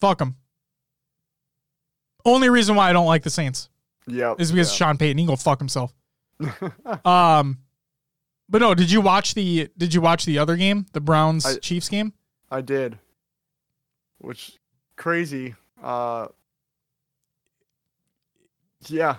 Fuck 0.00 0.20
him. 0.20 0.36
Only 2.24 2.48
reason 2.48 2.74
why 2.76 2.88
I 2.90 2.92
don't 2.92 3.06
like 3.06 3.22
the 3.22 3.30
Saints 3.30 3.68
Yep. 4.06 4.40
is 4.40 4.50
because 4.52 4.72
Sean 4.72 4.96
Payton. 4.98 5.18
He 5.18 5.24
can 5.24 5.32
go 5.32 5.36
fuck 5.36 5.58
himself. 5.58 5.94
Um, 7.04 7.58
but 8.48 8.60
no, 8.60 8.74
did 8.74 8.90
you 8.90 9.00
watch 9.00 9.34
the? 9.34 9.68
Did 9.78 9.94
you 9.94 10.00
watch 10.00 10.24
the 10.26 10.38
other 10.38 10.56
game, 10.56 10.84
the 10.92 11.00
Browns 11.00 11.46
I- 11.46 11.58
Chiefs 11.58 11.88
game? 11.88 12.12
I 12.50 12.60
did. 12.60 12.98
Which 14.18 14.58
crazy. 14.96 15.54
Uh, 15.82 16.28
yeah. 18.86 19.16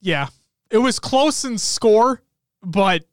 Yeah, 0.00 0.28
it 0.70 0.78
was 0.78 0.98
close 0.98 1.44
in 1.44 1.56
score, 1.58 2.20
but 2.62 3.04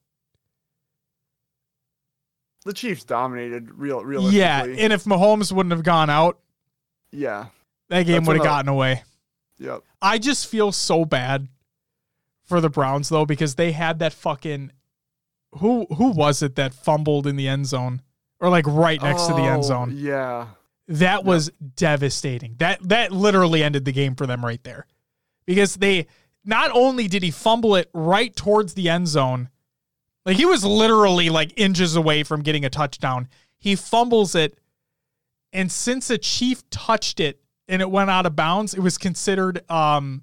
The 2.65 2.73
Chiefs 2.73 3.03
dominated 3.03 3.71
real 3.71 4.03
realistically. 4.03 4.39
yeah, 4.39 4.63
and 4.63 4.93
if 4.93 5.03
Mahomes 5.05 5.51
wouldn't 5.51 5.71
have 5.71 5.83
gone 5.83 6.09
out, 6.09 6.39
yeah. 7.11 7.47
that 7.89 8.03
game 8.05 8.23
would 8.25 8.35
have 8.37 8.45
gotten 8.45 8.69
away. 8.69 9.03
Yep. 9.57 9.81
I 10.01 10.17
just 10.17 10.47
feel 10.47 10.71
so 10.71 11.05
bad 11.05 11.47
for 12.45 12.61
the 12.61 12.69
Browns 12.69 13.09
though 13.09 13.25
because 13.25 13.55
they 13.55 13.71
had 13.71 13.99
that 13.99 14.13
fucking 14.13 14.71
who 15.59 15.85
who 15.95 16.09
was 16.11 16.41
it 16.41 16.55
that 16.55 16.73
fumbled 16.73 17.27
in 17.27 17.35
the 17.35 17.47
end 17.47 17.67
zone 17.67 18.01
or 18.39 18.49
like 18.49 18.65
right 18.67 19.01
next 19.01 19.27
to 19.27 19.33
the 19.33 19.41
end 19.43 19.59
Oh, 19.59 19.67
zone. 19.67 19.93
Yeah. 19.95 20.47
That 20.87 21.23
was 21.23 21.51
devastating. 21.75 22.55
That 22.57 22.79
that 22.89 23.11
literally 23.11 23.63
ended 23.63 23.85
the 23.85 23.91
game 23.91 24.15
for 24.15 24.25
them 24.25 24.43
right 24.43 24.63
there. 24.63 24.87
Because 25.45 25.75
they 25.75 26.07
not 26.43 26.71
only 26.73 27.07
did 27.07 27.21
he 27.23 27.29
fumble 27.31 27.75
it 27.75 27.89
right 27.93 28.35
towards 28.35 28.73
the 28.73 28.89
end 28.89 29.07
zone, 29.07 29.49
like 30.25 30.37
he 30.37 30.45
was 30.45 30.63
literally 30.63 31.29
like 31.29 31.53
inches 31.57 31.95
away 31.95 32.23
from 32.23 32.41
getting 32.41 32.63
a 32.65 32.69
touchdown. 32.69 33.27
He 33.59 33.75
fumbles 33.75 34.35
it 34.35 34.57
And 35.53 35.71
since 35.71 36.09
a 36.09 36.17
Chief 36.17 36.67
touched 36.69 37.19
it 37.19 37.41
and 37.67 37.81
it 37.81 37.89
went 37.91 38.09
out 38.09 38.25
of 38.25 38.35
bounds, 38.35 38.73
it 38.73 38.79
was 38.79 38.97
considered 38.97 39.69
um 39.69 40.21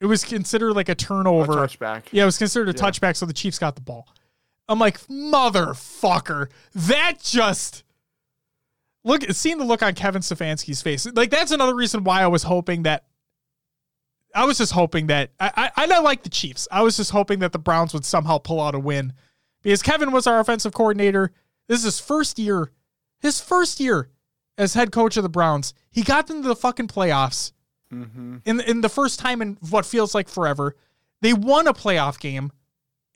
it 0.00 0.06
was 0.06 0.24
considered 0.24 0.72
like 0.74 0.88
a 0.88 0.92
A 0.92 0.94
turnover. 0.94 1.52
touchback. 1.54 2.04
Yeah, 2.10 2.22
it 2.22 2.26
was 2.26 2.38
considered 2.38 2.68
a 2.68 2.72
Yeah. 2.78 2.90
touchback, 2.90 3.16
so 3.16 3.26
the 3.26 3.34
Chiefs 3.34 3.58
got 3.58 3.74
the 3.74 3.82
ball. 3.82 4.08
I'm 4.68 4.78
like, 4.78 4.98
motherfucker. 5.08 6.48
That 6.74 7.18
just 7.22 7.84
look 9.04 9.24
seeing 9.32 9.58
the 9.58 9.64
look 9.64 9.82
on 9.82 9.94
Kevin 9.94 10.22
Stefanski's 10.22 10.80
face. 10.80 11.06
Like 11.12 11.30
that's 11.30 11.50
another 11.52 11.74
reason 11.74 12.04
why 12.04 12.22
I 12.22 12.28
was 12.28 12.44
hoping 12.44 12.84
that 12.84 13.04
I 14.34 14.44
was 14.44 14.58
just 14.58 14.72
hoping 14.72 15.06
that 15.08 15.30
I 15.40 15.70
I, 15.76 15.86
I 15.86 15.98
like 16.00 16.22
the 16.22 16.28
Chiefs. 16.28 16.68
I 16.70 16.82
was 16.82 16.96
just 16.96 17.10
hoping 17.10 17.40
that 17.40 17.52
the 17.52 17.58
Browns 17.58 17.92
would 17.94 18.04
somehow 18.04 18.38
pull 18.38 18.60
out 18.60 18.74
a 18.74 18.78
win. 18.78 19.12
Because 19.62 19.82
Kevin 19.82 20.12
was 20.12 20.26
our 20.26 20.40
offensive 20.40 20.72
coordinator. 20.72 21.32
This 21.68 21.80
is 21.80 21.84
his 21.84 22.00
first 22.00 22.38
year. 22.38 22.70
His 23.18 23.40
first 23.40 23.80
year 23.80 24.08
as 24.56 24.74
head 24.74 24.92
coach 24.92 25.16
of 25.16 25.22
the 25.22 25.28
Browns. 25.28 25.74
He 25.90 26.02
got 26.02 26.26
them 26.26 26.42
to 26.42 26.48
the 26.48 26.56
fucking 26.56 26.88
playoffs 26.88 27.52
Mm-hmm. 27.92 28.36
in 28.44 28.60
in 28.60 28.80
the 28.82 28.88
first 28.88 29.18
time 29.18 29.42
in 29.42 29.58
what 29.68 29.84
feels 29.84 30.14
like 30.14 30.28
forever. 30.28 30.76
They 31.22 31.32
won 31.32 31.66
a 31.66 31.74
playoff 31.74 32.20
game 32.20 32.52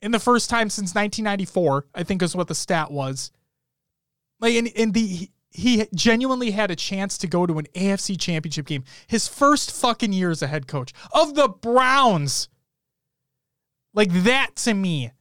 in 0.01 0.11
the 0.11 0.19
first 0.19 0.49
time 0.49 0.69
since 0.69 0.93
1994. 0.93 1.85
I 1.95 2.03
think 2.03 2.21
is 2.21 2.35
what 2.35 2.49
the 2.49 2.55
stat 2.55 2.91
was. 2.91 3.31
Like 4.41 4.53
in 4.53 4.67
in 4.67 4.91
the 4.91 5.29
he 5.55 5.87
genuinely 5.95 6.51
had 6.51 6.69
a 6.71 6.75
chance 6.75 7.17
to 7.19 7.27
go 7.27 7.45
to 7.45 7.57
an 7.59 7.65
AFC 7.73 8.19
championship 8.19 8.65
game. 8.65 8.83
His 9.07 9.27
first 9.27 9.71
fucking 9.71 10.11
year 10.13 10.29
as 10.29 10.41
a 10.41 10.47
head 10.47 10.67
coach 10.67 10.93
of 11.13 11.35
the 11.35 11.47
Browns. 11.47 12.49
Like 13.93 14.11
that 14.23 14.55
to 14.57 14.73
me. 14.73 15.11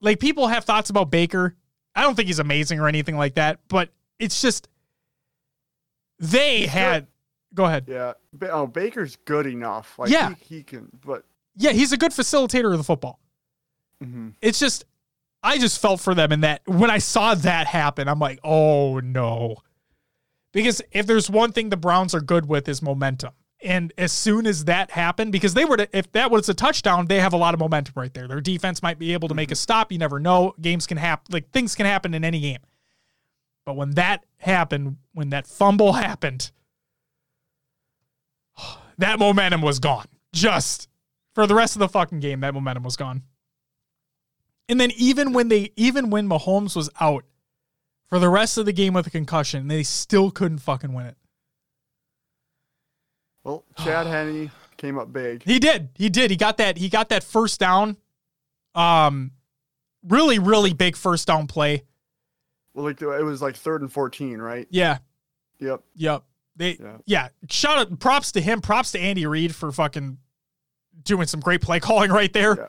Like 0.00 0.18
people 0.20 0.48
have 0.48 0.64
thoughts 0.64 0.90
about 0.90 1.10
Baker. 1.10 1.54
I 1.94 2.02
don't 2.02 2.14
think 2.14 2.26
he's 2.26 2.38
amazing 2.38 2.80
or 2.80 2.88
anything 2.88 3.16
like 3.16 3.34
that, 3.34 3.60
but 3.68 3.90
it's 4.18 4.40
just 4.40 4.68
they 6.18 6.66
had 6.66 7.06
go 7.54 7.64
ahead. 7.66 7.84
Yeah. 7.86 8.14
Oh, 8.50 8.66
Baker's 8.66 9.16
good 9.24 9.46
enough. 9.46 9.98
Like 9.98 10.10
Yeah. 10.10 10.34
he, 10.40 10.56
he 10.56 10.62
can. 10.62 10.88
But 11.04 11.24
Yeah, 11.56 11.72
he's 11.72 11.92
a 11.92 11.96
good 11.96 12.12
facilitator 12.12 12.72
of 12.72 12.78
the 12.78 12.84
football. 12.84 13.20
mhm. 14.02 14.32
It's 14.42 14.58
just, 14.58 14.84
I 15.44 15.58
just 15.58 15.80
felt 15.80 16.00
for 16.00 16.14
them 16.14 16.32
in 16.32 16.40
that 16.40 16.62
when 16.64 16.90
I 16.90 16.98
saw 16.98 17.34
that 17.34 17.66
happen, 17.66 18.08
I'm 18.08 18.18
like, 18.18 18.40
oh 18.42 18.98
no. 19.00 19.56
Because 20.52 20.80
if 20.90 21.06
there's 21.06 21.28
one 21.28 21.52
thing 21.52 21.68
the 21.68 21.76
Browns 21.76 22.14
are 22.14 22.20
good 22.20 22.48
with 22.48 22.66
is 22.66 22.80
momentum. 22.80 23.32
And 23.60 23.92
as 23.98 24.10
soon 24.10 24.46
as 24.46 24.64
that 24.64 24.90
happened, 24.90 25.32
because 25.32 25.54
they 25.54 25.64
were, 25.64 25.76
to, 25.76 25.96
if 25.96 26.10
that 26.12 26.30
was 26.30 26.48
a 26.48 26.54
touchdown, 26.54 27.06
they 27.06 27.20
have 27.20 27.32
a 27.32 27.36
lot 27.36 27.54
of 27.54 27.60
momentum 27.60 27.92
right 27.96 28.12
there. 28.12 28.26
Their 28.26 28.40
defense 28.40 28.82
might 28.82 28.98
be 28.98 29.12
able 29.12 29.28
to 29.28 29.34
make 29.34 29.50
a 29.50 29.54
mm-hmm. 29.54 29.58
stop. 29.58 29.92
You 29.92 29.98
never 29.98 30.18
know. 30.18 30.54
Games 30.60 30.86
can 30.86 30.96
happen, 30.96 31.26
like 31.30 31.50
things 31.50 31.74
can 31.74 31.86
happen 31.86 32.14
in 32.14 32.24
any 32.24 32.40
game. 32.40 32.60
But 33.66 33.76
when 33.76 33.92
that 33.92 34.24
happened, 34.38 34.96
when 35.12 35.30
that 35.30 35.46
fumble 35.46 35.94
happened, 35.94 36.52
that 38.98 39.18
momentum 39.18 39.60
was 39.60 39.78
gone. 39.78 40.06
Just 40.32 40.88
for 41.34 41.46
the 41.46 41.54
rest 41.54 41.74
of 41.74 41.80
the 41.80 41.88
fucking 41.88 42.20
game, 42.20 42.40
that 42.40 42.54
momentum 42.54 42.82
was 42.82 42.96
gone. 42.96 43.22
And 44.68 44.80
then 44.80 44.90
even 44.96 45.32
when 45.32 45.48
they 45.48 45.72
even 45.76 46.10
when 46.10 46.28
Mahomes 46.28 46.74
was 46.74 46.88
out 47.00 47.24
for 48.08 48.18
the 48.18 48.28
rest 48.28 48.56
of 48.58 48.66
the 48.66 48.72
game 48.72 48.94
with 48.94 49.06
a 49.06 49.10
concussion, 49.10 49.68
they 49.68 49.82
still 49.82 50.30
couldn't 50.30 50.58
fucking 50.58 50.92
win 50.92 51.06
it. 51.06 51.16
Well, 53.42 53.64
Chad 53.76 54.06
Henne 54.06 54.50
came 54.76 54.98
up 54.98 55.12
big. 55.12 55.42
He 55.42 55.58
did. 55.58 55.90
He 55.94 56.08
did. 56.08 56.30
He 56.30 56.36
got 56.36 56.56
that 56.56 56.78
he 56.78 56.88
got 56.88 57.10
that 57.10 57.22
first 57.22 57.60
down. 57.60 57.96
Um 58.74 59.32
really 60.06 60.38
really 60.38 60.72
big 60.72 60.96
first 60.96 61.26
down 61.26 61.46
play. 61.46 61.82
Well, 62.72 62.86
like 62.86 63.00
it 63.00 63.22
was 63.24 63.42
like 63.42 63.56
third 63.56 63.82
and 63.82 63.92
fourteen, 63.92 64.40
right? 64.40 64.66
Yeah. 64.70 64.98
Yep. 65.60 65.82
Yep. 65.94 66.24
They 66.56 66.78
Yeah. 66.80 66.96
yeah. 67.04 67.28
Shout 67.50 67.78
out 67.78 67.98
props 68.00 68.32
to 68.32 68.40
him. 68.40 68.60
Props 68.62 68.92
to 68.92 68.98
Andy 68.98 69.26
Reid 69.26 69.54
for 69.54 69.70
fucking 69.70 70.18
doing 71.02 71.26
some 71.26 71.40
great 71.40 71.60
play 71.60 71.80
calling 71.80 72.10
right 72.10 72.32
there. 72.32 72.56
Yeah. 72.56 72.68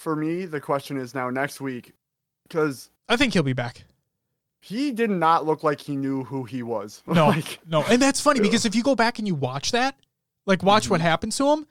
For 0.00 0.16
me, 0.16 0.46
the 0.46 0.60
question 0.62 0.96
is 0.96 1.14
now 1.14 1.28
next 1.28 1.60
week, 1.60 1.92
because 2.48 2.88
I 3.06 3.16
think 3.18 3.34
he'll 3.34 3.42
be 3.42 3.52
back. 3.52 3.84
he 4.60 4.92
did 4.92 5.10
not 5.10 5.44
look 5.44 5.62
like 5.62 5.78
he 5.78 5.94
knew 5.94 6.24
who 6.24 6.44
he 6.44 6.62
was. 6.62 7.02
No, 7.06 7.28
like, 7.28 7.58
no, 7.68 7.82
and 7.84 8.00
that's 8.00 8.18
funny 8.20 8.40
because 8.46 8.64
if 8.64 8.74
you 8.74 8.82
go 8.82 8.94
back 8.94 9.18
and 9.18 9.28
you 9.28 9.34
watch 9.34 9.72
that, 9.72 9.94
like 10.46 10.62
watch 10.62 10.88
what 10.88 11.02
happened 11.02 11.32
to 11.32 11.50
him, 11.52 11.66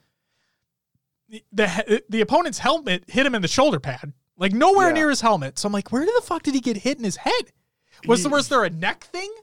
the, 1.29 1.41
the 1.51 2.03
the 2.09 2.21
opponent's 2.21 2.59
helmet 2.59 3.03
hit 3.07 3.25
him 3.25 3.33
in 3.35 3.41
the 3.41 3.47
shoulder 3.47 3.79
pad, 3.79 4.13
like 4.37 4.53
nowhere 4.53 4.87
Yeah. 4.89 4.93
near 4.93 5.09
his 5.09 5.21
helmet. 5.21 5.57
So 5.59 5.67
I'm 5.67 5.73
like, 5.73 5.91
where 5.91 6.05
the 6.05 6.21
fuck 6.23 6.43
did 6.43 6.53
he 6.53 6.61
get 6.61 6.77
hit 6.77 6.97
in 6.99 7.03
his 7.03 7.17
head? 7.17 7.51
Was 8.07 8.21
there 8.23 8.29
He- 8.29 8.33
was 8.35 8.47
there 8.49 8.63
a 8.63 8.69
neck 8.69 9.03
thing? 9.05 9.33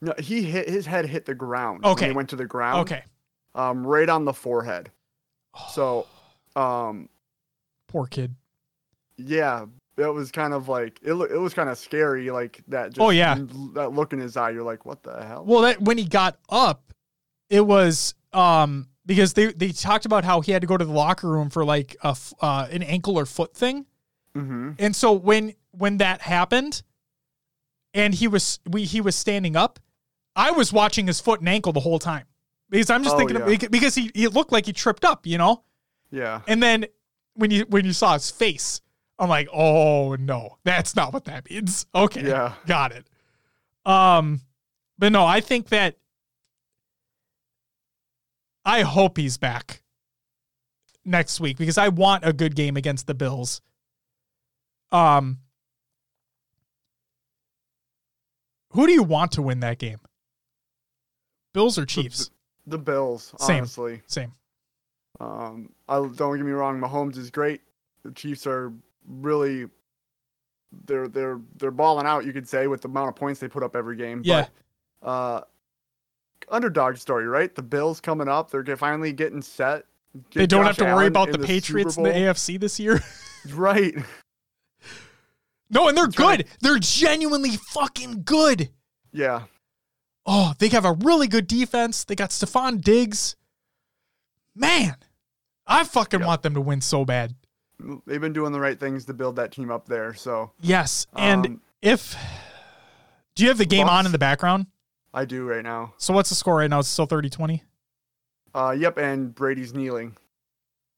no, 0.00 0.12
he 0.18 0.42
hit 0.42 0.68
his 0.68 0.86
head 0.86 1.06
hit 1.06 1.24
the 1.24 1.34
ground. 1.34 1.84
Okay. 1.84 2.06
He 2.08 2.12
went 2.12 2.28
to 2.30 2.36
the 2.36 2.46
ground. 2.46 2.80
Okay, 2.80 3.02
Um, 3.54 3.86
right 3.86 4.08
on 4.08 4.24
the 4.24 4.32
forehead. 4.32 4.90
So, 5.72 6.06
um, 6.56 7.08
poor 7.88 8.06
kid. 8.06 8.36
yeah, 9.16 9.66
it 9.96 10.06
was 10.14 10.30
kind 10.30 10.54
of 10.54 10.68
like 10.68 11.00
it. 11.02 11.12
It 11.12 11.38
was 11.38 11.54
kind 11.54 11.68
of 11.68 11.76
scary, 11.76 12.30
like 12.30 12.62
that. 12.68 12.90
Just, 12.90 13.00
Oh, 13.00 13.10
yeah. 13.10 13.36
that 13.74 13.92
look 13.92 14.12
in 14.12 14.20
his 14.20 14.36
eye. 14.36 14.50
You're 14.50 14.62
like, 14.62 14.86
what 14.86 15.02
the 15.02 15.20
hell? 15.24 15.44
Well, 15.44 15.62
that 15.62 15.80
when 15.82 15.98
he 15.98 16.04
got 16.04 16.38
up, 16.48 16.92
it 17.50 17.62
was 17.66 18.14
um 18.32 18.88
because 19.06 19.32
they 19.32 19.46
they 19.52 19.72
talked 19.72 20.04
about 20.06 20.24
how 20.24 20.40
he 20.40 20.52
had 20.52 20.60
to 20.62 20.68
go 20.68 20.76
to 20.76 20.84
the 20.84 20.92
locker 20.92 21.28
room 21.28 21.50
for 21.50 21.64
like 21.64 21.96
a 22.02 22.14
uh, 22.40 22.68
an 22.70 22.82
ankle 22.84 23.18
or 23.18 23.26
foot 23.26 23.54
thing. 23.56 23.86
mm-hmm. 24.36 24.72
And 24.78 24.94
so 24.94 25.12
when 25.12 25.54
when 25.72 25.96
that 25.96 26.20
happened, 26.20 26.82
and 27.94 28.14
he 28.14 28.28
was 28.28 28.60
we 28.66 28.84
he 28.84 29.00
was 29.00 29.16
standing 29.16 29.56
up, 29.56 29.80
I 30.36 30.50
was 30.52 30.72
watching 30.72 31.06
his 31.06 31.20
foot 31.20 31.40
and 31.40 31.48
ankle 31.48 31.72
the 31.72 31.80
whole 31.80 31.98
time 31.98 32.26
because 32.70 32.90
I'm 32.90 33.02
just 33.02 33.14
Oh, 33.14 33.18
thinking 33.18 33.36
yeah. 33.38 33.46
of, 33.50 33.70
because 33.70 33.94
he 33.94 34.10
he 34.14 34.28
looked 34.28 34.52
like 34.52 34.66
he 34.66 34.72
tripped 34.72 35.04
up, 35.04 35.26
you 35.26 35.38
know. 35.38 35.64
Yeah. 36.10 36.40
And 36.46 36.62
then 36.62 36.86
when 37.38 37.50
you 37.52 37.64
when 37.68 37.84
you 37.84 37.92
saw 37.92 38.14
his 38.14 38.30
face, 38.30 38.80
I'm 39.18 39.28
like, 39.28 39.48
oh 39.52 40.16
no, 40.16 40.58
that's 40.64 40.96
not 40.96 41.12
what 41.12 41.24
that 41.26 41.48
means. 41.48 41.86
Okay, 41.94 42.26
Yeah. 42.26 42.54
got 42.66 42.92
it. 42.92 43.06
Um, 43.86 44.40
but 44.98 45.12
no, 45.12 45.24
I 45.24 45.40
think 45.40 45.68
that 45.68 45.96
I 48.64 48.82
hope 48.82 49.16
he's 49.16 49.38
back 49.38 49.82
next 51.04 51.40
week 51.40 51.56
because 51.56 51.78
I 51.78 51.88
want 51.88 52.24
a 52.26 52.32
good 52.32 52.54
game 52.56 52.76
against 52.76 53.06
the 53.06 53.14
Bills. 53.14 53.60
Um, 54.90 55.38
who 58.72 58.86
do 58.86 58.92
you 58.92 59.02
want 59.04 59.32
to 59.32 59.42
win 59.42 59.60
that 59.60 59.78
game? 59.78 60.00
Bills 61.54 61.78
or 61.78 61.86
Chiefs? 61.86 62.30
The 62.66 62.78
Bills, 62.78 63.32
Same. 63.38 63.58
honestly. 63.58 64.02
Same. 64.06 64.32
Um, 65.20 65.70
I 65.88 65.96
don't 65.96 66.36
get 66.36 66.44
me 66.44 66.52
wrong. 66.52 66.80
Mahomes 66.80 67.16
is 67.16 67.30
great. 67.30 67.60
The 68.04 68.12
Chiefs 68.12 68.46
are 68.46 68.72
really, 69.06 69.66
they're 70.86 71.08
they're 71.08 71.40
they're 71.56 71.70
balling 71.70 72.06
out. 72.06 72.24
You 72.24 72.32
could 72.32 72.48
say 72.48 72.66
with 72.66 72.82
the 72.82 72.88
amount 72.88 73.08
of 73.08 73.16
points 73.16 73.40
they 73.40 73.48
put 73.48 73.62
up 73.62 73.74
every 73.74 73.96
game. 73.96 74.22
Yeah. 74.24 74.46
But, 75.00 75.08
uh, 75.08 75.40
underdog 76.50 76.96
story, 76.96 77.26
right? 77.26 77.54
The 77.54 77.62
Bills 77.62 78.00
coming 78.00 78.28
up. 78.28 78.50
They're 78.50 78.76
finally 78.76 79.12
getting 79.12 79.42
set. 79.42 79.84
Get 80.30 80.40
They 80.40 80.46
don't 80.46 80.64
Josh 80.64 80.76
have 80.76 80.76
to 80.78 80.84
worry 80.84 80.92
Allen 80.92 81.06
about 81.08 81.28
in 81.28 81.40
the 81.40 81.46
Patriots 81.46 81.96
in 81.96 82.02
the 82.04 82.10
AFC 82.10 82.58
this 82.60 82.78
year. 82.80 83.00
Right. 83.54 83.94
no, 85.70 85.88
and 85.88 85.96
they're 85.96 86.06
That's 86.06 86.18
right. 86.18 86.38
good. 86.38 86.48
They're 86.60 86.78
genuinely 86.80 87.52
fucking 87.56 88.22
good. 88.24 88.68
Yeah. 89.12 89.44
Oh, 90.26 90.54
they 90.58 90.68
have 90.68 90.84
a 90.84 90.92
really 90.92 91.28
good 91.28 91.46
defense. 91.46 92.04
They 92.04 92.16
got 92.16 92.30
Stefon 92.30 92.82
Diggs. 92.82 93.36
Man, 94.54 94.96
I 95.68 95.84
fucking 95.84 96.20
Yep. 96.20 96.26
want 96.26 96.42
them 96.42 96.54
to 96.54 96.60
win 96.60 96.80
so 96.80 97.04
bad. 97.04 97.34
They've 98.06 98.20
been 98.20 98.32
doing 98.32 98.50
the 98.52 98.58
right 98.58 98.78
things 98.80 99.04
to 99.04 99.14
build 99.14 99.36
that 99.36 99.52
team 99.52 99.70
up 99.70 99.86
there. 99.86 100.14
So 100.14 100.50
Yes. 100.60 101.06
And 101.14 101.46
Um, 101.46 101.60
if 101.82 102.16
do 103.36 103.44
you 103.44 103.50
have 103.50 103.58
the 103.58 103.66
game 103.66 103.88
on 103.88 104.04
in 104.06 104.10
the 104.12 104.18
background? 104.18 104.66
I 105.14 105.24
do 105.24 105.46
right 105.46 105.62
now. 105.62 105.94
So 105.98 106.12
what's 106.12 106.28
the 106.28 106.34
score 106.34 106.56
right 106.56 106.68
now? 106.68 106.80
It's 106.80 106.88
still 106.88 107.06
30-20? 107.06 107.62
Uh, 108.54 108.74
yep. 108.76 108.98
And 108.98 109.34
Brady's 109.34 109.72
kneeling. 109.74 110.16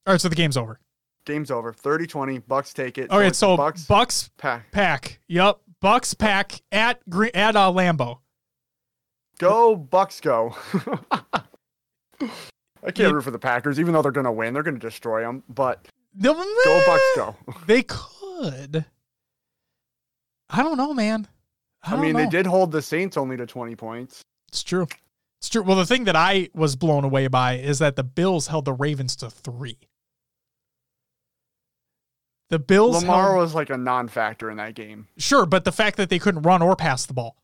All 0.07 0.13
right, 0.13 0.21
so 0.21 0.27
the 0.29 0.35
game's 0.35 0.57
over. 0.57 0.79
Game's 1.25 1.51
over. 1.51 1.71
30-20. 1.71 2.39
Bucs 2.41 2.73
take 2.73 2.97
it. 2.97 3.11
All 3.11 3.19
right, 3.19 3.27
it's 3.27 3.37
so 3.37 3.55
Bucs 3.55 3.85
Bucs 3.85 4.29
pack. 4.37 4.71
pack. 4.71 5.19
Yep. 5.27 5.59
Bucs 5.83 6.17
pack 6.17 6.61
at 6.71 7.07
Green 7.09 7.31
at 7.35 7.55
uh, 7.55 7.71
Lambeau. 7.71 8.19
Go 9.37 9.75
Bucs 9.77 10.21
go. 10.21 10.55
I 12.83 12.91
can't 12.91 13.13
root 13.13 13.23
for 13.23 13.31
the 13.31 13.39
Packers, 13.39 13.79
even 13.79 13.93
though 13.93 14.01
they're 14.01 14.11
gonna 14.11 14.31
win. 14.31 14.53
They're 14.53 14.63
gonna 14.63 14.79
destroy 14.79 15.21
them. 15.21 15.43
But 15.49 15.87
Go 16.19 16.33
go 16.33 16.83
Bucs 16.87 17.15
go. 17.15 17.35
They 17.67 17.83
could. 17.83 18.85
I 20.49 20.63
don't 20.63 20.77
know, 20.77 20.93
man. 20.93 21.27
I, 21.83 21.95
I, 21.95 22.01
mean, 22.01 22.13
know. 22.13 22.19
they 22.19 22.27
did 22.27 22.45
hold 22.45 22.71
the 22.71 22.81
Saints 22.81 23.17
only 23.17 23.37
to 23.37 23.45
20 23.45 23.75
points. 23.75 24.21
It's 24.49 24.63
true. 24.63 24.87
It's 25.39 25.49
true. 25.49 25.63
Well, 25.63 25.77
the 25.77 25.85
thing 25.85 26.03
that 26.03 26.15
I 26.15 26.49
was 26.53 26.75
blown 26.75 27.03
away 27.03 27.27
by 27.27 27.53
is 27.53 27.79
that 27.79 27.95
the 27.95 28.03
Bills 28.03 28.47
held 28.47 28.65
the 28.65 28.73
Ravens 28.73 29.15
to 29.17 29.29
three. 29.29 29.77
The 32.49 32.59
Bills 32.59 33.01
Lamar 33.01 33.29
held, 33.29 33.37
was 33.37 33.55
like 33.55 33.69
a 33.69 33.77
non-factor 33.77 34.51
in 34.51 34.57
that 34.57 34.75
game. 34.75 35.07
sure, 35.17 35.45
but 35.45 35.63
the 35.63 35.71
fact 35.71 35.95
that 35.97 36.09
they 36.09 36.19
couldn't 36.19 36.41
run 36.41 36.61
or 36.61 36.75
pass 36.75 37.05
the 37.05 37.13
ball. 37.13 37.37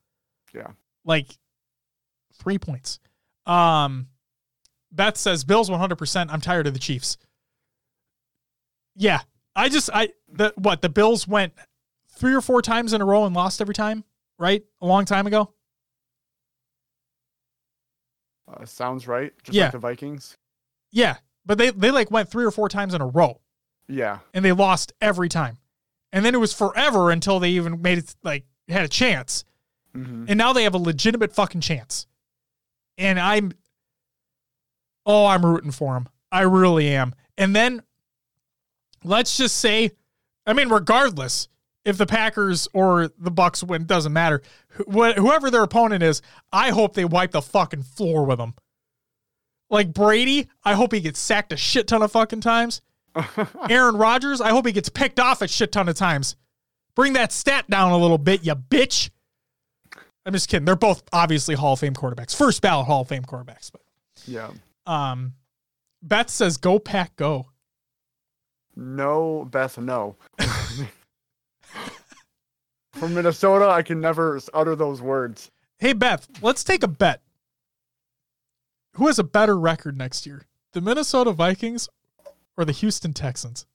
Yeah. 0.54 0.68
Like 1.06 1.28
three 2.34 2.60
points. 2.60 3.00
Um, 3.46 4.08
Beth 4.92 5.18
says 5.18 5.44
Bills 5.44 5.70
100%. 5.70 6.28
I'm 6.30 6.42
tired 6.42 6.68
of 6.68 6.74
the 6.74 6.80
Chiefs. 6.80 7.18
Yeah. 8.96 9.20
I 9.56 9.70
just, 9.70 9.90
I, 9.94 10.10
the, 10.32 10.54
what, 10.58 10.82
the 10.82 10.90
Bills 10.90 11.28
went 11.28 11.54
three 12.16 12.34
or 12.34 12.42
four 12.42 12.62
times 12.62 12.94
in 12.94 13.02
a 13.02 13.06
row 13.06 13.26
and 13.26 13.36
lost 13.36 13.62
every 13.62 13.74
time, 13.76 14.04
right? 14.40 14.64
A 14.82 14.86
long 14.86 15.06
time 15.06 15.28
ago. 15.28 15.52
Uh, 18.48 18.66
sounds 18.66 19.08
right. 19.08 19.34
Just 19.44 19.56
Yeah. 19.56 19.64
like 19.66 19.72
the 19.74 19.80
Vikings. 19.80 20.38
Yeah. 20.92 21.18
But 21.46 21.58
they, 21.58 21.72
they 21.72 21.92
like 21.92 22.12
went 22.12 22.30
three 22.30 22.46
or 22.46 22.52
four 22.52 22.70
times 22.70 22.94
in 22.94 23.02
a 23.02 23.08
row 23.08 23.42
Yeah. 23.88 24.20
and 24.34 24.44
they 24.44 24.52
lost 24.52 24.94
every 25.02 25.30
time. 25.30 25.58
And 26.14 26.24
then 26.24 26.34
it 26.34 26.40
was 26.40 26.54
forever 26.54 27.12
until 27.12 27.40
they 27.40 27.50
even 27.52 27.82
made 27.82 27.98
it 27.98 28.16
like 28.24 28.46
had 28.70 28.84
a 28.86 28.88
chance. 28.88 29.44
hmm 29.94 30.26
And 30.28 30.38
now 30.38 30.54
they 30.54 30.64
have 30.64 30.74
a 30.76 30.80
legitimate 30.80 31.34
fucking 31.34 31.62
chance. 31.62 32.08
And 32.98 33.20
I'm 33.20 33.52
Oh, 35.08 35.26
I'm 35.26 35.44
rooting 35.44 35.72
for 35.72 35.94
them. 35.96 36.08
I 36.32 36.42
really 36.42 36.90
am. 36.90 37.16
And 37.38 37.56
then 37.56 37.82
let's 39.04 39.38
just 39.38 39.56
say 39.58 39.92
I 40.46 40.54
mean 40.54 40.70
regardless 40.70 41.48
if 41.86 41.98
the 41.98 42.06
Packers 42.06 42.68
or 42.74 43.10
the 43.18 43.32
Bucks 43.32 43.64
win 43.64 43.86
doesn't 43.86 44.12
matter. 44.12 44.42
Wh- 44.92 45.14
Whoever 45.16 45.50
their 45.50 45.64
opponent 45.64 46.04
is, 46.04 46.22
I 46.52 46.72
hope 46.72 46.94
they 46.94 47.06
wipe 47.06 47.32
the 47.32 47.42
fucking 47.42 47.84
floor 47.84 48.26
with 48.26 48.38
them. 48.40 48.54
Like 49.70 49.94
Brady, 49.94 50.50
I 50.64 50.74
hope 50.74 50.92
he 50.94 51.00
gets 51.00 51.20
sacked 51.20 51.54
a 51.54 51.58
shit 51.58 51.88
ton 51.88 52.02
of 52.02 52.12
fucking 52.12 52.42
times. 52.42 52.82
Aaron 53.70 53.96
Rodgers, 53.98 54.42
I 54.42 54.50
hope 54.50 54.66
he 54.66 54.74
gets 54.74 54.90
picked 54.90 55.20
off 55.20 55.42
a 55.42 55.48
shit 55.48 55.72
ton 55.72 55.88
of 55.90 55.96
times. 55.96 56.36
Bring 56.96 57.14
that 57.14 57.32
stat 57.32 57.70
down 57.70 57.92
a 57.92 57.98
little 57.98 58.18
bit, 58.18 58.44
you 58.44 58.54
bitch. 58.54 59.10
I'm 60.26 60.34
just 60.34 60.50
kidding. 60.50 60.66
They're 60.66 60.76
both 60.76 61.04
obviously 61.14 61.56
Hall 61.56 61.74
of 61.74 61.80
Fame 61.80 61.94
quarterbacks. 61.94 62.36
First 62.36 62.62
ballot 62.62 62.86
Hall 62.88 63.02
of 63.02 63.08
Fame 63.08 63.24
quarterbacks. 63.24 63.72
But 63.72 63.82
yeah. 64.26 64.50
Um 64.88 65.34
Beth 66.02 66.30
says 66.30 66.58
go 66.58 66.80
pack 66.80 67.16
go. 67.16 67.48
No, 68.76 69.48
Beth, 69.50 69.78
no. 69.78 70.16
From 72.94 73.14
Minnesota, 73.14 73.68
I 73.70 73.82
can 73.84 74.00
never 74.02 74.40
utter 74.54 74.76
those 74.76 75.02
words. 75.02 75.52
Hey 75.80 75.94
Beth, 75.94 76.28
let's 76.42 76.64
take 76.64 76.84
a 76.84 76.88
bet. 76.88 77.22
Who 78.94 79.08
has 79.08 79.20
a 79.20 79.24
better 79.24 79.60
record 79.60 79.98
next 79.98 80.26
year? 80.26 80.48
The 80.74 80.82
Minnesota 80.82 81.32
Vikings 81.32 81.90
or 82.58 82.66
the 82.66 82.72
Houston 82.72 83.14
Texans? 83.14 83.66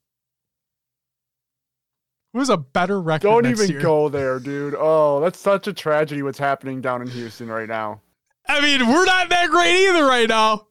Who 2.32 2.40
has 2.40 2.48
a 2.48 2.56
better 2.56 3.00
record 3.00 3.28
Don't 3.28 3.46
even 3.46 3.70
year? 3.70 3.80
go 3.80 4.08
there, 4.08 4.40
dude. 4.40 4.74
Oh, 4.76 5.20
that's 5.20 5.38
such 5.38 5.66
a 5.68 5.72
tragedy 5.72 6.22
what's 6.22 6.38
happening 6.38 6.80
down 6.80 7.02
in 7.02 7.08
Houston 7.08 7.48
right 7.48 7.68
now. 7.68 8.00
I 8.48 8.60
mean, 8.60 8.88
we're 8.88 9.04
not 9.04 9.28
that 9.28 9.50
great 9.50 9.88
either 9.88 10.04
right 10.04 10.28
now. 10.28 10.66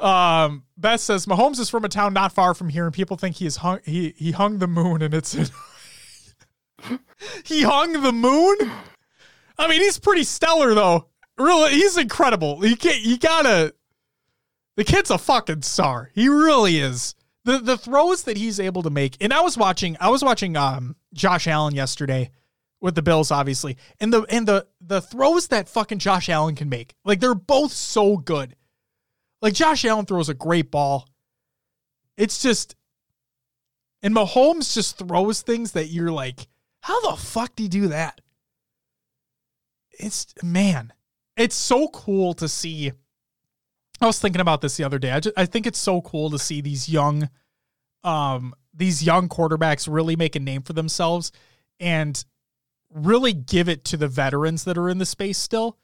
Um, 0.00 0.64
Beth 0.76 1.00
says 1.00 1.26
Mahomes 1.26 1.60
is 1.60 1.68
from 1.68 1.84
a 1.84 1.88
town 1.88 2.14
not 2.14 2.32
far 2.32 2.54
from 2.54 2.68
here, 2.68 2.84
and 2.84 2.94
people 2.94 3.16
think 3.16 3.36
he 3.36 3.46
is 3.46 3.58
hung. 3.58 3.80
He 3.84 4.14
he 4.16 4.32
hung 4.32 4.58
the 4.58 4.66
moon, 4.66 5.02
and 5.02 5.12
it's 5.12 5.34
he 7.44 7.62
hung 7.62 7.92
the 7.92 8.12
moon. 8.12 8.56
I 9.58 9.68
mean, 9.68 9.80
he's 9.80 9.98
pretty 9.98 10.24
stellar 10.24 10.74
though. 10.74 11.08
Really, 11.38 11.72
he's 11.72 11.98
incredible. 11.98 12.66
You 12.66 12.76
can't. 12.76 13.00
You 13.00 13.18
gotta. 13.18 13.74
The 14.76 14.84
kid's 14.84 15.10
a 15.10 15.18
fucking 15.18 15.62
star. 15.62 16.10
He 16.14 16.28
really 16.28 16.78
is. 16.78 17.14
The 17.44 17.58
the 17.58 17.76
throws 17.76 18.24
that 18.24 18.36
he's 18.36 18.60
able 18.60 18.82
to 18.82 18.90
make, 18.90 19.16
and 19.20 19.32
I 19.32 19.40
was 19.40 19.58
watching. 19.58 19.96
I 20.00 20.08
was 20.08 20.24
watching 20.24 20.56
um 20.56 20.96
Josh 21.12 21.46
Allen 21.46 21.74
yesterday 21.74 22.30
with 22.80 22.94
the 22.94 23.02
Bills, 23.02 23.30
obviously, 23.30 23.76
and 24.00 24.12
the 24.12 24.22
and 24.30 24.46
the 24.46 24.66
the 24.80 25.00
throws 25.00 25.48
that 25.48 25.68
fucking 25.68 25.98
Josh 25.98 26.28
Allen 26.28 26.54
can 26.54 26.68
make, 26.68 26.94
like 27.04 27.20
they're 27.20 27.34
both 27.34 27.72
so 27.72 28.16
good. 28.16 28.56
Like 29.42 29.54
Josh 29.54 29.84
Allen 29.84 30.06
throws 30.06 30.28
a 30.28 30.34
great 30.34 30.70
ball. 30.70 31.08
It's 32.16 32.42
just, 32.42 32.76
and 34.02 34.14
Mahomes 34.14 34.74
just 34.74 34.98
throws 34.98 35.42
things 35.42 35.72
that 35.72 35.86
you're 35.86 36.12
like, 36.12 36.46
how 36.80 37.10
the 37.10 37.16
fuck 37.16 37.54
do 37.56 37.62
you 37.62 37.68
do 37.68 37.88
that? 37.88 38.20
It's 39.90 40.34
man, 40.42 40.92
it's 41.36 41.56
so 41.56 41.88
cool 41.88 42.34
to 42.34 42.48
see. 42.48 42.92
I 44.00 44.06
was 44.06 44.18
thinking 44.18 44.40
about 44.40 44.60
this 44.62 44.76
the 44.76 44.84
other 44.84 44.98
day. 44.98 45.12
I 45.12 45.20
just, 45.20 45.38
I 45.38 45.46
think 45.46 45.66
it's 45.66 45.78
so 45.78 46.00
cool 46.00 46.30
to 46.30 46.38
see 46.38 46.60
these 46.60 46.88
young, 46.88 47.28
um, 48.02 48.54
these 48.72 49.02
young 49.02 49.28
quarterbacks 49.28 49.92
really 49.92 50.16
make 50.16 50.36
a 50.36 50.40
name 50.40 50.62
for 50.62 50.72
themselves 50.72 51.32
and 51.78 52.24
really 52.92 53.32
give 53.32 53.68
it 53.68 53.84
to 53.86 53.96
the 53.96 54.08
veterans 54.08 54.64
that 54.64 54.78
are 54.78 54.88
in 54.88 54.98
the 54.98 55.06
space 55.06 55.38
still. 55.38 55.78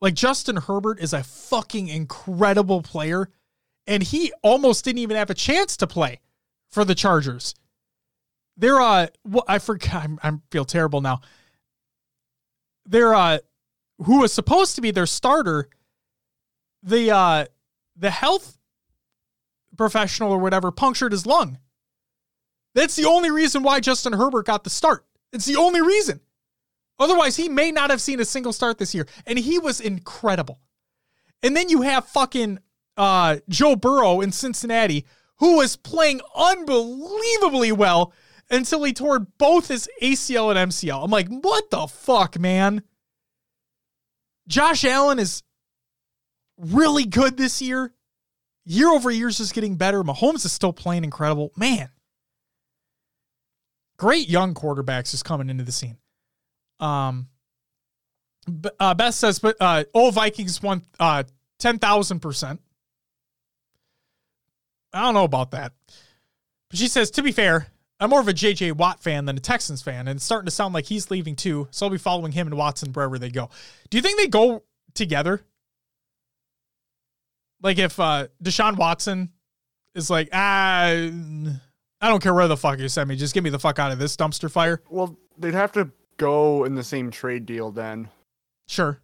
Like 0.00 0.14
Justin 0.14 0.56
Herbert 0.56 1.00
is 1.00 1.12
a 1.12 1.22
fucking 1.22 1.88
incredible 1.88 2.82
player, 2.82 3.30
and 3.86 4.02
he 4.02 4.32
almost 4.42 4.84
didn't 4.84 4.98
even 4.98 5.16
have 5.16 5.30
a 5.30 5.34
chance 5.34 5.76
to 5.78 5.86
play 5.86 6.20
for 6.70 6.84
the 6.84 6.94
Chargers. 6.94 7.54
They're 8.56 8.80
uh, 8.80 9.08
well, 9.24 9.44
I 9.48 9.58
forgot. 9.58 10.04
I'm, 10.04 10.18
I 10.22 10.32
feel 10.50 10.64
terrible 10.64 11.00
now. 11.00 11.20
They're 12.84 13.14
uh, 13.14 13.38
who 14.04 14.20
was 14.20 14.32
supposed 14.32 14.74
to 14.76 14.80
be 14.80 14.90
their 14.90 15.06
starter. 15.06 15.68
The 16.82 17.10
uh, 17.10 17.46
the 17.96 18.10
health 18.10 18.58
professional 19.76 20.32
or 20.32 20.38
whatever 20.38 20.70
punctured 20.70 21.12
his 21.12 21.26
lung. 21.26 21.58
That's 22.74 22.96
the 22.96 23.06
only 23.06 23.30
reason 23.30 23.62
why 23.62 23.80
Justin 23.80 24.12
Herbert 24.12 24.46
got 24.46 24.64
the 24.64 24.70
start. 24.70 25.06
It's 25.32 25.46
the 25.46 25.56
only 25.56 25.80
reason. 25.80 26.20
Otherwise, 26.98 27.36
he 27.36 27.48
may 27.48 27.70
not 27.70 27.90
have 27.90 28.00
seen 28.00 28.20
a 28.20 28.24
single 28.24 28.52
start 28.52 28.78
this 28.78 28.94
year. 28.94 29.06
And 29.26 29.38
he 29.38 29.58
was 29.58 29.80
incredible. 29.80 30.60
And 31.42 31.56
then 31.56 31.68
you 31.68 31.82
have 31.82 32.06
fucking 32.06 32.58
uh, 32.96 33.36
Joe 33.48 33.76
Burrow 33.76 34.20
in 34.20 34.32
Cincinnati, 34.32 35.04
who 35.38 35.56
was 35.56 35.76
playing 35.76 36.20
unbelievably 36.34 37.72
well 37.72 38.12
until 38.50 38.82
he 38.84 38.92
tore 38.92 39.20
both 39.20 39.68
his 39.68 39.88
ACL 40.02 40.54
and 40.54 40.70
MCL. 40.70 41.04
I'm 41.04 41.10
like, 41.10 41.28
what 41.28 41.70
the 41.70 41.86
fuck, 41.86 42.38
man? 42.38 42.82
Josh 44.48 44.84
Allen 44.84 45.18
is 45.18 45.42
really 46.56 47.04
good 47.04 47.36
this 47.36 47.60
year. 47.60 47.92
Year 48.64 48.88
over 48.88 49.10
year 49.10 49.28
is 49.28 49.38
just 49.38 49.54
getting 49.54 49.76
better. 49.76 50.02
Mahomes 50.02 50.44
is 50.44 50.52
still 50.52 50.72
playing 50.72 51.04
incredible. 51.04 51.52
Man. 51.56 51.90
Great 53.96 54.28
young 54.28 54.54
quarterbacks 54.54 55.10
just 55.10 55.24
coming 55.24 55.48
into 55.48 55.64
the 55.64 55.72
scene. 55.72 55.98
Um, 56.80 57.28
uh, 58.78 58.94
Beth 58.94 59.14
says, 59.14 59.38
but 59.38 59.56
uh, 59.60 59.84
all 59.92 60.12
Vikings 60.12 60.62
won 60.62 60.82
uh, 61.00 61.24
10,000%. 61.60 62.58
I 64.92 65.02
don't 65.02 65.14
know 65.14 65.24
about 65.24 65.50
that. 65.50 65.72
But 66.68 66.78
she 66.78 66.88
says, 66.88 67.10
to 67.12 67.22
be 67.22 67.32
fair, 67.32 67.68
I'm 68.00 68.10
more 68.10 68.20
of 68.20 68.28
a 68.28 68.32
JJ 68.32 68.72
Watt 68.76 69.02
fan 69.02 69.24
than 69.24 69.36
a 69.36 69.40
Texans 69.40 69.82
fan, 69.82 70.08
and 70.08 70.16
it's 70.16 70.24
starting 70.24 70.46
to 70.46 70.50
sound 70.50 70.74
like 70.74 70.86
he's 70.86 71.10
leaving 71.10 71.36
too. 71.36 71.68
So 71.70 71.86
I'll 71.86 71.90
be 71.90 71.98
following 71.98 72.32
him 72.32 72.46
and 72.46 72.56
Watson 72.56 72.92
wherever 72.92 73.18
they 73.18 73.30
go. 73.30 73.50
Do 73.90 73.98
you 73.98 74.02
think 74.02 74.18
they 74.18 74.28
go 74.28 74.64
together? 74.94 75.42
Like 77.62 77.78
if 77.78 77.98
uh, 77.98 78.28
Deshaun 78.42 78.76
Watson 78.76 79.30
is 79.94 80.10
like, 80.10 80.28
ah, 80.32 80.88
I 80.88 82.08
don't 82.08 82.22
care 82.22 82.34
where 82.34 82.48
the 82.48 82.56
fuck 82.56 82.78
you 82.78 82.88
send 82.88 83.08
me, 83.08 83.16
just 83.16 83.32
get 83.32 83.42
me 83.42 83.50
the 83.50 83.58
fuck 83.58 83.78
out 83.78 83.92
of 83.92 83.98
this 83.98 84.16
dumpster 84.16 84.50
fire. 84.50 84.82
Well, 84.90 85.16
they'd 85.38 85.54
have 85.54 85.72
to 85.72 85.90
go 86.16 86.64
in 86.64 86.74
the 86.74 86.84
same 86.84 87.10
trade 87.10 87.46
deal 87.46 87.70
then. 87.70 88.08
Sure. 88.68 89.00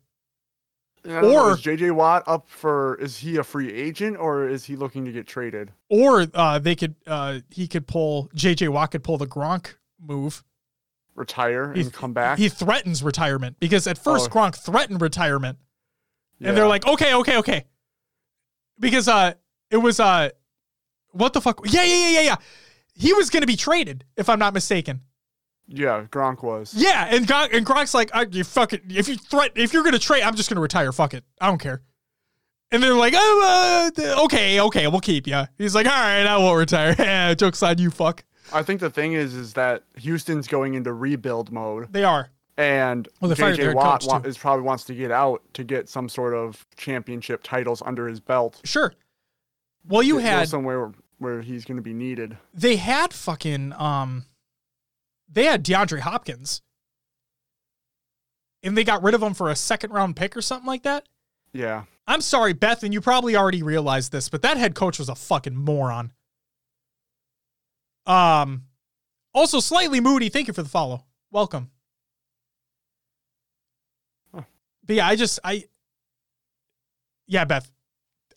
And 1.05 1.23
know, 1.23 1.47
Or- 1.49 1.53
is 1.53 1.61
JJ 1.63 1.91
Watt 1.93 2.23
up 2.27 2.49
for? 2.49 2.95
Is 3.01 3.17
he 3.19 3.37
a 3.37 3.43
free 3.45 3.73
agent 3.73 4.17
or 4.19 4.49
is 4.49 4.65
he 4.65 4.77
looking 4.77 5.05
to 5.05 5.13
get 5.13 5.27
traded? 5.27 5.73
Or 5.89 6.27
uh, 6.33 6.59
they 6.61 6.77
could, 6.77 6.95
uh, 7.07 7.41
he 7.51 7.67
could 7.67 7.87
pull 7.89 8.29
JJ 8.37 8.69
Watt 8.69 8.93
could 8.93 9.03
pull 9.03 9.19
the 9.19 9.27
Gronk 9.27 9.75
move. 10.01 10.45
Retire 11.15 11.73
He- 11.75 11.83
and 11.83 11.93
come 11.93 12.13
back? 12.13 12.39
He 12.39 12.49
threatens 12.49 13.03
retirement 13.03 13.57
because 13.59 13.87
at 13.87 13.99
first 13.99 14.29
Oh. 14.31 14.35
Gronk 14.35 14.55
threatened 14.55 15.01
retirement, 15.03 15.59
and 16.41 16.57
they're 16.57 16.69
like, 16.69 16.87
okay, 16.87 17.15
okay, 17.15 17.37
okay, 17.39 17.65
because 18.79 19.09
uh, 19.09 19.35
it 19.71 19.77
was 19.77 20.01
uh, 20.01 20.31
what 21.11 21.33
the 21.35 21.41
fuck? 21.41 21.61
Yeah, 21.67 21.83
yeah, 21.83 21.95
yeah, 21.97 22.09
yeah, 22.11 22.21
yeah. 22.23 22.37
He 22.95 23.13
was 23.13 23.29
gonna 23.29 23.47
be 23.47 23.57
traded 23.57 24.05
if 24.17 24.29
I'm 24.29 24.39
not 24.39 24.55
mistaken. 24.55 25.03
Yeah, 25.73 26.05
Gronk 26.11 26.43
was. 26.43 26.75
Yeah, 26.77 27.07
and 27.11 27.27
Gronk, 27.27 27.55
and 27.57 27.65
Gronk's 27.67 27.95
like, 27.95 28.11
I, 28.15 28.27
you 28.31 28.45
fucking, 28.45 28.81
if 28.91 29.09
you 29.09 29.17
threat, 29.17 29.53
if 29.57 29.73
you're 29.73 29.83
gonna 29.85 29.99
trade, 29.99 30.23
I'm 30.23 30.35
just 30.37 30.49
gonna 30.49 30.61
retire. 30.61 30.93
Fuck 30.93 31.15
it, 31.15 31.25
I 31.41 31.47
don't 31.47 31.59
care. 31.61 31.83
And 32.71 32.83
they're 32.83 32.95
like, 32.95 33.13
oh, 33.15 33.91
uh, 33.99 34.25
okay, 34.25 34.59
okay, 34.61 34.87
we'll 34.87 35.01
keep 35.01 35.27
you. 35.27 35.43
He's 35.59 35.75
like, 35.75 35.85
all 35.87 35.93
right, 35.93 36.27
I 36.27 36.39
won't 36.39 36.59
retire. 36.59 36.95
Yeah, 36.99 37.35
jokes 37.35 37.63
on 37.63 37.77
you, 37.79 37.91
fuck. 37.91 38.25
I 38.53 38.63
think 38.63 38.81
the 38.81 38.89
thing 38.91 39.13
is, 39.15 39.35
is 39.35 39.53
that 39.55 39.83
Houston's 39.97 40.47
going 40.49 40.75
into 40.75 40.93
rebuild 40.93 41.53
mode, 41.53 41.93
They 41.93 42.05
are. 42.05 42.31
and 42.57 43.09
well, 43.21 43.31
JJ 43.31 43.75
Watt 43.75 44.05
wa- 44.07 44.21
is 44.25 44.37
probably 44.39 44.63
wants 44.65 44.85
to 44.85 44.95
get 44.95 45.11
out 45.11 45.43
to 45.55 45.65
get 45.65 45.89
some 45.89 46.09
sort 46.09 46.35
of 46.35 46.67
championship 46.77 47.43
titles 47.43 47.83
under 47.85 48.09
his 48.09 48.21
belt. 48.21 48.61
Sure. 48.65 48.93
Well, 49.87 50.03
you 50.03 50.19
had 50.19 50.49
somewhere 50.49 50.93
where 51.19 51.41
he's 51.43 51.65
going 51.65 51.77
to 51.77 51.83
be 51.83 51.93
needed. 51.95 52.37
they 52.55 52.77
had 52.77 53.13
fucking 53.13 53.73
um 53.75 54.25
they 55.33 55.45
had 55.45 55.65
DeAndre 55.65 56.01
Hopkins. 56.01 56.63
and 58.63 58.77
they 58.77 58.85
got 58.85 59.03
rid 59.03 59.15
of 59.15 59.23
him 59.23 59.35
for 59.35 59.51
a 59.51 59.57
second 59.57 59.91
round 59.91 60.15
pick 60.17 60.37
or 60.37 60.43
something 60.43 60.67
like 60.67 60.83
that. 60.85 61.09
Yeah. 61.53 61.85
I'm 62.07 62.21
sorry, 62.21 62.53
Beth, 62.53 62.83
and 62.83 62.93
you 62.93 63.01
probably 63.01 63.37
already 63.37 63.63
realized 63.63 64.13
this, 64.13 64.29
but 64.29 64.43
that 64.43 64.57
head 64.57 64.75
coach 64.75 64.99
was 64.99 65.09
a 65.09 65.15
fucking 65.15 65.57
moron. 65.57 66.13
Um, 68.07 68.65
also 69.35 69.61
slightly 69.61 70.01
moody. 70.01 70.29
Thank 70.29 70.49
you 70.49 70.53
for 70.55 70.63
the 70.63 70.69
follow. 70.69 71.05
Welcome. 71.31 71.71
Huh. 74.35 74.43
But 74.85 74.97
yeah, 74.97 75.07
I 75.07 75.17
just 75.17 75.39
I. 75.45 75.65
Yeah, 77.29 77.45
Beth, 77.45 77.71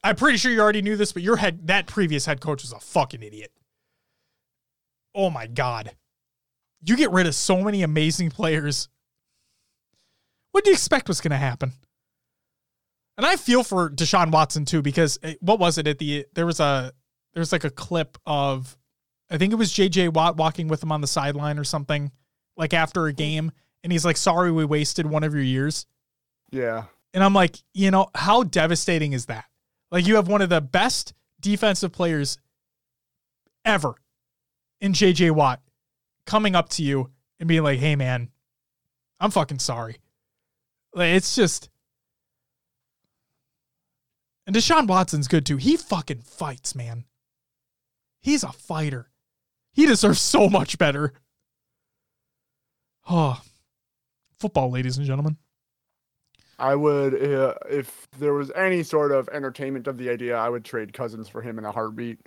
I'm 0.04 0.16
pretty 0.16 0.38
sure 0.38 0.52
you 0.52 0.62
already 0.62 0.82
knew 0.84 0.96
this, 0.96 1.12
but 1.12 1.24
your 1.24 1.38
head 1.38 1.68
that 1.68 1.88
previous 1.88 2.26
head 2.26 2.40
coach 2.40 2.62
was 2.62 2.72
a 2.72 2.80
fucking 2.80 3.24
idiot. 3.24 3.52
Oh 5.16 5.30
my 5.30 5.48
god, 5.48 5.96
you 6.82 6.96
get 6.96 7.12
rid 7.12 7.28
of 7.28 7.36
so 7.36 7.62
many 7.62 7.84
amazing 7.84 8.30
players. 8.30 8.90
What 10.52 10.64
do 10.64 10.70
you 10.70 10.74
expect 10.74 11.08
was 11.08 11.22
going 11.22 11.32
to 11.32 11.38
happen? 11.38 11.74
And 13.18 13.26
I 13.26 13.36
feel 13.38 13.64
for 13.64 13.90
Deshaun 13.90 14.32
Watson 14.32 14.66
too 14.66 14.82
because 14.82 15.18
eh, 15.24 15.36
what 15.40 15.60
was 15.60 15.78
it 15.78 15.88
at 15.88 16.00
the 16.00 16.26
there 16.34 16.46
was 16.46 16.60
a 16.60 16.92
there's 17.34 17.52
like 17.52 17.64
a 17.64 17.70
clip 17.70 18.18
of 18.26 18.78
I 19.30 19.38
think 19.38 19.54
it 19.54 19.56
was 19.56 19.72
JJ 19.72 20.14
Watt 20.14 20.38
walking 20.38 20.68
with 20.68 20.84
him 20.84 20.92
on 20.92 21.02
the 21.02 21.08
sideline 21.08 21.58
or 21.58 21.64
something 21.64 22.12
like 22.58 22.74
after 22.74 23.06
a 23.08 23.14
game 23.14 23.52
and 23.84 23.92
he's 23.92 24.06
like 24.06 24.18
sorry 24.18 24.52
we 24.52 24.66
wasted 24.66 25.06
one 25.06 25.24
of 25.24 25.34
your 25.34 25.44
years. 25.44 25.86
Yeah. 26.52 26.86
And 27.14 27.24
I'm 27.24 27.34
like, 27.34 27.58
you 27.74 27.92
know, 27.92 28.08
how 28.14 28.44
devastating 28.44 29.14
is 29.14 29.28
that? 29.28 29.46
Like 29.92 30.06
you 30.06 30.16
have 30.16 30.28
one 30.28 30.42
of 30.42 30.50
the 30.50 30.62
best 30.62 31.14
defensive 31.40 31.94
players 31.94 32.38
ever 33.64 33.96
in 34.82 34.92
JJ 34.92 35.32
Watt 35.32 35.62
coming 36.26 36.56
up 36.56 36.70
to 36.70 36.84
you 36.84 37.12
and 37.40 37.48
being 37.48 37.64
like, 37.64 37.80
"Hey 37.80 37.96
man, 37.96 38.30
I'm 39.20 39.32
fucking 39.32 39.60
sorry." 39.60 39.98
Like 40.94 41.10
it's 41.10 41.36
just 41.36 41.70
and 44.48 44.56
Deshaun 44.56 44.88
Watson's 44.88 45.28
good 45.28 45.46
too. 45.46 45.58
He 45.58 45.76
fucking 45.76 46.22
fights, 46.22 46.76
man. 46.76 47.06
He's 48.22 48.44
a 48.44 48.52
fighter. 48.52 49.10
He 49.74 49.86
deserves 49.86 50.22
so 50.22 50.50
much 50.50 50.78
better. 50.78 51.14
Oh, 53.10 53.42
football, 54.40 54.72
ladies 54.72 54.98
and 54.98 55.06
gentlemen. 55.06 55.38
I 56.58 56.74
would, 56.76 57.22
uh, 57.22 57.56
if 57.70 58.08
there 58.18 58.34
was 58.34 58.50
any 58.56 58.82
sort 58.82 59.12
of 59.12 59.28
entertainment 59.30 59.88
of 59.88 59.98
the 59.98 60.10
idea, 60.10 60.38
I 60.38 60.48
would 60.48 60.64
trade 60.64 60.94
Cousins 60.94 61.28
for 61.28 61.42
him 61.42 61.60
in 61.60 61.66
a 61.66 61.72
heartbeat. 61.72 62.20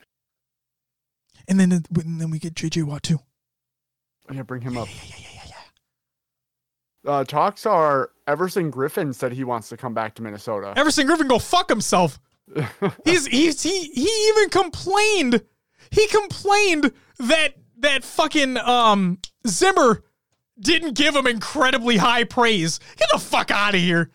And 1.46 1.58
then, 1.58 1.72
and 1.72 2.20
then 2.20 2.30
we 2.30 2.38
get 2.38 2.54
JJ 2.54 2.84
Watt 2.84 3.04
too. 3.04 3.20
Yeah, 4.32 4.42
bring 4.42 4.62
him 4.62 4.76
up. 4.76 4.88
Yeah, 4.88 5.14
yeah, 5.16 5.16
yeah, 5.18 5.40
yeah, 5.46 5.52
yeah. 7.04 7.10
Uh, 7.10 7.24
talks 7.24 7.66
are 7.66 8.10
Everson 8.26 8.70
Griffen 8.70 9.14
said 9.14 9.32
he 9.32 9.44
wants 9.44 9.68
to 9.70 9.76
come 9.76 9.94
back 9.94 10.14
to 10.16 10.22
Minnesota. 10.22 10.74
Everson 10.76 11.06
Griffen 11.06 11.28
go 11.28 11.38
fuck 11.38 11.68
himself. 11.68 12.20
He's 13.04 13.26
he's 13.26 13.62
he 13.62 13.90
he 13.90 14.08
even 14.30 14.48
complained. 14.48 15.42
He 15.90 16.06
complained 16.06 16.92
that 17.18 17.54
that 17.78 18.04
fucking 18.04 18.56
um 18.56 19.18
Zimmer 19.46 20.02
didn't 20.58 20.94
give 20.94 21.14
him 21.14 21.26
incredibly 21.26 21.98
high 21.98 22.24
praise. 22.24 22.80
Get 22.96 23.08
the 23.12 23.18
fuck 23.18 23.50
out 23.50 23.74
of 23.74 23.80
here. 23.80 24.10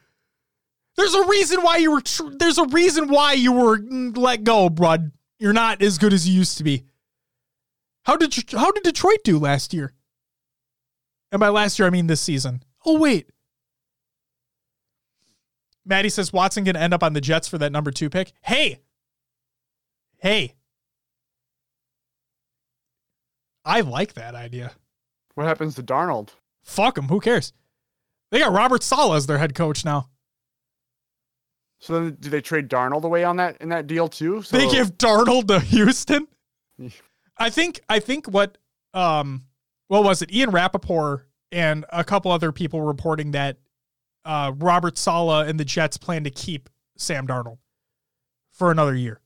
There's 0.96 1.14
a 1.14 1.28
reason 1.28 1.62
why 1.62 1.78
you 1.78 1.92
were 1.92 2.02
tr- 2.02 2.32
there's 2.38 2.58
a 2.58 2.66
reason 2.68 3.08
why 3.08 3.34
you 3.34 3.52
were 3.52 3.80
let 4.16 4.44
go, 4.44 4.70
bud. 4.70 5.12
You're 5.40 5.54
not 5.54 5.82
as 5.82 5.98
good 5.98 6.14
as 6.14 6.28
you 6.28 6.36
used 6.36 6.58
to 6.58 6.64
be. 6.64 6.86
How 8.04 8.18
did 8.18 8.36
you, 8.36 8.44
how 8.52 8.72
did 8.72 8.84
Detroit 8.84 9.20
do 9.24 9.40
last 9.40 9.74
year? 9.74 9.94
And 11.34 11.40
by 11.40 11.50
last 11.50 11.80
year 11.80 11.88
I 11.88 11.92
mean 11.92 12.08
this 12.08 12.22
season. 12.22 12.64
Oh 12.86 12.98
wait. 13.00 13.30
Maddie 15.84 16.10
says 16.10 16.32
Watson 16.32 16.64
going 16.64 16.76
to 16.76 16.82
end 16.82 16.94
up 16.94 17.04
on 17.04 17.12
the 17.12 17.20
Jets 17.20 17.50
for 17.50 17.58
that 17.58 17.72
number 17.74 17.92
two 17.92 18.10
pick. 18.10 18.32
Hey, 18.42 18.80
hey, 20.20 20.56
I 23.66 23.82
like 23.82 24.14
that 24.14 24.36
idea. 24.36 24.72
what 25.36 25.46
happens 25.48 25.76
to 25.76 25.84
Darnold? 25.84 26.30
Fuck 26.64 26.98
him. 26.98 27.06
Who 27.10 27.20
cares? 27.20 27.52
They 28.32 28.40
got 28.40 28.54
Robert 28.54 28.84
Saleh 28.84 29.18
as 29.18 29.28
their 29.28 29.38
head 29.40 29.56
coach 29.56 29.84
now. 29.84 30.10
So 31.80 31.94
then, 31.94 32.18
do 32.20 32.30
they 32.30 32.42
trade 32.42 32.70
Darnold 32.70 33.04
away 33.04 33.24
on 33.26 33.36
that 33.38 33.58
in 33.60 33.70
that 33.70 33.88
deal 33.88 34.08
too? 34.08 34.42
So 34.42 34.58
They 34.58 34.70
give 34.70 34.98
Darnold 34.98 35.48
to 35.48 35.60
Houston. 35.60 36.28
I 37.38 37.50
think. 37.50 37.82
I 37.90 38.00
think 38.00 38.28
what. 38.28 38.58
Um, 38.94 39.44
what 39.94 40.04
was 40.04 40.24
it? 40.24 40.34
Ian 40.34 40.50
Rapoport 40.50 41.28
and 41.52 41.86
a 41.90 42.04
couple 42.04 42.32
other 42.32 42.52
people 42.52 42.82
reporting 42.82 43.30
that 43.34 43.58
uh, 44.26 44.52
Robert 44.58 44.98
Saleh 44.98 45.48
and 45.48 45.60
the 45.60 45.66
Jets 45.66 45.98
plan 45.98 46.24
to 46.24 46.32
keep 46.32 46.68
Sam 46.98 47.28
Darnold 47.28 47.60
for 48.52 48.72
another 48.72 48.96
year. 48.96 49.22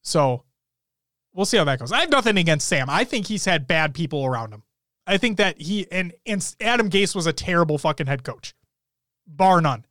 So 0.00 0.44
we'll 1.34 1.44
see 1.44 1.58
how 1.58 1.64
that 1.64 1.80
goes. 1.80 1.92
I 1.92 2.00
have 2.00 2.10
nothing 2.10 2.38
against 2.38 2.66
Sam. 2.66 2.88
I 2.88 3.04
think 3.04 3.26
he's 3.26 3.44
had 3.44 3.66
bad 3.66 3.92
people 3.92 4.24
around 4.24 4.54
him. 4.54 4.62
I 5.06 5.18
think 5.18 5.36
that 5.36 5.60
he 5.60 5.86
and 5.92 6.14
and 6.24 6.54
Adam 6.58 6.88
Gase 6.88 7.14
was 7.14 7.26
a 7.26 7.32
terrible 7.34 7.76
fucking 7.76 8.06
head 8.06 8.24
coach, 8.24 8.54
bar 9.26 9.60
none. 9.60 9.84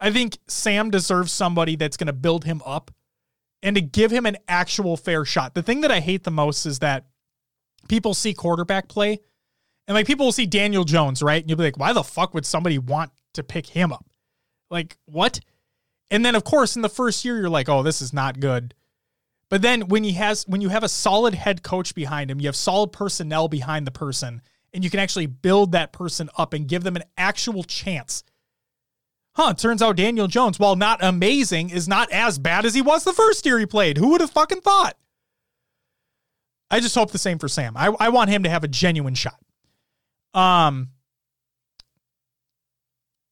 I 0.00 0.10
think 0.10 0.38
Sam 0.48 0.88
deserves 0.88 1.30
somebody 1.30 1.76
that's 1.76 1.98
going 1.98 2.06
to 2.06 2.14
build 2.14 2.46
him 2.46 2.62
up 2.64 2.90
and 3.62 3.76
to 3.76 3.82
give 3.82 4.10
him 4.10 4.24
an 4.24 4.38
actual 4.48 4.96
fair 4.96 5.26
shot. 5.26 5.54
The 5.54 5.62
thing 5.62 5.82
that 5.82 5.92
I 5.92 6.00
hate 6.00 6.24
the 6.24 6.30
most 6.30 6.64
is 6.64 6.78
that 6.78 7.04
people 7.90 8.14
see 8.14 8.32
quarterback 8.32 8.88
play 8.88 9.20
and 9.86 9.94
like 9.94 10.06
people 10.06 10.26
will 10.26 10.32
see 10.32 10.46
Daniel 10.46 10.84
Jones, 10.84 11.20
right? 11.22 11.42
And 11.42 11.50
you'll 11.50 11.58
be 11.58 11.64
like, 11.64 11.78
why 11.78 11.92
the 11.92 12.04
fuck 12.04 12.32
would 12.32 12.46
somebody 12.46 12.78
want 12.78 13.10
to 13.34 13.42
pick 13.42 13.66
him 13.66 13.92
up? 13.92 14.06
Like, 14.70 14.96
what? 15.06 15.40
And 16.10 16.24
then 16.24 16.36
of 16.36 16.44
course 16.44 16.76
in 16.76 16.82
the 16.82 16.88
first 16.88 17.24
year 17.24 17.36
you're 17.38 17.50
like, 17.50 17.68
oh, 17.68 17.82
this 17.82 18.00
is 18.00 18.12
not 18.12 18.40
good. 18.40 18.74
But 19.48 19.62
then 19.62 19.88
when 19.88 20.04
he 20.04 20.12
has 20.12 20.46
when 20.46 20.60
you 20.60 20.68
have 20.68 20.84
a 20.84 20.88
solid 20.88 21.34
head 21.34 21.64
coach 21.64 21.94
behind 21.94 22.30
him, 22.30 22.40
you 22.40 22.46
have 22.46 22.56
solid 22.56 22.92
personnel 22.92 23.48
behind 23.48 23.84
the 23.84 23.90
person, 23.90 24.42
and 24.72 24.84
you 24.84 24.90
can 24.90 25.00
actually 25.00 25.26
build 25.26 25.72
that 25.72 25.92
person 25.92 26.30
up 26.38 26.54
and 26.54 26.68
give 26.68 26.84
them 26.84 26.94
an 26.94 27.02
actual 27.18 27.64
chance. 27.64 28.22
Huh, 29.34 29.54
turns 29.54 29.82
out 29.82 29.96
Daniel 29.96 30.28
Jones, 30.28 30.60
while 30.60 30.76
not 30.76 31.02
amazing, 31.02 31.70
is 31.70 31.88
not 31.88 32.12
as 32.12 32.38
bad 32.38 32.64
as 32.64 32.74
he 32.74 32.82
was 32.82 33.02
the 33.02 33.12
first 33.12 33.44
year 33.44 33.58
he 33.58 33.66
played. 33.66 33.98
Who 33.98 34.10
would 34.10 34.20
have 34.20 34.30
fucking 34.30 34.60
thought? 34.60 34.96
I 36.70 36.80
just 36.80 36.94
hope 36.94 37.10
the 37.10 37.18
same 37.18 37.38
for 37.38 37.48
Sam. 37.48 37.76
I, 37.76 37.92
I 37.98 38.08
want 38.10 38.30
him 38.30 38.44
to 38.44 38.50
have 38.50 38.64
a 38.64 38.68
genuine 38.68 39.14
shot. 39.14 39.38
Um 40.34 40.90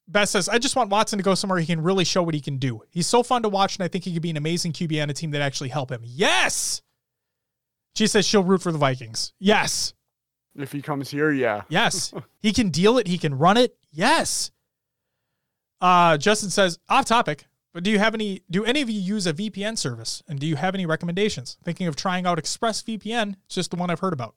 Beth 0.08 0.30
says, 0.30 0.48
I 0.48 0.58
just 0.58 0.74
want 0.74 0.88
Watson 0.88 1.18
to 1.18 1.22
go 1.22 1.34
somewhere 1.34 1.58
he 1.58 1.66
can 1.66 1.82
really 1.82 2.04
show 2.04 2.22
what 2.22 2.34
he 2.34 2.40
can 2.40 2.56
do. 2.56 2.80
He's 2.88 3.06
so 3.06 3.22
fun 3.22 3.42
to 3.42 3.48
watch, 3.50 3.76
and 3.76 3.84
I 3.84 3.88
think 3.88 4.04
he 4.04 4.14
could 4.14 4.22
be 4.22 4.30
an 4.30 4.38
amazing 4.38 4.72
QB 4.72 5.02
on 5.02 5.10
a 5.10 5.12
team 5.12 5.32
that 5.32 5.42
actually 5.42 5.68
help 5.68 5.90
him. 5.92 6.00
Yes. 6.02 6.80
She 7.94 8.06
says 8.06 8.24
she'll 8.24 8.42
root 8.42 8.62
for 8.62 8.72
the 8.72 8.78
Vikings. 8.78 9.34
Yes. 9.38 9.92
if 10.56 10.72
he 10.72 10.80
comes 10.80 11.10
here, 11.10 11.30
yeah. 11.30 11.62
Yes. 11.68 12.14
he 12.40 12.52
can 12.54 12.70
deal 12.70 12.96
it. 12.96 13.06
He 13.06 13.18
can 13.18 13.36
run 13.36 13.58
it. 13.58 13.76
Yes. 13.92 14.50
Uh, 15.80 16.16
Justin 16.16 16.50
says, 16.50 16.78
off 16.88 17.04
topic, 17.04 17.46
but 17.78 17.84
do 17.84 17.92
you 17.92 18.00
have 18.00 18.12
any, 18.12 18.42
do 18.50 18.64
any 18.64 18.82
of 18.82 18.90
you 18.90 19.00
use 19.00 19.24
a 19.24 19.32
VPN 19.32 19.78
service? 19.78 20.20
And 20.26 20.40
do 20.40 20.48
you 20.48 20.56
have 20.56 20.74
any 20.74 20.84
recommendations? 20.84 21.58
Thinking 21.62 21.86
of 21.86 21.94
trying 21.94 22.26
out 22.26 22.36
ExpressVPN. 22.36 23.36
It's 23.46 23.54
just 23.54 23.70
the 23.70 23.76
one 23.76 23.88
I've 23.88 24.00
heard 24.00 24.12
about. 24.12 24.34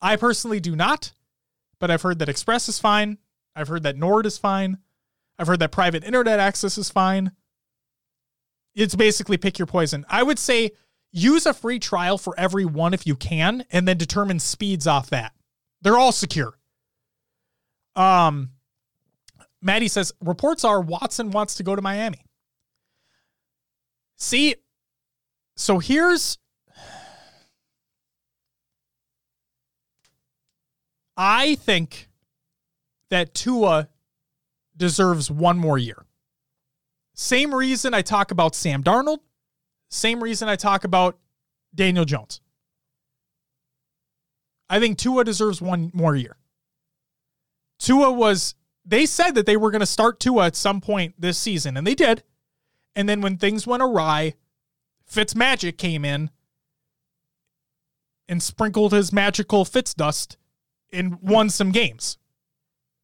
I 0.00 0.14
personally 0.14 0.60
do 0.60 0.76
not, 0.76 1.10
but 1.80 1.90
I've 1.90 2.02
heard 2.02 2.20
that 2.20 2.28
Express 2.28 2.68
is 2.68 2.78
fine. 2.78 3.18
I've 3.56 3.66
heard 3.66 3.82
that 3.82 3.96
Nord 3.96 4.26
is 4.26 4.38
fine. 4.38 4.78
I've 5.40 5.48
heard 5.48 5.58
that 5.58 5.72
private 5.72 6.04
internet 6.04 6.38
access 6.38 6.78
is 6.78 6.88
fine. 6.88 7.32
It's 8.76 8.94
basically 8.94 9.36
pick 9.36 9.58
your 9.58 9.66
poison. 9.66 10.06
I 10.08 10.22
would 10.22 10.38
say 10.38 10.70
use 11.10 11.46
a 11.46 11.52
free 11.52 11.80
trial 11.80 12.16
for 12.16 12.38
every 12.38 12.64
one 12.64 12.94
if 12.94 13.08
you 13.08 13.16
can, 13.16 13.64
and 13.72 13.88
then 13.88 13.98
determine 13.98 14.38
speeds 14.38 14.86
off 14.86 15.10
that. 15.10 15.32
They're 15.82 15.98
all 15.98 16.12
secure. 16.12 16.56
Um, 17.96 18.50
Maddie 19.66 19.88
says 19.88 20.12
reports 20.24 20.64
are 20.64 20.80
Watson 20.80 21.32
wants 21.32 21.56
to 21.56 21.64
go 21.64 21.74
to 21.74 21.82
Miami. 21.82 22.24
See, 24.16 24.54
so 25.56 25.80
here's 25.80 26.38
I 31.16 31.56
think 31.56 32.08
that 33.10 33.34
Tua 33.34 33.88
deserves 34.76 35.30
one 35.30 35.58
more 35.58 35.78
year. 35.78 36.06
Same 37.14 37.52
reason 37.52 37.92
I 37.92 38.02
talk 38.02 38.30
about 38.30 38.54
Sam 38.54 38.84
Darnold, 38.84 39.18
same 39.90 40.22
reason 40.22 40.48
I 40.48 40.54
talk 40.54 40.84
about 40.84 41.18
Daniel 41.74 42.04
Jones. 42.04 42.40
I 44.70 44.78
think 44.78 44.96
Tua 44.96 45.24
deserves 45.24 45.60
one 45.60 45.90
more 45.92 46.14
year. 46.14 46.36
Tua 47.80 48.12
was, 48.12 48.54
they 48.86 49.04
said 49.04 49.32
that 49.32 49.46
they 49.46 49.56
were 49.56 49.70
going 49.70 49.80
to 49.80 49.86
start 49.86 50.20
Tua 50.20 50.46
at 50.46 50.56
some 50.56 50.80
point 50.80 51.14
this 51.18 51.38
season, 51.38 51.76
and 51.76 51.86
they 51.86 51.94
did. 51.94 52.22
And 52.94 53.08
then 53.08 53.20
when 53.20 53.36
things 53.36 53.66
went 53.66 53.82
awry, 53.82 54.34
Fitzmagic 55.10 55.76
came 55.76 56.04
in 56.04 56.30
and 58.28 58.42
sprinkled 58.42 58.92
his 58.92 59.12
magical 59.12 59.64
Fitz 59.64 59.92
dust 59.92 60.36
and 60.92 61.20
won 61.20 61.50
some 61.50 61.72
games. 61.72 62.18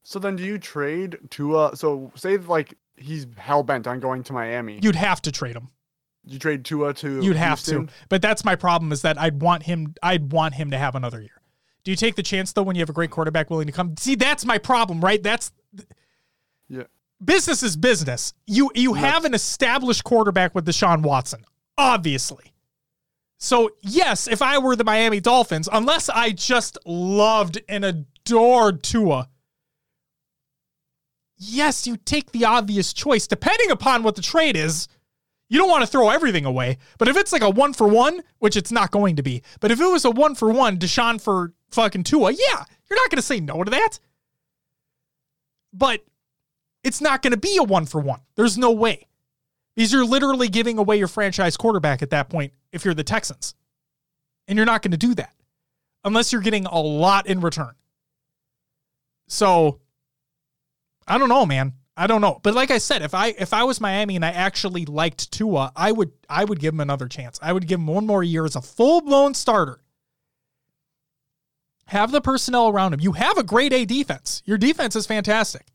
So 0.05 0.19
then, 0.19 0.37
do 0.37 0.43
you 0.43 0.59
trade 0.59 1.19
Tua? 1.31 1.77
So 1.77 2.11
say 2.15 2.37
like 2.39 2.75
he's 2.97 3.27
hell 3.37 3.63
bent 3.63 3.87
on 3.87 4.01
going 4.01 4.23
to 4.25 4.33
Miami. 4.33 4.81
You'd 4.83 4.97
have 4.97 5.23
to 5.23 5.33
trade 5.33 5.57
him. 5.57 5.69
You 6.25 6.39
trade 6.39 6.65
Tua 6.65 6.95
to. 6.95 7.23
You'd 7.23 7.37
have 7.37 7.59
Houston? 7.59 7.87
to. 7.89 7.93
But 8.09 8.23
that's 8.23 8.45
my 8.45 8.57
problem 8.57 8.93
is 8.93 9.03
that 9.03 9.19
I'd 9.19 9.43
want 9.43 9.65
him 9.65 9.95
I'd 10.03 10.33
want 10.33 10.55
him 10.55 10.71
to 10.71 10.79
have 10.79 10.95
another 10.95 11.21
year. 11.21 11.41
Do 11.85 11.91
you 11.91 11.97
take 11.97 12.15
the 12.15 12.23
chance 12.23 12.53
though 12.53 12.63
when 12.63 12.77
you 12.77 12.81
have 12.81 12.91
a 12.91 12.95
great 12.95 13.11
quarterback 13.11 13.51
willing 13.51 13.67
to 13.67 13.73
come? 13.73 13.97
See, 13.97 14.15
that's 14.15 14.45
my 14.45 14.59
problem, 14.59 15.01
right? 15.01 15.23
That's 15.23 15.53
Yeah. 16.69 16.85
business 17.23 17.63
is 17.63 17.77
business. 17.77 18.33
You 18.47 18.71
you 18.75 18.95
have 18.95 19.25
an 19.25 19.35
established 19.35 20.05
quarterback 20.05 20.55
with 20.55 20.67
Deshaun 20.67 21.03
Watson, 21.03 21.45
obviously. 21.77 22.53
So 23.39 23.71
yes, 23.81 24.29
if 24.29 24.41
I 24.41 24.59
were 24.59 24.77
the 24.77 24.85
Miami 24.85 25.21
Dolphins, 25.21 25.69
unless 25.73 26.09
I 26.09 26.31
just 26.31 26.79
loved 26.87 27.61
and 27.69 27.85
adored 27.85 28.83
Tua, 28.83 29.29
yes, 31.37 31.87
you 31.87 31.97
take 31.97 32.33
the 32.33 32.45
obvious 32.45 32.93
choice, 32.93 33.27
depending 33.27 33.71
upon 33.71 34.03
what 34.03 34.17
the 34.17 34.23
trade 34.23 34.57
is. 34.57 34.89
You 35.49 35.59
don't 35.59 35.69
want 35.69 35.83
to 35.83 35.87
throw 35.87 36.09
everything 36.09 36.47
away. 36.47 36.79
But 36.97 37.09
if 37.09 37.17
it's 37.19 37.31
like 37.31 37.43
a 37.43 37.51
one 37.51 37.75
for 37.75 37.87
one, 37.87 38.23
which 38.39 38.57
it's 38.57 38.73
not 38.73 38.91
going 38.91 39.17
to 39.17 39.23
be, 39.23 39.43
but 39.61 39.71
if 39.71 39.81
it 39.83 39.85
was 39.87 40.07
a 40.07 40.11
one 40.11 40.35
for 40.35 40.51
one, 40.51 40.79
Deshaun 40.79 41.21
for 41.21 41.53
fucking 41.73 42.05
Tua, 42.05 42.31
yeah, 42.31 42.65
you're 42.89 42.99
not 42.99 43.11
going 43.11 43.19
to 43.19 43.23
say 43.23 43.39
no 43.39 43.63
to 43.63 43.71
that. 43.71 43.99
But 45.73 46.05
it's 46.85 47.01
not 47.01 47.23
going 47.23 47.33
to 47.33 47.37
be 47.39 47.57
a 47.57 47.63
one 47.63 47.87
for 47.87 48.01
one. 48.01 48.21
There's 48.35 48.59
no 48.59 48.71
way. 48.73 49.07
Because 49.75 49.93
you're 49.93 50.05
literally 50.05 50.49
giving 50.49 50.79
away 50.79 50.99
your 50.99 51.09
franchise 51.09 51.57
quarterback 51.57 52.03
at 52.03 52.11
that 52.11 52.29
point 52.29 52.53
if 52.73 52.85
you're 52.85 52.95
the 52.95 53.05
Texans. 53.05 53.55
And 54.47 54.57
you're 54.57 54.67
not 54.67 54.83
going 54.83 54.91
to 54.91 54.99
do 54.99 55.15
that 55.15 55.35
unless 56.05 56.33
you're 56.33 56.43
getting 56.43 56.67
a 56.67 56.81
lot 56.81 57.27
in 57.27 57.41
return. 57.41 57.73
So 59.29 59.81
I 61.07 61.17
don't 61.17 61.29
know, 61.29 61.47
man. 61.47 61.75
I 61.97 62.07
don't 62.07 62.21
know. 62.21 62.41
But 62.43 62.55
like 62.55 62.71
I 62.71 62.79
said, 62.79 63.03
if 63.03 63.15
I 63.15 63.29
if 63.39 63.53
I 63.53 63.65
was 63.65 63.81
Miami 63.81 64.17
and 64.17 64.25
I 64.25 64.31
actually 64.31 64.85
liked 64.87 65.31
Tua, 65.31 65.73
I 65.77 65.93
would 65.93 66.13
I 66.29 66.45
would 66.45 66.59
give 66.59 66.75
him 66.75 66.81
another 66.81 67.07
chance. 67.07 67.39
I 67.43 67.53
would 67.53 67.67
give 67.67 67.81
him 67.81 67.87
one 67.87 68.07
more 68.07 68.23
year 68.23 68.45
as 68.45 68.57
a 68.57 68.63
full-blown 68.63 69.35
starter. 69.35 69.81
Have 71.87 72.13
the 72.13 72.21
personnel 72.21 72.69
around 72.69 72.95
him. 72.95 73.01
You 73.01 73.13
have 73.13 73.37
a 73.37 73.43
great 73.43 73.73
A 73.73 73.85
defense. 73.85 74.43
Your 74.47 74.59
defense 74.59 74.97
is 74.97 75.07
fantastic. 75.07 75.67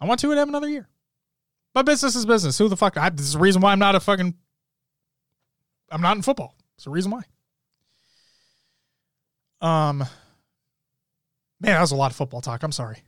I 0.00 0.06
want 0.06 0.20
Tua 0.20 0.34
to 0.34 0.38
have 0.38 0.48
another 0.48 0.68
year. 0.68 0.88
But 1.74 1.86
business 1.86 2.14
is 2.14 2.26
business. 2.26 2.58
Who 2.58 2.68
the 2.68 2.76
fuck? 2.76 2.96
I, 2.96 3.08
this 3.10 3.26
is 3.26 3.32
the 3.34 3.38
reason 3.38 3.62
why 3.62 3.72
I'm 3.72 3.78
not 3.78 3.94
a 3.94 4.00
fucking. 4.00 4.34
I'm 5.90 6.02
not 6.02 6.16
in 6.16 6.22
football. 6.22 6.54
It's 6.76 6.84
the 6.84 6.90
reason 6.90 7.10
why. 7.10 7.22
Um. 9.60 9.98
Man, 11.60 11.72
that 11.72 11.80
was 11.80 11.90
a 11.90 11.96
lot 11.96 12.10
of 12.12 12.16
football 12.16 12.40
talk. 12.40 12.62
I'm 12.62 12.72
sorry. 12.72 12.98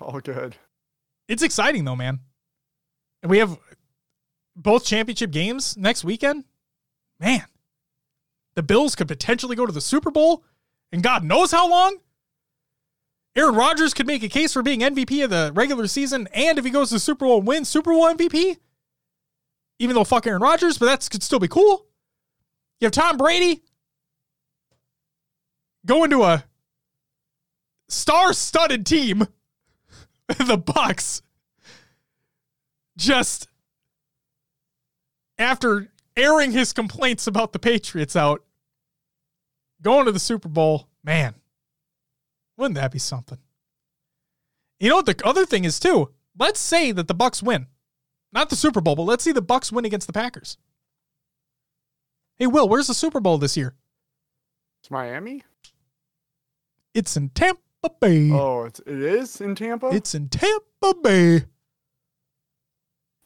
All 0.00 0.20
good. 0.20 0.56
It's 1.28 1.42
exciting 1.42 1.84
though, 1.84 1.96
man. 1.96 2.20
And 3.22 3.30
we 3.30 3.38
have 3.38 3.58
both 4.54 4.84
championship 4.84 5.30
games 5.30 5.76
next 5.76 6.04
weekend. 6.04 6.44
Man, 7.18 7.44
the 8.54 8.62
Bills 8.62 8.94
could 8.94 9.08
potentially 9.08 9.56
go 9.56 9.66
to 9.66 9.72
the 9.72 9.80
Super 9.80 10.10
Bowl, 10.10 10.44
and 10.90 11.02
God 11.02 11.24
knows 11.24 11.50
how 11.50 11.68
long. 11.68 11.98
Aaron 13.34 13.54
Rodgers 13.54 13.94
could 13.94 14.06
make 14.06 14.22
a 14.22 14.28
case 14.28 14.52
for 14.52 14.62
being 14.62 14.80
MVP 14.80 15.24
of 15.24 15.30
the 15.30 15.52
regular 15.54 15.86
season, 15.86 16.28
and 16.34 16.58
if 16.58 16.64
he 16.64 16.70
goes 16.70 16.88
to 16.88 16.96
the 16.96 17.00
Super 17.00 17.24
Bowl 17.24 17.38
and 17.38 17.46
wins 17.46 17.68
Super 17.68 17.92
Bowl 17.92 18.04
MVP, 18.14 18.58
even 19.78 19.94
though 19.94 20.04
fuck 20.04 20.26
Aaron 20.26 20.42
Rodgers, 20.42 20.76
but 20.76 20.86
that 20.86 21.08
could 21.10 21.22
still 21.22 21.38
be 21.38 21.48
cool. 21.48 21.86
You 22.78 22.86
have 22.86 22.92
Tom 22.92 23.16
Brady 23.16 23.62
going 25.86 26.10
to 26.10 26.24
a 26.24 26.44
star-studded 27.88 28.84
team, 28.84 29.26
the 30.26 30.58
Bucs, 30.58 31.22
just 32.98 33.48
after 35.38 35.88
airing 36.16 36.52
his 36.52 36.72
complaints 36.72 37.26
about 37.26 37.52
the 37.52 37.58
Patriots 37.58 38.16
out, 38.16 38.42
going 39.80 40.06
to 40.06 40.12
the 40.12 40.18
Super 40.18 40.48
Bowl, 40.48 40.88
man, 41.04 41.34
wouldn't 42.56 42.76
that 42.76 42.92
be 42.92 42.98
something? 42.98 43.38
You 44.78 44.88
know 44.88 44.96
what 44.96 45.06
the 45.06 45.20
other 45.24 45.46
thing 45.46 45.64
is 45.64 45.78
too? 45.78 46.10
Let's 46.38 46.60
say 46.60 46.92
that 46.92 47.08
the 47.08 47.14
Bucs 47.14 47.42
win. 47.42 47.66
Not 48.32 48.50
the 48.50 48.56
Super 48.56 48.80
Bowl, 48.80 48.96
but 48.96 49.02
let's 49.02 49.22
see 49.22 49.32
the 49.32 49.42
Bucs 49.42 49.70
win 49.70 49.84
against 49.84 50.06
the 50.06 50.12
Packers. 50.12 50.56
Hey 52.36 52.46
Will, 52.46 52.68
where's 52.68 52.86
the 52.86 52.94
Super 52.94 53.20
Bowl 53.20 53.38
this 53.38 53.56
year? 53.56 53.74
It's 54.80 54.90
Miami. 54.90 55.44
It's 56.94 57.16
in 57.16 57.28
Tampa 57.30 57.60
Bay. 58.00 58.30
Oh, 58.32 58.64
it's, 58.64 58.80
it 58.80 59.00
is 59.00 59.40
in 59.40 59.54
Tampa. 59.54 59.88
It's 59.88 60.14
in 60.14 60.28
Tampa 60.28 60.94
Bay. 61.02 61.44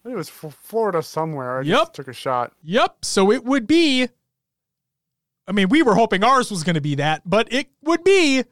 It 0.06 0.14
was 0.16 0.28
Florida 0.28 1.02
somewhere. 1.02 1.58
I 1.58 1.62
Yep. 1.62 1.78
just 1.78 1.94
took 1.94 2.08
a 2.08 2.12
shot. 2.12 2.52
Yep. 2.62 3.04
So 3.04 3.30
it 3.32 3.44
would 3.44 3.66
be. 3.66 4.08
I 5.48 5.52
mean, 5.52 5.68
we 5.68 5.82
were 5.82 5.94
hoping 5.94 6.24
ours 6.24 6.50
was 6.50 6.64
going 6.64 6.74
to 6.74 6.80
be 6.80 6.96
that, 6.96 7.22
but 7.24 7.52
it 7.52 7.68
would 7.82 8.02
be 8.02 8.44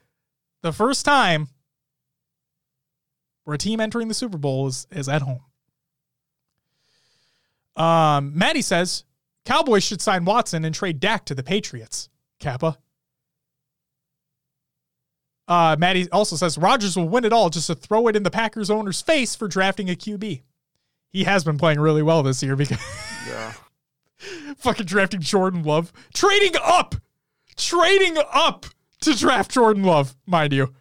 the 0.62 0.72
first 0.72 1.04
time 1.04 1.48
where 3.44 3.54
a 3.54 3.58
team 3.58 3.80
entering 3.80 4.08
the 4.08 4.14
Super 4.14 4.38
Bowl 4.38 4.66
is, 4.68 4.86
is 4.92 5.08
at 5.08 5.22
home. 5.22 5.40
Um, 7.76 8.36
Maddie 8.38 8.62
says 8.62 9.04
Cowboys 9.44 9.82
should 9.82 10.00
sign 10.00 10.24
Watson 10.24 10.64
and 10.64 10.74
trade 10.74 11.00
Dak 11.00 11.24
to 11.26 11.34
the 11.34 11.42
Patriots. 11.42 12.08
Kappa. 12.38 12.78
Uh, 15.46 15.76
Maddie 15.78 16.08
also 16.10 16.36
says 16.36 16.56
Rodgers 16.56 16.96
will 16.96 17.08
win 17.08 17.24
it 17.24 17.32
all 17.32 17.50
just 17.50 17.66
to 17.66 17.74
throw 17.74 18.06
it 18.08 18.16
in 18.16 18.22
the 18.22 18.30
Packers 18.30 18.70
owner's 18.70 19.02
face 19.02 19.34
for 19.34 19.46
drafting 19.48 19.90
a 19.90 19.94
QB. 19.94 20.42
He 21.14 21.22
has 21.22 21.44
been 21.44 21.58
playing 21.58 21.78
really 21.78 22.02
well 22.02 22.24
this 22.24 22.42
year 22.42 22.56
because 22.56 22.78
Yeah. 23.28 23.52
fucking 24.58 24.84
drafting 24.84 25.20
Jordan 25.20 25.62
Love, 25.62 25.92
trading 26.12 26.54
up, 26.60 26.96
trading 27.56 28.16
up 28.32 28.66
to 29.02 29.16
draft 29.16 29.52
Jordan 29.52 29.84
Love, 29.84 30.16
mind 30.26 30.52
you. 30.52 30.74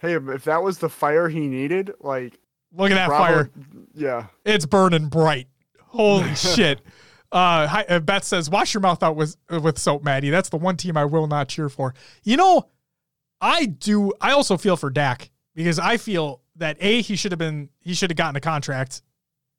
Hey, 0.00 0.14
if 0.14 0.44
that 0.44 0.62
was 0.62 0.78
the 0.78 0.88
fire 0.88 1.28
he 1.28 1.48
needed, 1.48 1.94
like 2.00 2.38
Look 2.72 2.92
at 2.92 2.94
that 2.94 3.08
fire. 3.08 3.50
Yeah. 3.92 4.26
It's 4.44 4.66
burning 4.66 5.08
bright. 5.08 5.48
Holy 5.80 6.32
shit. 6.36 6.80
Uh, 7.32 7.66
hi, 7.66 7.84
uh, 7.88 7.98
Beth 7.98 8.22
says, 8.22 8.48
"Wash 8.48 8.72
your 8.72 8.82
mouth 8.82 9.02
out 9.02 9.16
with 9.16 9.36
uh, 9.52 9.60
with 9.60 9.78
soap, 9.80 10.04
Maddie. 10.04 10.30
That's 10.30 10.48
the 10.48 10.58
one 10.58 10.76
team 10.76 10.96
I 10.96 11.06
will 11.06 11.26
not 11.26 11.48
cheer 11.48 11.68
for." 11.68 11.92
You 12.22 12.36
know, 12.36 12.68
I 13.40 13.66
do. 13.66 14.12
I 14.20 14.30
also 14.30 14.56
feel 14.56 14.76
for 14.76 14.90
Dak 14.90 15.30
because 15.56 15.80
I 15.80 15.96
feel 15.96 16.40
that 16.56 16.76
a 16.80 17.02
he 17.02 17.16
should 17.16 17.32
have 17.32 17.38
been 17.38 17.70
he 17.80 17.94
should 17.94 18.10
have 18.10 18.16
gotten 18.16 18.36
a 18.36 18.40
contract, 18.40 19.02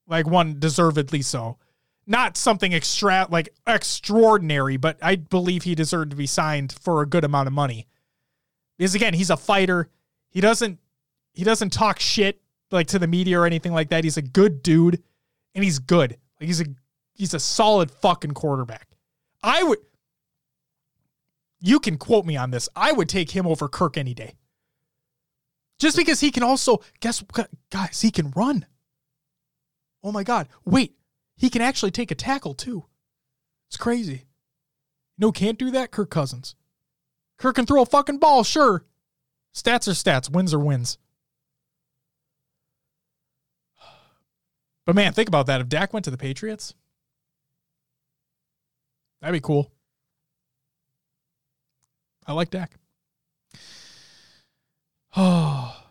like 0.07 0.27
one 0.27 0.59
deservedly 0.59 1.21
so, 1.21 1.57
not 2.05 2.37
something 2.37 2.73
extra 2.73 3.27
like 3.29 3.49
extraordinary, 3.65 4.77
but 4.77 4.97
I 5.01 5.15
believe 5.15 5.63
he 5.63 5.75
deserved 5.75 6.11
to 6.11 6.17
be 6.17 6.27
signed 6.27 6.75
for 6.81 7.01
a 7.01 7.05
good 7.05 7.23
amount 7.23 7.47
of 7.47 7.53
money. 7.53 7.87
Because 8.77 8.95
again, 8.95 9.13
he's 9.13 9.29
a 9.29 9.37
fighter. 9.37 9.89
He 10.29 10.41
doesn't 10.41 10.79
he 11.33 11.43
doesn't 11.43 11.71
talk 11.71 11.99
shit 11.99 12.41
like 12.71 12.87
to 12.87 12.99
the 12.99 13.07
media 13.07 13.39
or 13.39 13.45
anything 13.45 13.73
like 13.73 13.89
that. 13.89 14.03
He's 14.03 14.17
a 14.17 14.21
good 14.21 14.63
dude, 14.63 15.01
and 15.55 15.63
he's 15.63 15.79
good. 15.79 16.17
Like 16.39 16.47
he's 16.47 16.61
a 16.61 16.65
he's 17.13 17.33
a 17.33 17.39
solid 17.39 17.91
fucking 17.91 18.31
quarterback. 18.31 18.87
I 19.43 19.63
would. 19.63 19.79
You 21.59 21.79
can 21.79 21.97
quote 21.97 22.25
me 22.25 22.37
on 22.37 22.51
this. 22.51 22.69
I 22.75 22.91
would 22.91 23.09
take 23.09 23.31
him 23.31 23.47
over 23.47 23.67
Kirk 23.67 23.97
any 23.97 24.13
day. 24.13 24.35
Just 25.79 25.97
because 25.97 26.19
he 26.19 26.31
can 26.31 26.43
also 26.43 26.81
guess 26.99 27.19
what, 27.19 27.49
guys, 27.71 28.01
he 28.01 28.11
can 28.11 28.31
run. 28.31 28.65
Oh 30.03 30.11
my 30.11 30.23
god. 30.23 30.47
Wait, 30.65 30.95
he 31.35 31.49
can 31.49 31.61
actually 31.61 31.91
take 31.91 32.11
a 32.11 32.15
tackle 32.15 32.53
too. 32.53 32.85
It's 33.69 33.77
crazy. 33.77 34.25
No, 35.17 35.31
can't 35.31 35.59
do 35.59 35.71
that, 35.71 35.91
Kirk 35.91 36.09
Cousins. 36.09 36.55
Kirk 37.37 37.55
can 37.55 37.65
throw 37.65 37.81
a 37.81 37.85
fucking 37.85 38.17
ball, 38.17 38.43
sure. 38.43 38.85
Stats 39.53 39.87
are 39.87 39.91
stats, 39.91 40.31
wins 40.31 40.53
are 40.53 40.59
wins. 40.59 40.97
But 44.85 44.95
man, 44.95 45.13
think 45.13 45.27
about 45.27 45.47
that. 45.47 45.59
If 45.59 45.67
Dak 45.67 45.91
went 45.91 46.05
to 46.05 46.11
the 46.11 46.17
Patriots, 46.17 46.73
that'd 49.21 49.33
be 49.33 49.41
cool. 49.41 49.71
I 52.25 52.33
like 52.33 52.49
Dak. 52.49 52.71
Oh. 55.17 55.73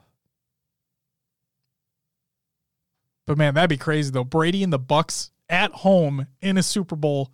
But 3.27 3.37
man, 3.39 3.55
that'd 3.55 3.69
be 3.69 3.77
crazy 3.77 4.13
though. 4.13 4.23
Brady 4.23 4.63
and 4.63 4.73
the 4.73 4.79
Bucs 4.79 5.31
at 5.51 5.73
home 5.73 6.29
in 6.41 6.57
a 6.57 6.63
Super 6.63 6.95
Bowl. 6.95 7.33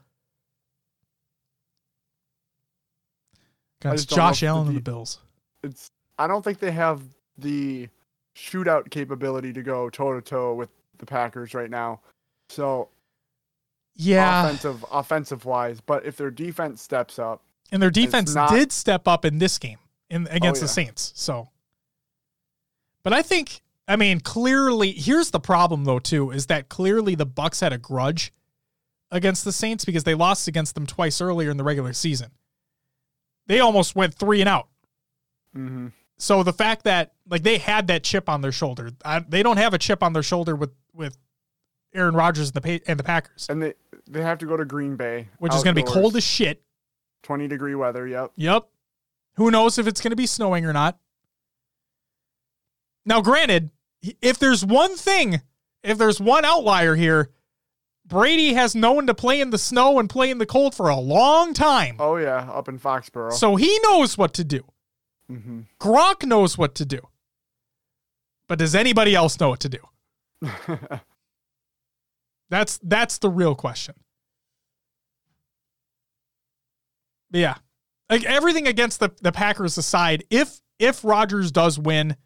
God, 3.82 3.92
it's 3.92 4.04
just 4.04 4.08
don't 4.16 4.18
know 4.18 4.30
Josh 4.30 4.42
Allen 4.42 4.64
the 4.64 4.68
and 4.70 4.76
the 4.78 4.82
Bills. 4.82 5.18
It's. 5.62 5.90
I 6.18 6.26
don't 6.26 6.42
think 6.42 6.60
they 6.60 6.70
have 6.70 7.02
the 7.36 7.90
shootout 8.34 8.90
capability 8.90 9.52
to 9.52 9.62
go 9.62 9.90
toe 9.90 10.14
to 10.14 10.22
toe 10.22 10.54
with 10.54 10.70
the 10.96 11.04
Packers 11.04 11.52
right 11.52 11.68
now. 11.70 12.00
So 12.48 12.88
Yeah. 13.96 14.44
offensive 14.46 14.84
offensive 14.90 15.44
wise, 15.44 15.82
but 15.82 16.06
if 16.06 16.16
their 16.16 16.30
defense 16.30 16.80
steps 16.80 17.18
up, 17.18 17.42
And 17.70 17.82
their 17.82 17.90
defense 17.90 18.34
not- 18.34 18.48
did 18.50 18.72
step 18.72 19.06
up 19.06 19.26
in 19.26 19.36
this 19.36 19.58
game 19.58 19.78
in 20.08 20.26
against 20.28 20.62
the 20.62 20.66
yeah. 20.68 20.72
Saints. 20.72 21.12
So 21.16 21.50
But 23.02 23.12
I 23.12 23.22
think 23.22 23.62
I 23.88 23.96
mean 23.96 24.20
clearly 24.20 24.92
here's 24.92 25.30
the 25.30 25.40
problem 25.40 25.84
though 25.84 25.98
too 25.98 26.30
is 26.30 26.46
that 26.46 26.68
clearly 26.68 27.14
the 27.14 27.26
Bucs 27.26 27.60
had 27.60 27.72
a 27.72 27.78
grudge 27.78 28.32
against 29.10 29.44
the 29.44 29.52
Saints 29.52 29.84
because 29.84 30.04
they 30.04 30.14
lost 30.14 30.48
against 30.48 30.74
them 30.74 30.86
twice 30.86 31.20
earlier 31.20 31.50
in 31.50 31.56
the 31.56 31.64
regular 31.64 31.92
season. 31.92 32.30
They 33.46 33.60
almost 33.60 33.94
went 33.94 34.14
3 34.14 34.40
and 34.40 34.48
out. 34.48 34.68
Mm-hmm. 35.56 35.88
So 36.18 36.42
the 36.42 36.52
fact 36.52 36.84
that 36.84 37.12
like 37.28 37.42
they 37.42 37.58
had 37.58 37.88
that 37.88 38.04
chip 38.04 38.28
on 38.28 38.40
their 38.40 38.52
shoulder, 38.52 38.90
I, 39.04 39.20
they 39.20 39.42
don't 39.42 39.56
have 39.56 39.74
a 39.74 39.78
chip 39.78 40.02
on 40.02 40.12
their 40.12 40.22
shoulder 40.22 40.54
with 40.54 40.70
with 40.94 41.18
Aaron 41.94 42.14
Rodgers 42.14 42.52
and 42.54 42.62
the 42.62 42.80
and 42.86 42.98
the 42.98 43.04
Packers, 43.04 43.46
And 43.50 43.62
they 43.62 43.74
they 44.08 44.22
have 44.22 44.38
to 44.38 44.46
go 44.46 44.56
to 44.56 44.64
Green 44.64 44.96
Bay, 44.96 45.28
which 45.38 45.54
is 45.54 45.62
going 45.62 45.74
to 45.74 45.82
be 45.82 45.86
cold 45.86 46.16
as 46.16 46.24
shit. 46.24 46.62
20 47.22 47.48
degree 47.48 47.74
weather. 47.74 48.06
Yep. 48.06 48.32
Yep. 48.36 48.68
Who 49.34 49.50
knows 49.50 49.78
if 49.78 49.86
it's 49.86 50.00
going 50.00 50.10
to 50.10 50.16
be 50.16 50.26
snowing 50.26 50.64
or 50.64 50.72
not? 50.72 50.98
Now, 53.04 53.20
granted, 53.20 53.70
if 54.20 54.38
there's 54.38 54.64
one 54.64 54.96
thing, 54.96 55.40
if 55.82 55.98
there's 55.98 56.20
one 56.20 56.44
outlier 56.44 56.94
here, 56.94 57.30
Brady 58.06 58.52
has 58.54 58.74
known 58.74 59.06
to 59.06 59.14
play 59.14 59.40
in 59.40 59.50
the 59.50 59.58
snow 59.58 59.98
and 59.98 60.08
play 60.10 60.30
in 60.30 60.38
the 60.38 60.46
cold 60.46 60.74
for 60.74 60.88
a 60.88 60.96
long 60.96 61.54
time. 61.54 61.96
Oh 61.98 62.16
yeah, 62.16 62.48
up 62.50 62.68
in 62.68 62.78
Foxborough. 62.78 63.32
So 63.32 63.56
he 63.56 63.78
knows 63.84 64.18
what 64.18 64.34
to 64.34 64.44
do. 64.44 64.64
hmm 65.28 65.60
Gronk 65.80 66.24
knows 66.26 66.58
what 66.58 66.74
to 66.76 66.84
do. 66.84 67.00
But 68.48 68.58
does 68.58 68.74
anybody 68.74 69.14
else 69.14 69.38
know 69.40 69.48
what 69.50 69.60
to 69.60 69.68
do? 69.68 69.78
That's 72.50 72.78
that's 72.82 73.16
the 73.18 73.30
real 73.30 73.54
question. 73.54 73.94
But 77.30 77.40
yeah. 77.40 77.54
Like 78.10 78.24
everything 78.24 78.66
against 78.68 79.00
the, 79.00 79.10
the 79.22 79.32
Packers 79.32 79.78
aside, 79.78 80.24
if 80.28 80.60
if 80.78 81.02
Rodgers 81.02 81.50
does 81.50 81.78
win, 81.78 82.16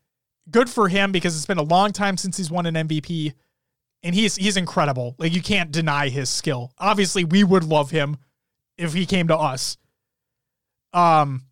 good 0.51 0.71
for 0.71 0.89
him 0.89 1.13
because 1.13 1.37
it's 1.37 1.47
been 1.47 1.59
a 1.59 1.63
long 1.63 1.93
time 1.93 2.17
since 2.17 2.37
he's 2.37 2.51
won 2.51 2.67
an 2.67 2.75
MVP. 2.75 3.33
And 4.03 4.15
he's 4.15 4.37
he's 4.37 4.57
incredible. 4.57 5.17
Like 5.19 5.35
you 5.35 5.43
can't 5.43 5.73
deny 5.73 6.09
his 6.09 6.31
skill. 6.31 6.73
Obviously, 6.79 7.25
we 7.25 7.43
would 7.43 7.65
love 7.65 7.91
him 7.91 8.19
if 8.77 8.93
he 8.93 9.07
came 9.07 9.29
to 9.29 9.37
us. 9.37 9.77
Um 10.93 11.43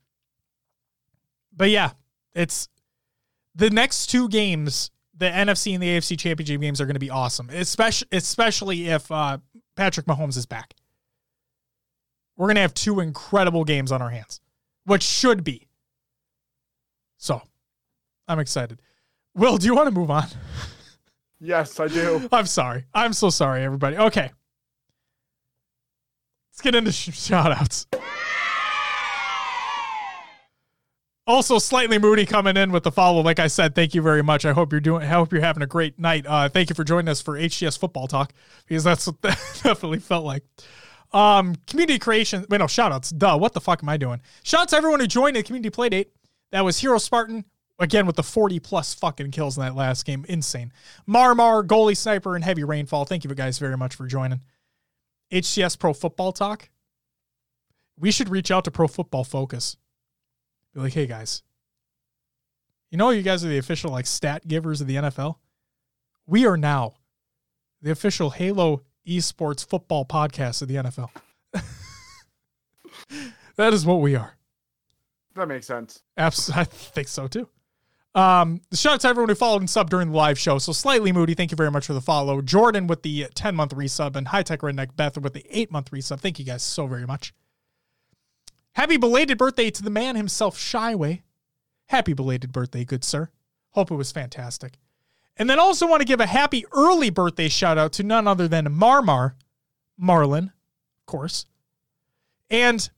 but 1.57 1.71
yeah, 1.71 1.91
it's 2.35 2.69
the 3.55 3.71
next 3.71 4.09
two 4.09 4.29
games, 4.29 4.91
the 5.17 5.27
NFC 5.27 5.75
and 5.75 5.83
the 5.83 5.89
AFC 5.89 6.19
championship 6.19 6.61
games 6.61 6.81
are 6.81 6.87
going 6.87 6.95
to 6.95 7.01
be 7.01 7.11
awesome, 7.11 7.49
especially 7.51 8.09
especially 8.13 8.89
if 8.89 9.11
uh, 9.11 9.39
Patrick 9.77 10.07
Mahomes 10.07 10.37
is 10.37 10.47
back. 10.47 10.75
We're 12.37 12.49
going 12.49 12.57
to 12.57 12.63
have 12.63 12.75
two 12.75 12.99
incredible 12.99 13.65
games 13.65 13.93
on 13.93 14.03
our 14.03 14.11
hands, 14.11 14.41
which 14.85 15.05
should 15.05 15.45
be. 15.45 15.69
So, 17.17 17.43
I'm 18.29 18.39
excited. 18.39 18.81
Will, 19.35 19.59
do 19.59 19.67
you 19.67 19.75
want 19.75 19.89
to 19.89 19.95
move 19.95 20.11
on? 20.11 20.27
yes, 21.41 21.79
I 21.81 21.89
do. 21.89 22.29
I'm 22.33 22.47
sorry. 22.47 22.85
I'm 22.95 23.13
so 23.13 23.31
sorry, 23.31 23.63
everybody. 23.63 23.97
Okay. 23.97 24.31
Let's 26.51 26.61
get 26.63 26.75
into 26.75 26.93
sh- 26.93 27.13
shout 27.13 27.53
outs. 27.53 27.87
Also, 31.27 31.59
slightly 31.59 31.99
moody 31.99 32.27
coming 32.27 32.57
in 32.57 32.71
with 32.71 32.83
the 32.83 32.93
follow. 32.93 33.23
Like 33.23 33.39
I 33.39 33.47
said, 33.47 33.75
thank 33.75 33.95
you 33.95 34.03
very 34.03 34.23
much. 34.23 34.45
I 34.45 34.53
hope 34.53 34.73
you're 34.73 34.81
doing. 34.81 35.03
I 35.03 35.07
hope 35.07 35.33
you're 35.33 35.41
having 35.41 35.63
a 35.63 35.67
great 35.67 35.99
night. 35.99 36.27
Uh, 36.27 36.51
thank 36.51 36.69
you 36.69 36.75
for 36.75 36.85
joining 36.85 37.09
us 37.09 37.23
for 37.23 37.35
HCS 37.35 37.79
football 37.79 38.07
talk 38.07 38.35
because 38.69 38.85
that's 38.85 39.07
what 39.07 39.21
that 39.23 39.39
definitely 39.63 40.01
felt 40.01 40.25
like. 40.27 40.45
Um, 41.15 41.55
community 41.67 41.99
creation. 41.99 42.45
Wait, 42.51 42.59
no, 42.59 42.67
shout 42.67 42.93
outs. 42.93 43.11
Duh. 43.11 43.39
What 43.39 43.55
the 43.55 43.61
fuck 43.61 43.83
am 43.83 43.89
I 43.89 43.97
doing? 43.97 44.21
Shout 44.43 44.63
out 44.63 44.69
to 44.71 44.77
everyone 44.77 45.01
who 45.01 45.07
joined 45.07 45.37
the 45.37 45.43
community 45.43 45.71
play 45.71 45.89
date. 45.89 46.13
That 46.53 46.63
was 46.63 46.79
Hero 46.79 46.99
Spartan 46.99 47.45
again 47.79 48.07
with 48.07 48.17
the 48.17 48.23
40 48.23 48.61
plus 48.61 48.95
fucking 48.95 49.31
kills 49.31 49.57
in 49.57 49.63
that 49.63 49.75
last 49.75 50.05
game. 50.05 50.25
Insane. 50.29 50.73
Marmar, 51.09 51.67
goalie 51.67 51.97
sniper, 51.97 52.35
and 52.35 52.45
heavy 52.45 52.65
rainfall. 52.65 53.05
Thank 53.05 53.25
you 53.25 53.35
guys 53.35 53.59
very 53.59 53.77
much 53.77 53.95
for 53.95 54.07
joining. 54.07 54.41
HCS 55.33 55.79
Pro 55.79 55.93
Football 55.93 56.33
Talk. 56.33 56.71
We 57.99 58.11
should 58.11 58.29
reach 58.29 58.51
out 58.51 58.65
to 58.65 58.71
Pro 58.71 58.89
Football 58.89 59.25
Focus. 59.25 59.77
Be 60.75 60.81
like, 60.81 60.93
hey 60.93 61.07
guys, 61.07 61.43
you 62.91 62.99
know 62.99 63.11
you 63.11 63.23
guys 63.23 63.45
are 63.45 63.49
the 63.49 63.59
official 63.59 63.93
like 63.93 64.07
stat 64.07 64.47
givers 64.47 64.81
of 64.81 64.87
the 64.87 64.97
NFL. 64.97 65.37
We 66.27 66.47
are 66.47 66.57
now 66.57 66.95
the 67.81 67.91
official 67.91 68.31
Halo 68.31 68.83
esports 69.07 69.67
football 69.67 70.05
podcast 70.05 70.63
of 70.63 70.69
the 70.69 70.77
NFL. 70.77 71.11
that 73.57 73.73
is 73.73 73.87
what 73.87 74.01
we 74.01 74.17
are. 74.17 74.37
That 75.35 75.49
makes 75.49 75.67
sense. 75.67 76.03
Abs- 76.17 76.51
I 76.55 76.65
think 76.65 77.09
so 77.09 77.29
too. 77.29 77.49
Um, 78.15 78.61
shout 78.73 78.95
out 78.95 79.01
to 79.01 79.09
everyone 79.09 79.29
who 79.29 79.35
followed 79.35 79.63
and 79.63 79.69
subbed 79.69 79.91
during 79.91 80.11
the 80.13 80.17
live 80.17 80.39
show. 80.39 80.59
So 80.59 80.73
slightly 80.73 81.11
moody, 81.11 81.35
thank 81.35 81.51
you 81.51 81.57
very 81.57 81.71
much 81.71 81.87
for 81.87 81.95
the 81.95 82.01
follow. 82.01 82.41
Jordan 82.41 82.87
with 82.87 83.03
the 83.03 83.27
10 83.35 83.57
month 83.57 83.75
resub 83.75 84.15
and 84.15 84.29
high 84.29 84.43
tech 84.45 84.61
redneck 84.61 84.95
Beth 84.95 85.19
with 85.19 85.33
the 85.33 85.45
eight 85.51 85.73
month 85.73 85.91
resub. 85.91 86.21
Thank 86.21 86.39
you 86.39 86.45
guys 86.45 86.63
so 86.63 86.87
very 86.87 87.07
much. 87.07 87.35
Happy 88.75 88.97
belated 88.97 89.39
birthday 89.39 89.71
to 89.71 89.83
the 89.83 89.91
man 89.91 90.17
himself, 90.17 90.57
Shyway. 90.57 91.23
Happy 91.87 92.13
belated 92.13 92.53
birthday, 92.53 92.85
good 92.85 93.05
sir. 93.05 93.31
Hope 93.71 93.91
it 93.91 93.97
was 93.97 94.13
fantastic. 94.13 94.79
And 95.37 95.51
then 95.51 95.59
also 95.59 95.87
want 95.87 96.01
to 96.01 96.07
give 96.07 96.21
a 96.21 96.27
happy 96.27 96.65
early 96.73 97.11
birthday 97.11 97.49
shout 97.49 97.79
out 97.79 97.93
to 97.95 98.05
none 98.05 98.29
other 98.29 98.47
than 98.47 98.67
Marmar, 98.67 99.35
Marlin, 99.99 100.45
of 100.45 101.07
course. 101.07 101.47
And 102.51 102.89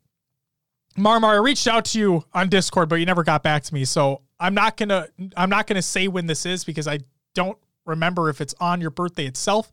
Marmar, 0.99 1.35
I 1.35 1.39
reached 1.39 1.67
out 1.67 1.87
to 1.87 1.99
you 1.99 2.25
on 2.35 2.49
Discord, 2.51 2.91
but 2.91 2.97
you 2.97 3.07
never 3.07 3.25
got 3.25 3.43
back 3.43 3.63
to 3.65 3.75
me. 3.75 3.85
So 3.87 4.23
I'm 4.39 4.55
not 4.55 4.77
gonna 4.77 5.09
I'm 5.37 5.51
not 5.51 5.67
gonna 5.67 5.83
say 5.83 6.09
when 6.09 6.27
this 6.27 6.45
is 6.47 6.65
because 6.65 6.87
I 6.87 7.01
don't 7.35 7.59
remember 7.85 8.29
if 8.29 8.41
it's 8.41 8.55
on 8.61 8.81
your 8.81 8.91
birthday 8.91 9.27
itself. 9.27 9.73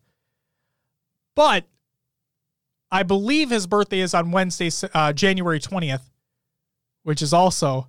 But 1.36 1.66
I 2.92 3.04
believe 3.04 3.50
his 3.50 3.66
birthday 3.66 4.00
is 4.00 4.14
on 4.14 4.32
Wednesday, 4.32 4.70
uh, 4.94 5.14
January 5.14 5.60
20th, 5.60 6.12
which 7.04 7.22
is 7.22 7.34
also. 7.34 7.88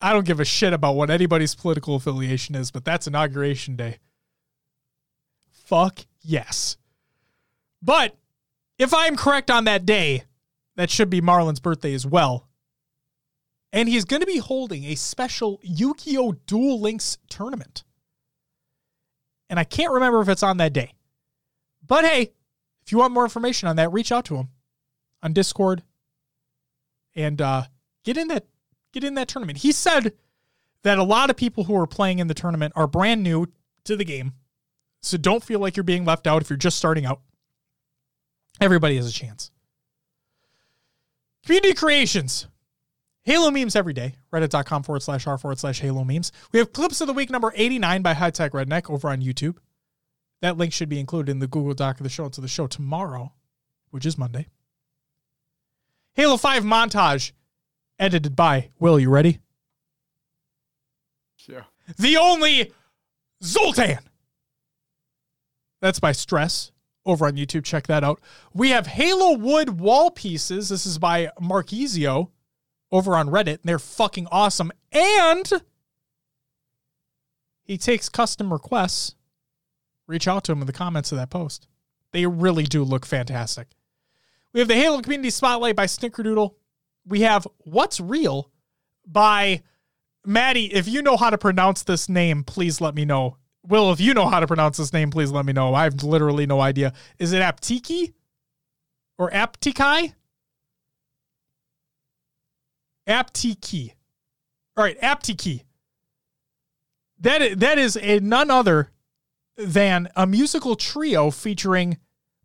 I 0.00 0.12
don't 0.12 0.26
give 0.26 0.38
a 0.38 0.44
shit 0.44 0.72
about 0.72 0.94
what 0.94 1.10
anybody's 1.10 1.56
political 1.56 1.96
affiliation 1.96 2.54
is, 2.54 2.70
but 2.70 2.84
that's 2.84 3.08
inauguration 3.08 3.74
day. 3.74 3.98
Fuck 5.50 6.06
yes. 6.20 6.76
But 7.82 8.16
if 8.78 8.94
I'm 8.94 9.16
correct 9.16 9.50
on 9.50 9.64
that 9.64 9.84
day, 9.84 10.24
that 10.76 10.90
should 10.90 11.10
be 11.10 11.20
Marlon's 11.20 11.58
birthday 11.58 11.94
as 11.94 12.06
well. 12.06 12.47
And 13.72 13.88
he's 13.88 14.04
going 14.04 14.20
to 14.20 14.26
be 14.26 14.38
holding 14.38 14.84
a 14.84 14.94
special 14.94 15.60
Yu 15.62 15.94
Gi 15.98 16.16
Oh! 16.16 16.32
Duel 16.46 16.80
Links 16.80 17.18
tournament. 17.28 17.84
And 19.50 19.58
I 19.58 19.64
can't 19.64 19.92
remember 19.92 20.20
if 20.20 20.28
it's 20.28 20.42
on 20.42 20.56
that 20.58 20.72
day. 20.72 20.94
But 21.86 22.04
hey, 22.04 22.32
if 22.82 22.92
you 22.92 22.98
want 22.98 23.12
more 23.12 23.24
information 23.24 23.68
on 23.68 23.76
that, 23.76 23.92
reach 23.92 24.12
out 24.12 24.24
to 24.26 24.36
him 24.36 24.48
on 25.22 25.32
Discord 25.32 25.82
and 27.14 27.40
uh, 27.40 27.64
get 28.04 28.16
in 28.16 28.28
that 28.28 28.46
get 28.92 29.04
in 29.04 29.14
that 29.14 29.28
tournament. 29.28 29.58
He 29.58 29.72
said 29.72 30.12
that 30.82 30.98
a 30.98 31.02
lot 31.02 31.30
of 31.30 31.36
people 31.36 31.64
who 31.64 31.76
are 31.76 31.86
playing 31.86 32.18
in 32.18 32.28
the 32.28 32.34
tournament 32.34 32.72
are 32.76 32.86
brand 32.86 33.22
new 33.22 33.46
to 33.84 33.96
the 33.96 34.04
game. 34.04 34.32
So 35.02 35.16
don't 35.16 35.44
feel 35.44 35.60
like 35.60 35.76
you're 35.76 35.84
being 35.84 36.04
left 36.04 36.26
out 36.26 36.42
if 36.42 36.50
you're 36.50 36.56
just 36.56 36.78
starting 36.78 37.06
out. 37.06 37.20
Everybody 38.60 38.96
has 38.96 39.08
a 39.08 39.12
chance. 39.12 39.50
Community 41.44 41.74
creations. 41.74 42.46
Halo 43.28 43.50
memes 43.50 43.76
every 43.76 43.92
day. 43.92 44.14
Reddit.com 44.32 44.84
forward 44.84 45.02
slash 45.02 45.26
r 45.26 45.36
forward 45.36 45.58
slash 45.58 45.80
Halo 45.80 46.02
memes. 46.02 46.32
We 46.50 46.60
have 46.60 46.72
clips 46.72 47.02
of 47.02 47.08
the 47.08 47.12
week 47.12 47.28
number 47.28 47.52
89 47.54 48.00
by 48.00 48.14
High 48.14 48.30
Tech 48.30 48.52
Redneck 48.52 48.88
over 48.88 49.10
on 49.10 49.20
YouTube. 49.20 49.58
That 50.40 50.56
link 50.56 50.72
should 50.72 50.88
be 50.88 50.98
included 50.98 51.32
in 51.32 51.38
the 51.38 51.46
Google 51.46 51.74
Doc 51.74 52.00
of 52.00 52.04
the 52.04 52.08
show 52.08 52.24
until 52.24 52.40
the 52.40 52.48
show 52.48 52.66
tomorrow, 52.66 53.34
which 53.90 54.06
is 54.06 54.16
Monday. 54.16 54.46
Halo 56.14 56.38
5 56.38 56.62
montage 56.62 57.32
edited 57.98 58.34
by 58.34 58.70
Will. 58.78 58.98
You 58.98 59.10
ready? 59.10 59.40
Yeah. 61.46 61.64
The 61.98 62.16
only 62.16 62.72
Zoltan. 63.44 63.98
That's 65.82 66.00
by 66.00 66.12
Stress 66.12 66.72
over 67.04 67.26
on 67.26 67.34
YouTube. 67.34 67.64
Check 67.64 67.88
that 67.88 68.02
out. 68.02 68.22
We 68.54 68.70
have 68.70 68.86
Halo 68.86 69.36
Wood 69.36 69.80
wall 69.80 70.10
pieces. 70.10 70.70
This 70.70 70.86
is 70.86 70.98
by 70.98 71.30
Marquisio 71.38 72.30
over 72.90 73.16
on 73.16 73.28
Reddit. 73.28 73.58
and 73.58 73.64
They're 73.64 73.78
fucking 73.78 74.28
awesome. 74.30 74.72
And 74.92 75.50
he 77.64 77.76
takes 77.76 78.08
custom 78.08 78.52
requests. 78.52 79.14
Reach 80.06 80.26
out 80.26 80.44
to 80.44 80.52
him 80.52 80.60
in 80.60 80.66
the 80.66 80.72
comments 80.72 81.12
of 81.12 81.18
that 81.18 81.30
post. 81.30 81.68
They 82.12 82.26
really 82.26 82.64
do 82.64 82.82
look 82.82 83.04
fantastic. 83.04 83.68
We 84.54 84.60
have 84.60 84.68
the 84.68 84.74
Halo 84.74 85.02
Community 85.02 85.30
Spotlight 85.30 85.76
by 85.76 85.84
Snickerdoodle. 85.84 86.54
We 87.06 87.20
have 87.20 87.46
What's 87.58 88.00
Real 88.00 88.50
by 89.06 89.62
Maddie. 90.24 90.72
If 90.72 90.88
you 90.88 91.02
know 91.02 91.18
how 91.18 91.28
to 91.30 91.38
pronounce 91.38 91.82
this 91.82 92.08
name, 92.08 92.44
please 92.44 92.80
let 92.80 92.94
me 92.94 93.04
know. 93.04 93.36
Will, 93.66 93.92
if 93.92 94.00
you 94.00 94.14
know 94.14 94.26
how 94.28 94.40
to 94.40 94.46
pronounce 94.46 94.78
this 94.78 94.92
name, 94.94 95.10
please 95.10 95.30
let 95.30 95.44
me 95.44 95.52
know. 95.52 95.74
I 95.74 95.84
have 95.84 96.02
literally 96.02 96.46
no 96.46 96.60
idea. 96.60 96.94
Is 97.18 97.32
it 97.32 97.42
Aptiki 97.42 98.14
or 99.18 99.30
Aptikai? 99.30 100.14
Aptiki. 103.08 103.94
All 104.76 104.84
right, 104.84 105.00
Aptiki. 105.00 105.64
That 107.20 107.58
that 107.58 107.78
is 107.78 107.96
a 107.96 108.20
none 108.20 108.50
other 108.50 108.90
than 109.56 110.08
a 110.14 110.26
musical 110.26 110.76
trio 110.76 111.30
featuring 111.30 111.98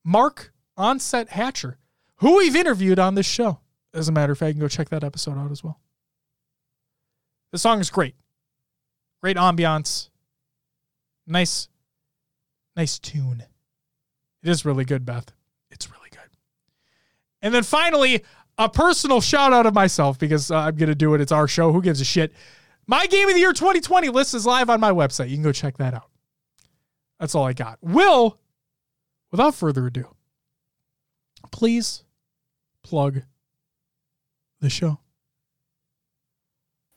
Mark 0.04 0.52
Onset 0.76 1.30
Hatcher, 1.30 1.78
who 2.16 2.38
we've 2.38 2.56
interviewed 2.56 2.98
on 2.98 3.14
this 3.16 3.28
show. 3.28 3.60
As 3.94 4.08
a 4.10 4.12
matter 4.12 4.32
of 4.32 4.40
fact, 4.40 4.48
you 4.50 4.54
can 4.56 4.62
go 4.62 4.68
check 4.68 4.90
that 4.90 5.04
episode 5.04 5.38
out 5.38 5.52
as 5.52 5.64
well. 5.64 5.80
The 7.52 7.60
song 7.60 7.80
is 7.80 7.92
great. 7.92 8.16
Great 9.22 9.38
ambiance. 9.38 10.10
Nice, 11.28 11.68
nice 12.76 12.98
tune. 12.98 13.44
It 14.42 14.50
is 14.50 14.66
really 14.66 14.86
good, 14.86 15.06
Beth. 15.06 15.32
It's 15.70 15.90
really 15.92 16.10
good. 16.10 16.20
And 17.44 17.54
then 17.54 17.64
finally, 17.64 18.24
a 18.58 18.70
personal 18.70 19.22
shout 19.22 19.54
out 19.54 19.66
of 19.66 19.74
myself 19.74 20.20
because 20.20 20.52
uh, 20.52 20.58
I'm 20.58 20.76
going 20.76 20.90
to 20.90 20.96
do 20.96 21.14
it. 21.14 21.22
It's 21.22 21.32
our 21.32 21.48
show. 21.48 21.72
Who 21.72 21.82
gives 21.82 22.02
a 22.02 22.06
shit? 22.06 22.34
My 22.86 23.08
game 23.08 23.28
of 23.28 23.34
the 23.34 23.40
year 23.40 23.54
2020 23.54 24.10
list 24.10 24.34
is 24.34 24.46
live 24.46 24.70
on 24.70 24.80
my 24.80 24.92
website. 24.92 25.30
You 25.30 25.36
can 25.36 25.44
go 25.44 25.52
check 25.52 25.78
that 25.78 25.94
out. 25.94 26.10
That's 27.20 27.36
all 27.36 27.46
I 27.46 27.54
got. 27.54 27.80
Will, 27.82 28.40
without 29.32 29.56
further 29.56 29.88
ado, 29.88 30.08
please 31.52 32.04
plug 32.84 33.22
the 34.60 34.70
show. 34.70 35.00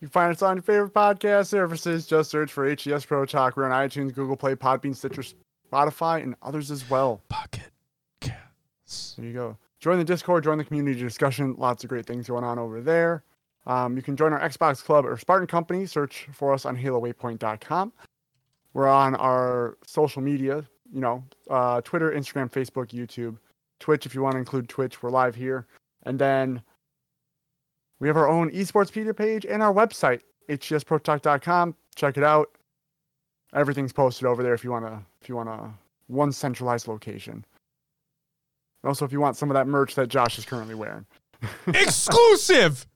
You 0.01 0.09
can 0.09 0.13
find 0.13 0.33
us 0.33 0.43
on 0.43 0.57
your 0.57 0.63
favorite 0.63 0.93
podcast 0.93 1.47
services. 1.47 2.07
Just 2.07 2.31
search 2.31 2.53
for 2.53 2.69
HCS 2.69 3.07
Pro 3.07 3.25
Talk. 3.25 3.57
We're 3.57 3.71
on 3.71 3.89
iTunes, 3.89 4.15
Google 4.15 4.37
Play, 4.37 4.55
Podbean, 4.55 4.95
Stitcher, 4.95 5.23
Spotify, 5.73 6.23
and 6.23 6.35
others 6.43 6.71
as 6.71 6.89
well. 6.91 7.23
Pocket. 7.29 7.71
There 8.21 9.25
you 9.25 9.33
go. 9.33 9.57
Join 9.87 9.99
the 9.99 10.05
Discord, 10.05 10.43
join 10.43 10.59
the 10.59 10.65
community 10.65 10.99
discussion. 10.99 11.55
Lots 11.59 11.85
of 11.85 11.89
great 11.89 12.07
things 12.07 12.27
going 12.27 12.43
on 12.43 12.59
over 12.59 12.81
there. 12.81 13.23
Um, 13.69 13.97
you 13.97 14.03
can 14.03 14.17
join 14.17 14.33
our 14.33 14.41
Xbox 14.41 14.83
Club 14.83 15.07
or 15.07 15.17
Spartan 15.17 15.47
Company. 15.47 15.87
Search 15.87 16.27
for 16.33 16.53
us 16.53 16.65
on 16.65 16.77
HaloWaypoint.com. 16.77 17.93
We're 18.73 18.89
on 18.89 19.15
our 19.15 19.79
social 19.87 20.23
media, 20.23 20.65
you 20.93 21.01
know, 21.01 21.23
uh, 21.49 21.83
Twitter, 21.83 22.11
Instagram, 22.11 22.51
Facebook, 22.51 22.89
YouTube, 22.89 23.37
Twitch. 23.79 24.07
If 24.07 24.13
you 24.13 24.23
want 24.23 24.33
to 24.33 24.39
include 24.41 24.69
Twitch, 24.69 25.05
we're 25.05 25.11
live 25.11 25.37
here. 25.37 25.69
And 26.03 26.19
then 26.19 26.61
we 28.01 28.09
have 28.09 28.17
our 28.17 28.29
own 28.29 28.51
esportspedia 28.51 29.17
page 29.17 29.47
and 29.47 29.63
our 29.63 29.73
website, 29.73 30.23
hcsprotalk.com. 30.49 31.77
Check 31.95 32.17
it 32.17 32.25
out. 32.25 32.49
Everything's 33.55 33.93
posted 33.93 34.27
over 34.27 34.43
there 34.43 34.55
if 34.55 34.65
you 34.65 34.73
want 34.73 34.85
to, 34.85 35.01
if 35.23 35.29
you 35.29 35.37
want 35.37 35.49
to, 35.49 35.71
one 36.09 36.33
centralized 36.33 36.89
location. 36.89 37.45
Also, 38.87 39.05
if 39.05 39.13
you 39.13 39.21
want 39.21 39.37
some 39.37 39.51
of 39.51 39.55
that 39.55 39.67
merch 39.67 39.95
that 39.97 40.09
Josh 40.09 40.39
is 40.39 40.45
currently 40.45 40.75
wearing. 40.75 41.07
Exclusive! 41.67 42.87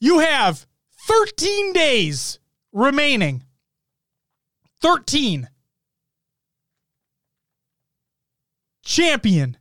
You 0.00 0.18
have 0.20 0.66
13 1.08 1.72
days 1.72 2.38
remaining. 2.72 3.44
13. 4.82 5.48
Champion. 8.84 9.56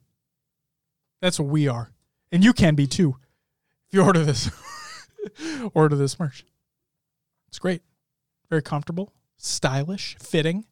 That's 1.22 1.40
what 1.40 1.48
we 1.48 1.68
are. 1.68 1.92
And 2.32 2.44
you 2.44 2.54
can 2.54 2.76
be 2.76 2.86
too. 2.86 3.16
If 3.88 3.94
you 3.94 4.04
order 4.04 4.24
this 4.24 4.52
order 5.74 5.96
this 5.96 6.20
merch. 6.20 6.46
It's 7.48 7.60
great. 7.60 7.82
Very 8.50 8.62
comfortable, 8.62 9.14
stylish, 9.38 10.18
fitting. 10.20 10.66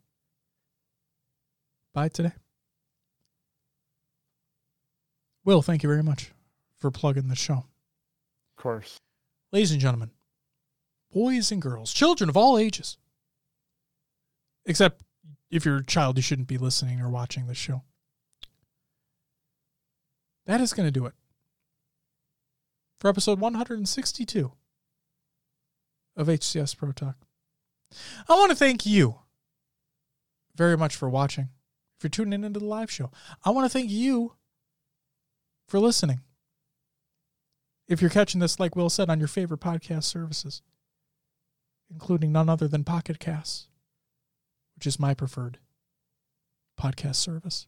Buy 1.93 2.09
today. 2.09 2.33
Will, 5.45 5.61
thank 5.61 5.83
you 5.83 5.89
very 5.89 6.03
much 6.03 6.31
for 6.77 6.91
plugging 6.91 7.27
the 7.27 7.35
show. 7.35 7.65
Of 8.55 8.55
course. 8.57 8.99
Ladies 9.51 9.71
and 9.71 9.81
gentlemen, 9.81 10.11
boys 11.11 11.51
and 11.51 11.61
girls, 11.61 11.93
children 11.93 12.29
of 12.29 12.37
all 12.37 12.57
ages, 12.57 12.97
except 14.65 15.03
if 15.51 15.65
you're 15.65 15.77
a 15.77 15.85
child, 15.85 16.17
you 16.17 16.23
shouldn't 16.23 16.47
be 16.47 16.57
listening 16.57 16.99
or 16.99 17.09
watching 17.09 17.47
this 17.47 17.57
show. 17.57 17.83
That 20.45 20.61
is 20.61 20.73
going 20.73 20.87
to 20.87 20.91
do 20.91 21.05
it 21.05 21.13
for 22.99 23.09
episode 23.09 23.39
162 23.39 24.51
of 26.15 26.27
HCS 26.27 26.75
Pro 26.75 26.91
Talk. 26.91 27.17
I 28.27 28.33
want 28.33 28.49
to 28.49 28.55
thank 28.55 28.85
you 28.85 29.19
very 30.55 30.77
much 30.77 30.95
for 30.95 31.09
watching. 31.09 31.49
If 31.97 32.03
you're 32.03 32.09
tuning 32.09 32.33
in 32.33 32.43
into 32.43 32.59
the 32.59 32.65
live 32.65 32.89
show, 32.91 33.11
I 33.45 33.51
want 33.51 33.65
to 33.65 33.69
thank 33.69 33.89
you 33.91 34.33
for 35.74 35.80
listening. 35.80 36.19
If 37.88 37.99
you're 37.99 38.11
catching 38.11 38.39
this, 38.39 38.59
like 38.59 38.76
Will 38.76 38.91
said, 38.91 39.09
on 39.09 39.17
your 39.17 39.28
favorite 39.28 39.59
podcast 39.59 40.03
services, 40.03 40.61
including 41.89 42.32
none 42.32 42.47
other 42.47 42.67
than 42.67 42.84
Pocket 42.84 43.17
Casts, 43.17 43.69
which 44.76 44.86
is 44.86 44.99
my 44.99 45.15
preferred 45.15 45.57
podcast 46.80 47.15
service. 47.15 47.65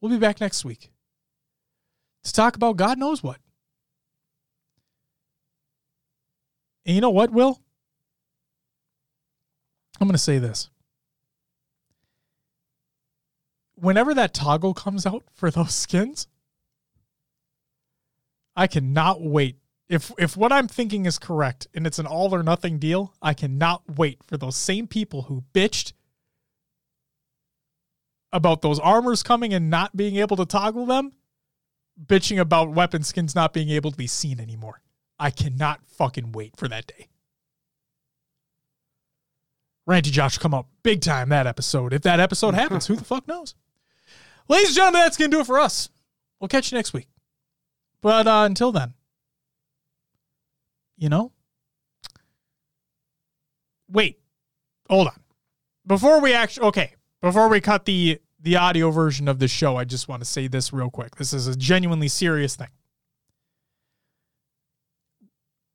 We'll 0.00 0.12
be 0.12 0.18
back 0.18 0.40
next 0.40 0.64
week 0.64 0.92
to 2.22 2.32
talk 2.32 2.54
about 2.54 2.76
God 2.76 2.96
knows 2.96 3.20
what. 3.20 3.38
And 6.86 6.94
you 6.94 7.00
know 7.00 7.10
what, 7.10 7.32
Will? 7.32 7.58
I'm 10.00 10.06
going 10.06 10.12
to 10.12 10.18
say 10.18 10.38
this. 10.38 10.70
Whenever 13.80 14.14
that 14.14 14.34
toggle 14.34 14.74
comes 14.74 15.06
out 15.06 15.24
for 15.32 15.50
those 15.50 15.74
skins, 15.74 16.26
I 18.56 18.66
cannot 18.66 19.22
wait. 19.22 19.58
If 19.88 20.12
if 20.18 20.36
what 20.36 20.52
I'm 20.52 20.68
thinking 20.68 21.06
is 21.06 21.18
correct 21.18 21.68
and 21.74 21.86
it's 21.86 21.98
an 21.98 22.06
all 22.06 22.34
or 22.34 22.42
nothing 22.42 22.78
deal, 22.78 23.14
I 23.22 23.34
cannot 23.34 23.96
wait 23.96 24.22
for 24.24 24.36
those 24.36 24.56
same 24.56 24.86
people 24.86 25.22
who 25.22 25.44
bitched 25.54 25.92
about 28.32 28.62
those 28.62 28.78
armors 28.78 29.22
coming 29.22 29.54
and 29.54 29.70
not 29.70 29.96
being 29.96 30.16
able 30.16 30.36
to 30.36 30.44
toggle 30.44 30.86
them, 30.86 31.12
bitching 32.04 32.38
about 32.38 32.70
weapon 32.70 33.02
skins 33.02 33.34
not 33.34 33.52
being 33.52 33.70
able 33.70 33.90
to 33.90 33.96
be 33.96 34.06
seen 34.06 34.40
anymore. 34.40 34.82
I 35.18 35.30
cannot 35.30 35.80
fucking 35.86 36.32
wait 36.32 36.56
for 36.56 36.68
that 36.68 36.86
day. 36.86 37.08
Ranty 39.88 40.10
Josh 40.10 40.36
come 40.36 40.52
up 40.52 40.68
big 40.82 41.00
time 41.00 41.30
that 41.30 41.46
episode. 41.46 41.92
If 41.92 42.02
that 42.02 42.20
episode 42.20 42.54
happens, 42.56 42.86
who 42.86 42.96
the 42.96 43.04
fuck 43.04 43.26
knows? 43.26 43.54
Ladies 44.48 44.68
and 44.68 44.76
gentlemen, 44.76 45.02
that's 45.02 45.16
going 45.16 45.30
to 45.30 45.36
do 45.36 45.40
it 45.40 45.46
for 45.46 45.58
us. 45.58 45.90
We'll 46.40 46.48
catch 46.48 46.72
you 46.72 46.76
next 46.76 46.92
week. 46.92 47.08
But 48.00 48.26
uh, 48.26 48.44
until 48.46 48.72
then, 48.72 48.94
you 50.96 51.08
know, 51.08 51.32
wait, 53.90 54.18
hold 54.88 55.08
on. 55.08 55.20
Before 55.86 56.20
we 56.20 56.32
actually, 56.32 56.66
okay, 56.68 56.94
before 57.20 57.48
we 57.48 57.60
cut 57.60 57.84
the 57.84 58.20
the 58.40 58.56
audio 58.56 58.90
version 58.90 59.26
of 59.26 59.40
the 59.40 59.48
show, 59.48 59.76
I 59.76 59.84
just 59.84 60.08
want 60.08 60.22
to 60.22 60.24
say 60.24 60.46
this 60.46 60.72
real 60.72 60.90
quick. 60.90 61.16
This 61.16 61.32
is 61.32 61.48
a 61.48 61.56
genuinely 61.56 62.08
serious 62.08 62.54
thing. 62.54 62.68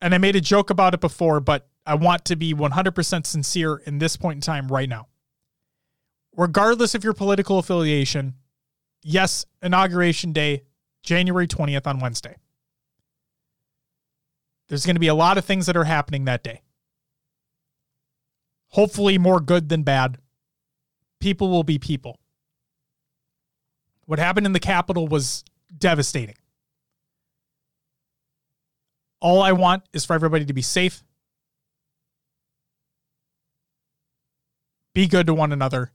And 0.02 0.16
I 0.16 0.18
made 0.18 0.36
a 0.38 0.42
joke 0.42 0.70
about 0.70 0.94
it 0.94 1.02
before, 1.02 1.42
but 1.42 1.68
I 1.86 1.96
want 1.96 2.24
to 2.26 2.38
be 2.38 2.54
100% 2.54 3.26
sincere 3.26 3.82
in 3.86 4.00
this 4.00 4.16
point 4.16 4.38
in 4.38 4.42
time 4.42 4.70
right 4.70 4.88
now. 4.88 5.08
Regardless 6.36 6.96
of 6.96 7.04
your 7.04 7.14
political 7.14 7.60
affiliation, 7.60 8.36
yes, 9.04 9.46
Inauguration 9.62 10.34
Day, 10.34 10.64
January 11.04 11.48
20th 11.48 11.86
on 11.88 12.00
Wednesday. 12.00 12.38
There's 14.70 14.86
going 14.86 14.96
to 14.96 15.00
be 15.00 15.08
a 15.08 15.14
lot 15.14 15.38
of 15.38 15.46
things 15.46 15.66
that 15.66 15.78
are 15.78 15.84
happening 15.84 16.26
that 16.26 16.44
day. 16.44 16.62
Hopefully, 18.70 19.18
more 19.18 19.40
good 19.40 19.70
than 19.70 19.84
bad. 19.84 20.18
People 21.20 21.50
will 21.50 21.64
be 21.64 21.78
people. 21.78 22.20
What 24.06 24.20
happened 24.20 24.46
in 24.46 24.54
the 24.54 24.60
Capitol 24.60 25.08
was 25.08 25.44
devastating. 25.78 26.36
All 29.22 29.42
I 29.42 29.52
want 29.52 29.84
is 29.94 30.04
for 30.04 30.14
everybody 30.14 30.46
to 30.46 30.54
be 30.54 30.62
safe, 30.62 31.04
be 34.94 35.08
good 35.08 35.28
to 35.28 35.34
one 35.34 35.52
another. 35.52 35.92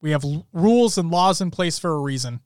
We 0.00 0.12
have 0.12 0.24
l- 0.24 0.46
rules 0.52 0.98
and 0.98 1.10
laws 1.10 1.40
in 1.40 1.50
place 1.50 1.78
for 1.78 1.92
a 1.92 1.98
reason. 1.98 2.40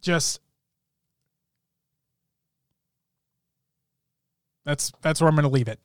Just 0.00 0.40
that's 4.64 4.92
that's 5.02 5.20
where 5.20 5.28
I'm 5.28 5.34
going 5.34 5.42
to 5.44 5.48
leave 5.48 5.68
it. 5.68 5.80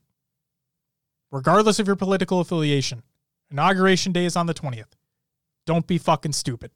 Regardless 1.31 1.80
of 1.80 1.88
your 1.88 1.95
political 1.95 2.40
affiliation, 2.40 3.02
inauguration 3.49 4.11
day 4.11 4.26
is 4.26 4.35
on 4.35 4.45
the 4.45 4.53
20th. 4.53 4.94
Don't 5.65 5.88
be 5.88 5.98
fucking 5.98 6.34
stupid. 6.34 6.72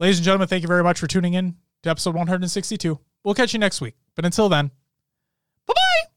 Ladies 0.00 0.18
and 0.18 0.24
gentlemen, 0.24 0.48
thank 0.48 0.62
you 0.62 0.68
very 0.68 0.82
much 0.82 0.98
for 0.98 1.06
tuning 1.06 1.34
in 1.34 1.56
to 1.82 1.90
episode 1.90 2.14
162. 2.14 2.98
We'll 3.22 3.34
catch 3.34 3.52
you 3.52 3.58
next 3.58 3.80
week. 3.80 3.94
But 4.14 4.24
until 4.24 4.48
then, 4.48 4.70
bye 5.66 5.74
bye. 5.74 6.10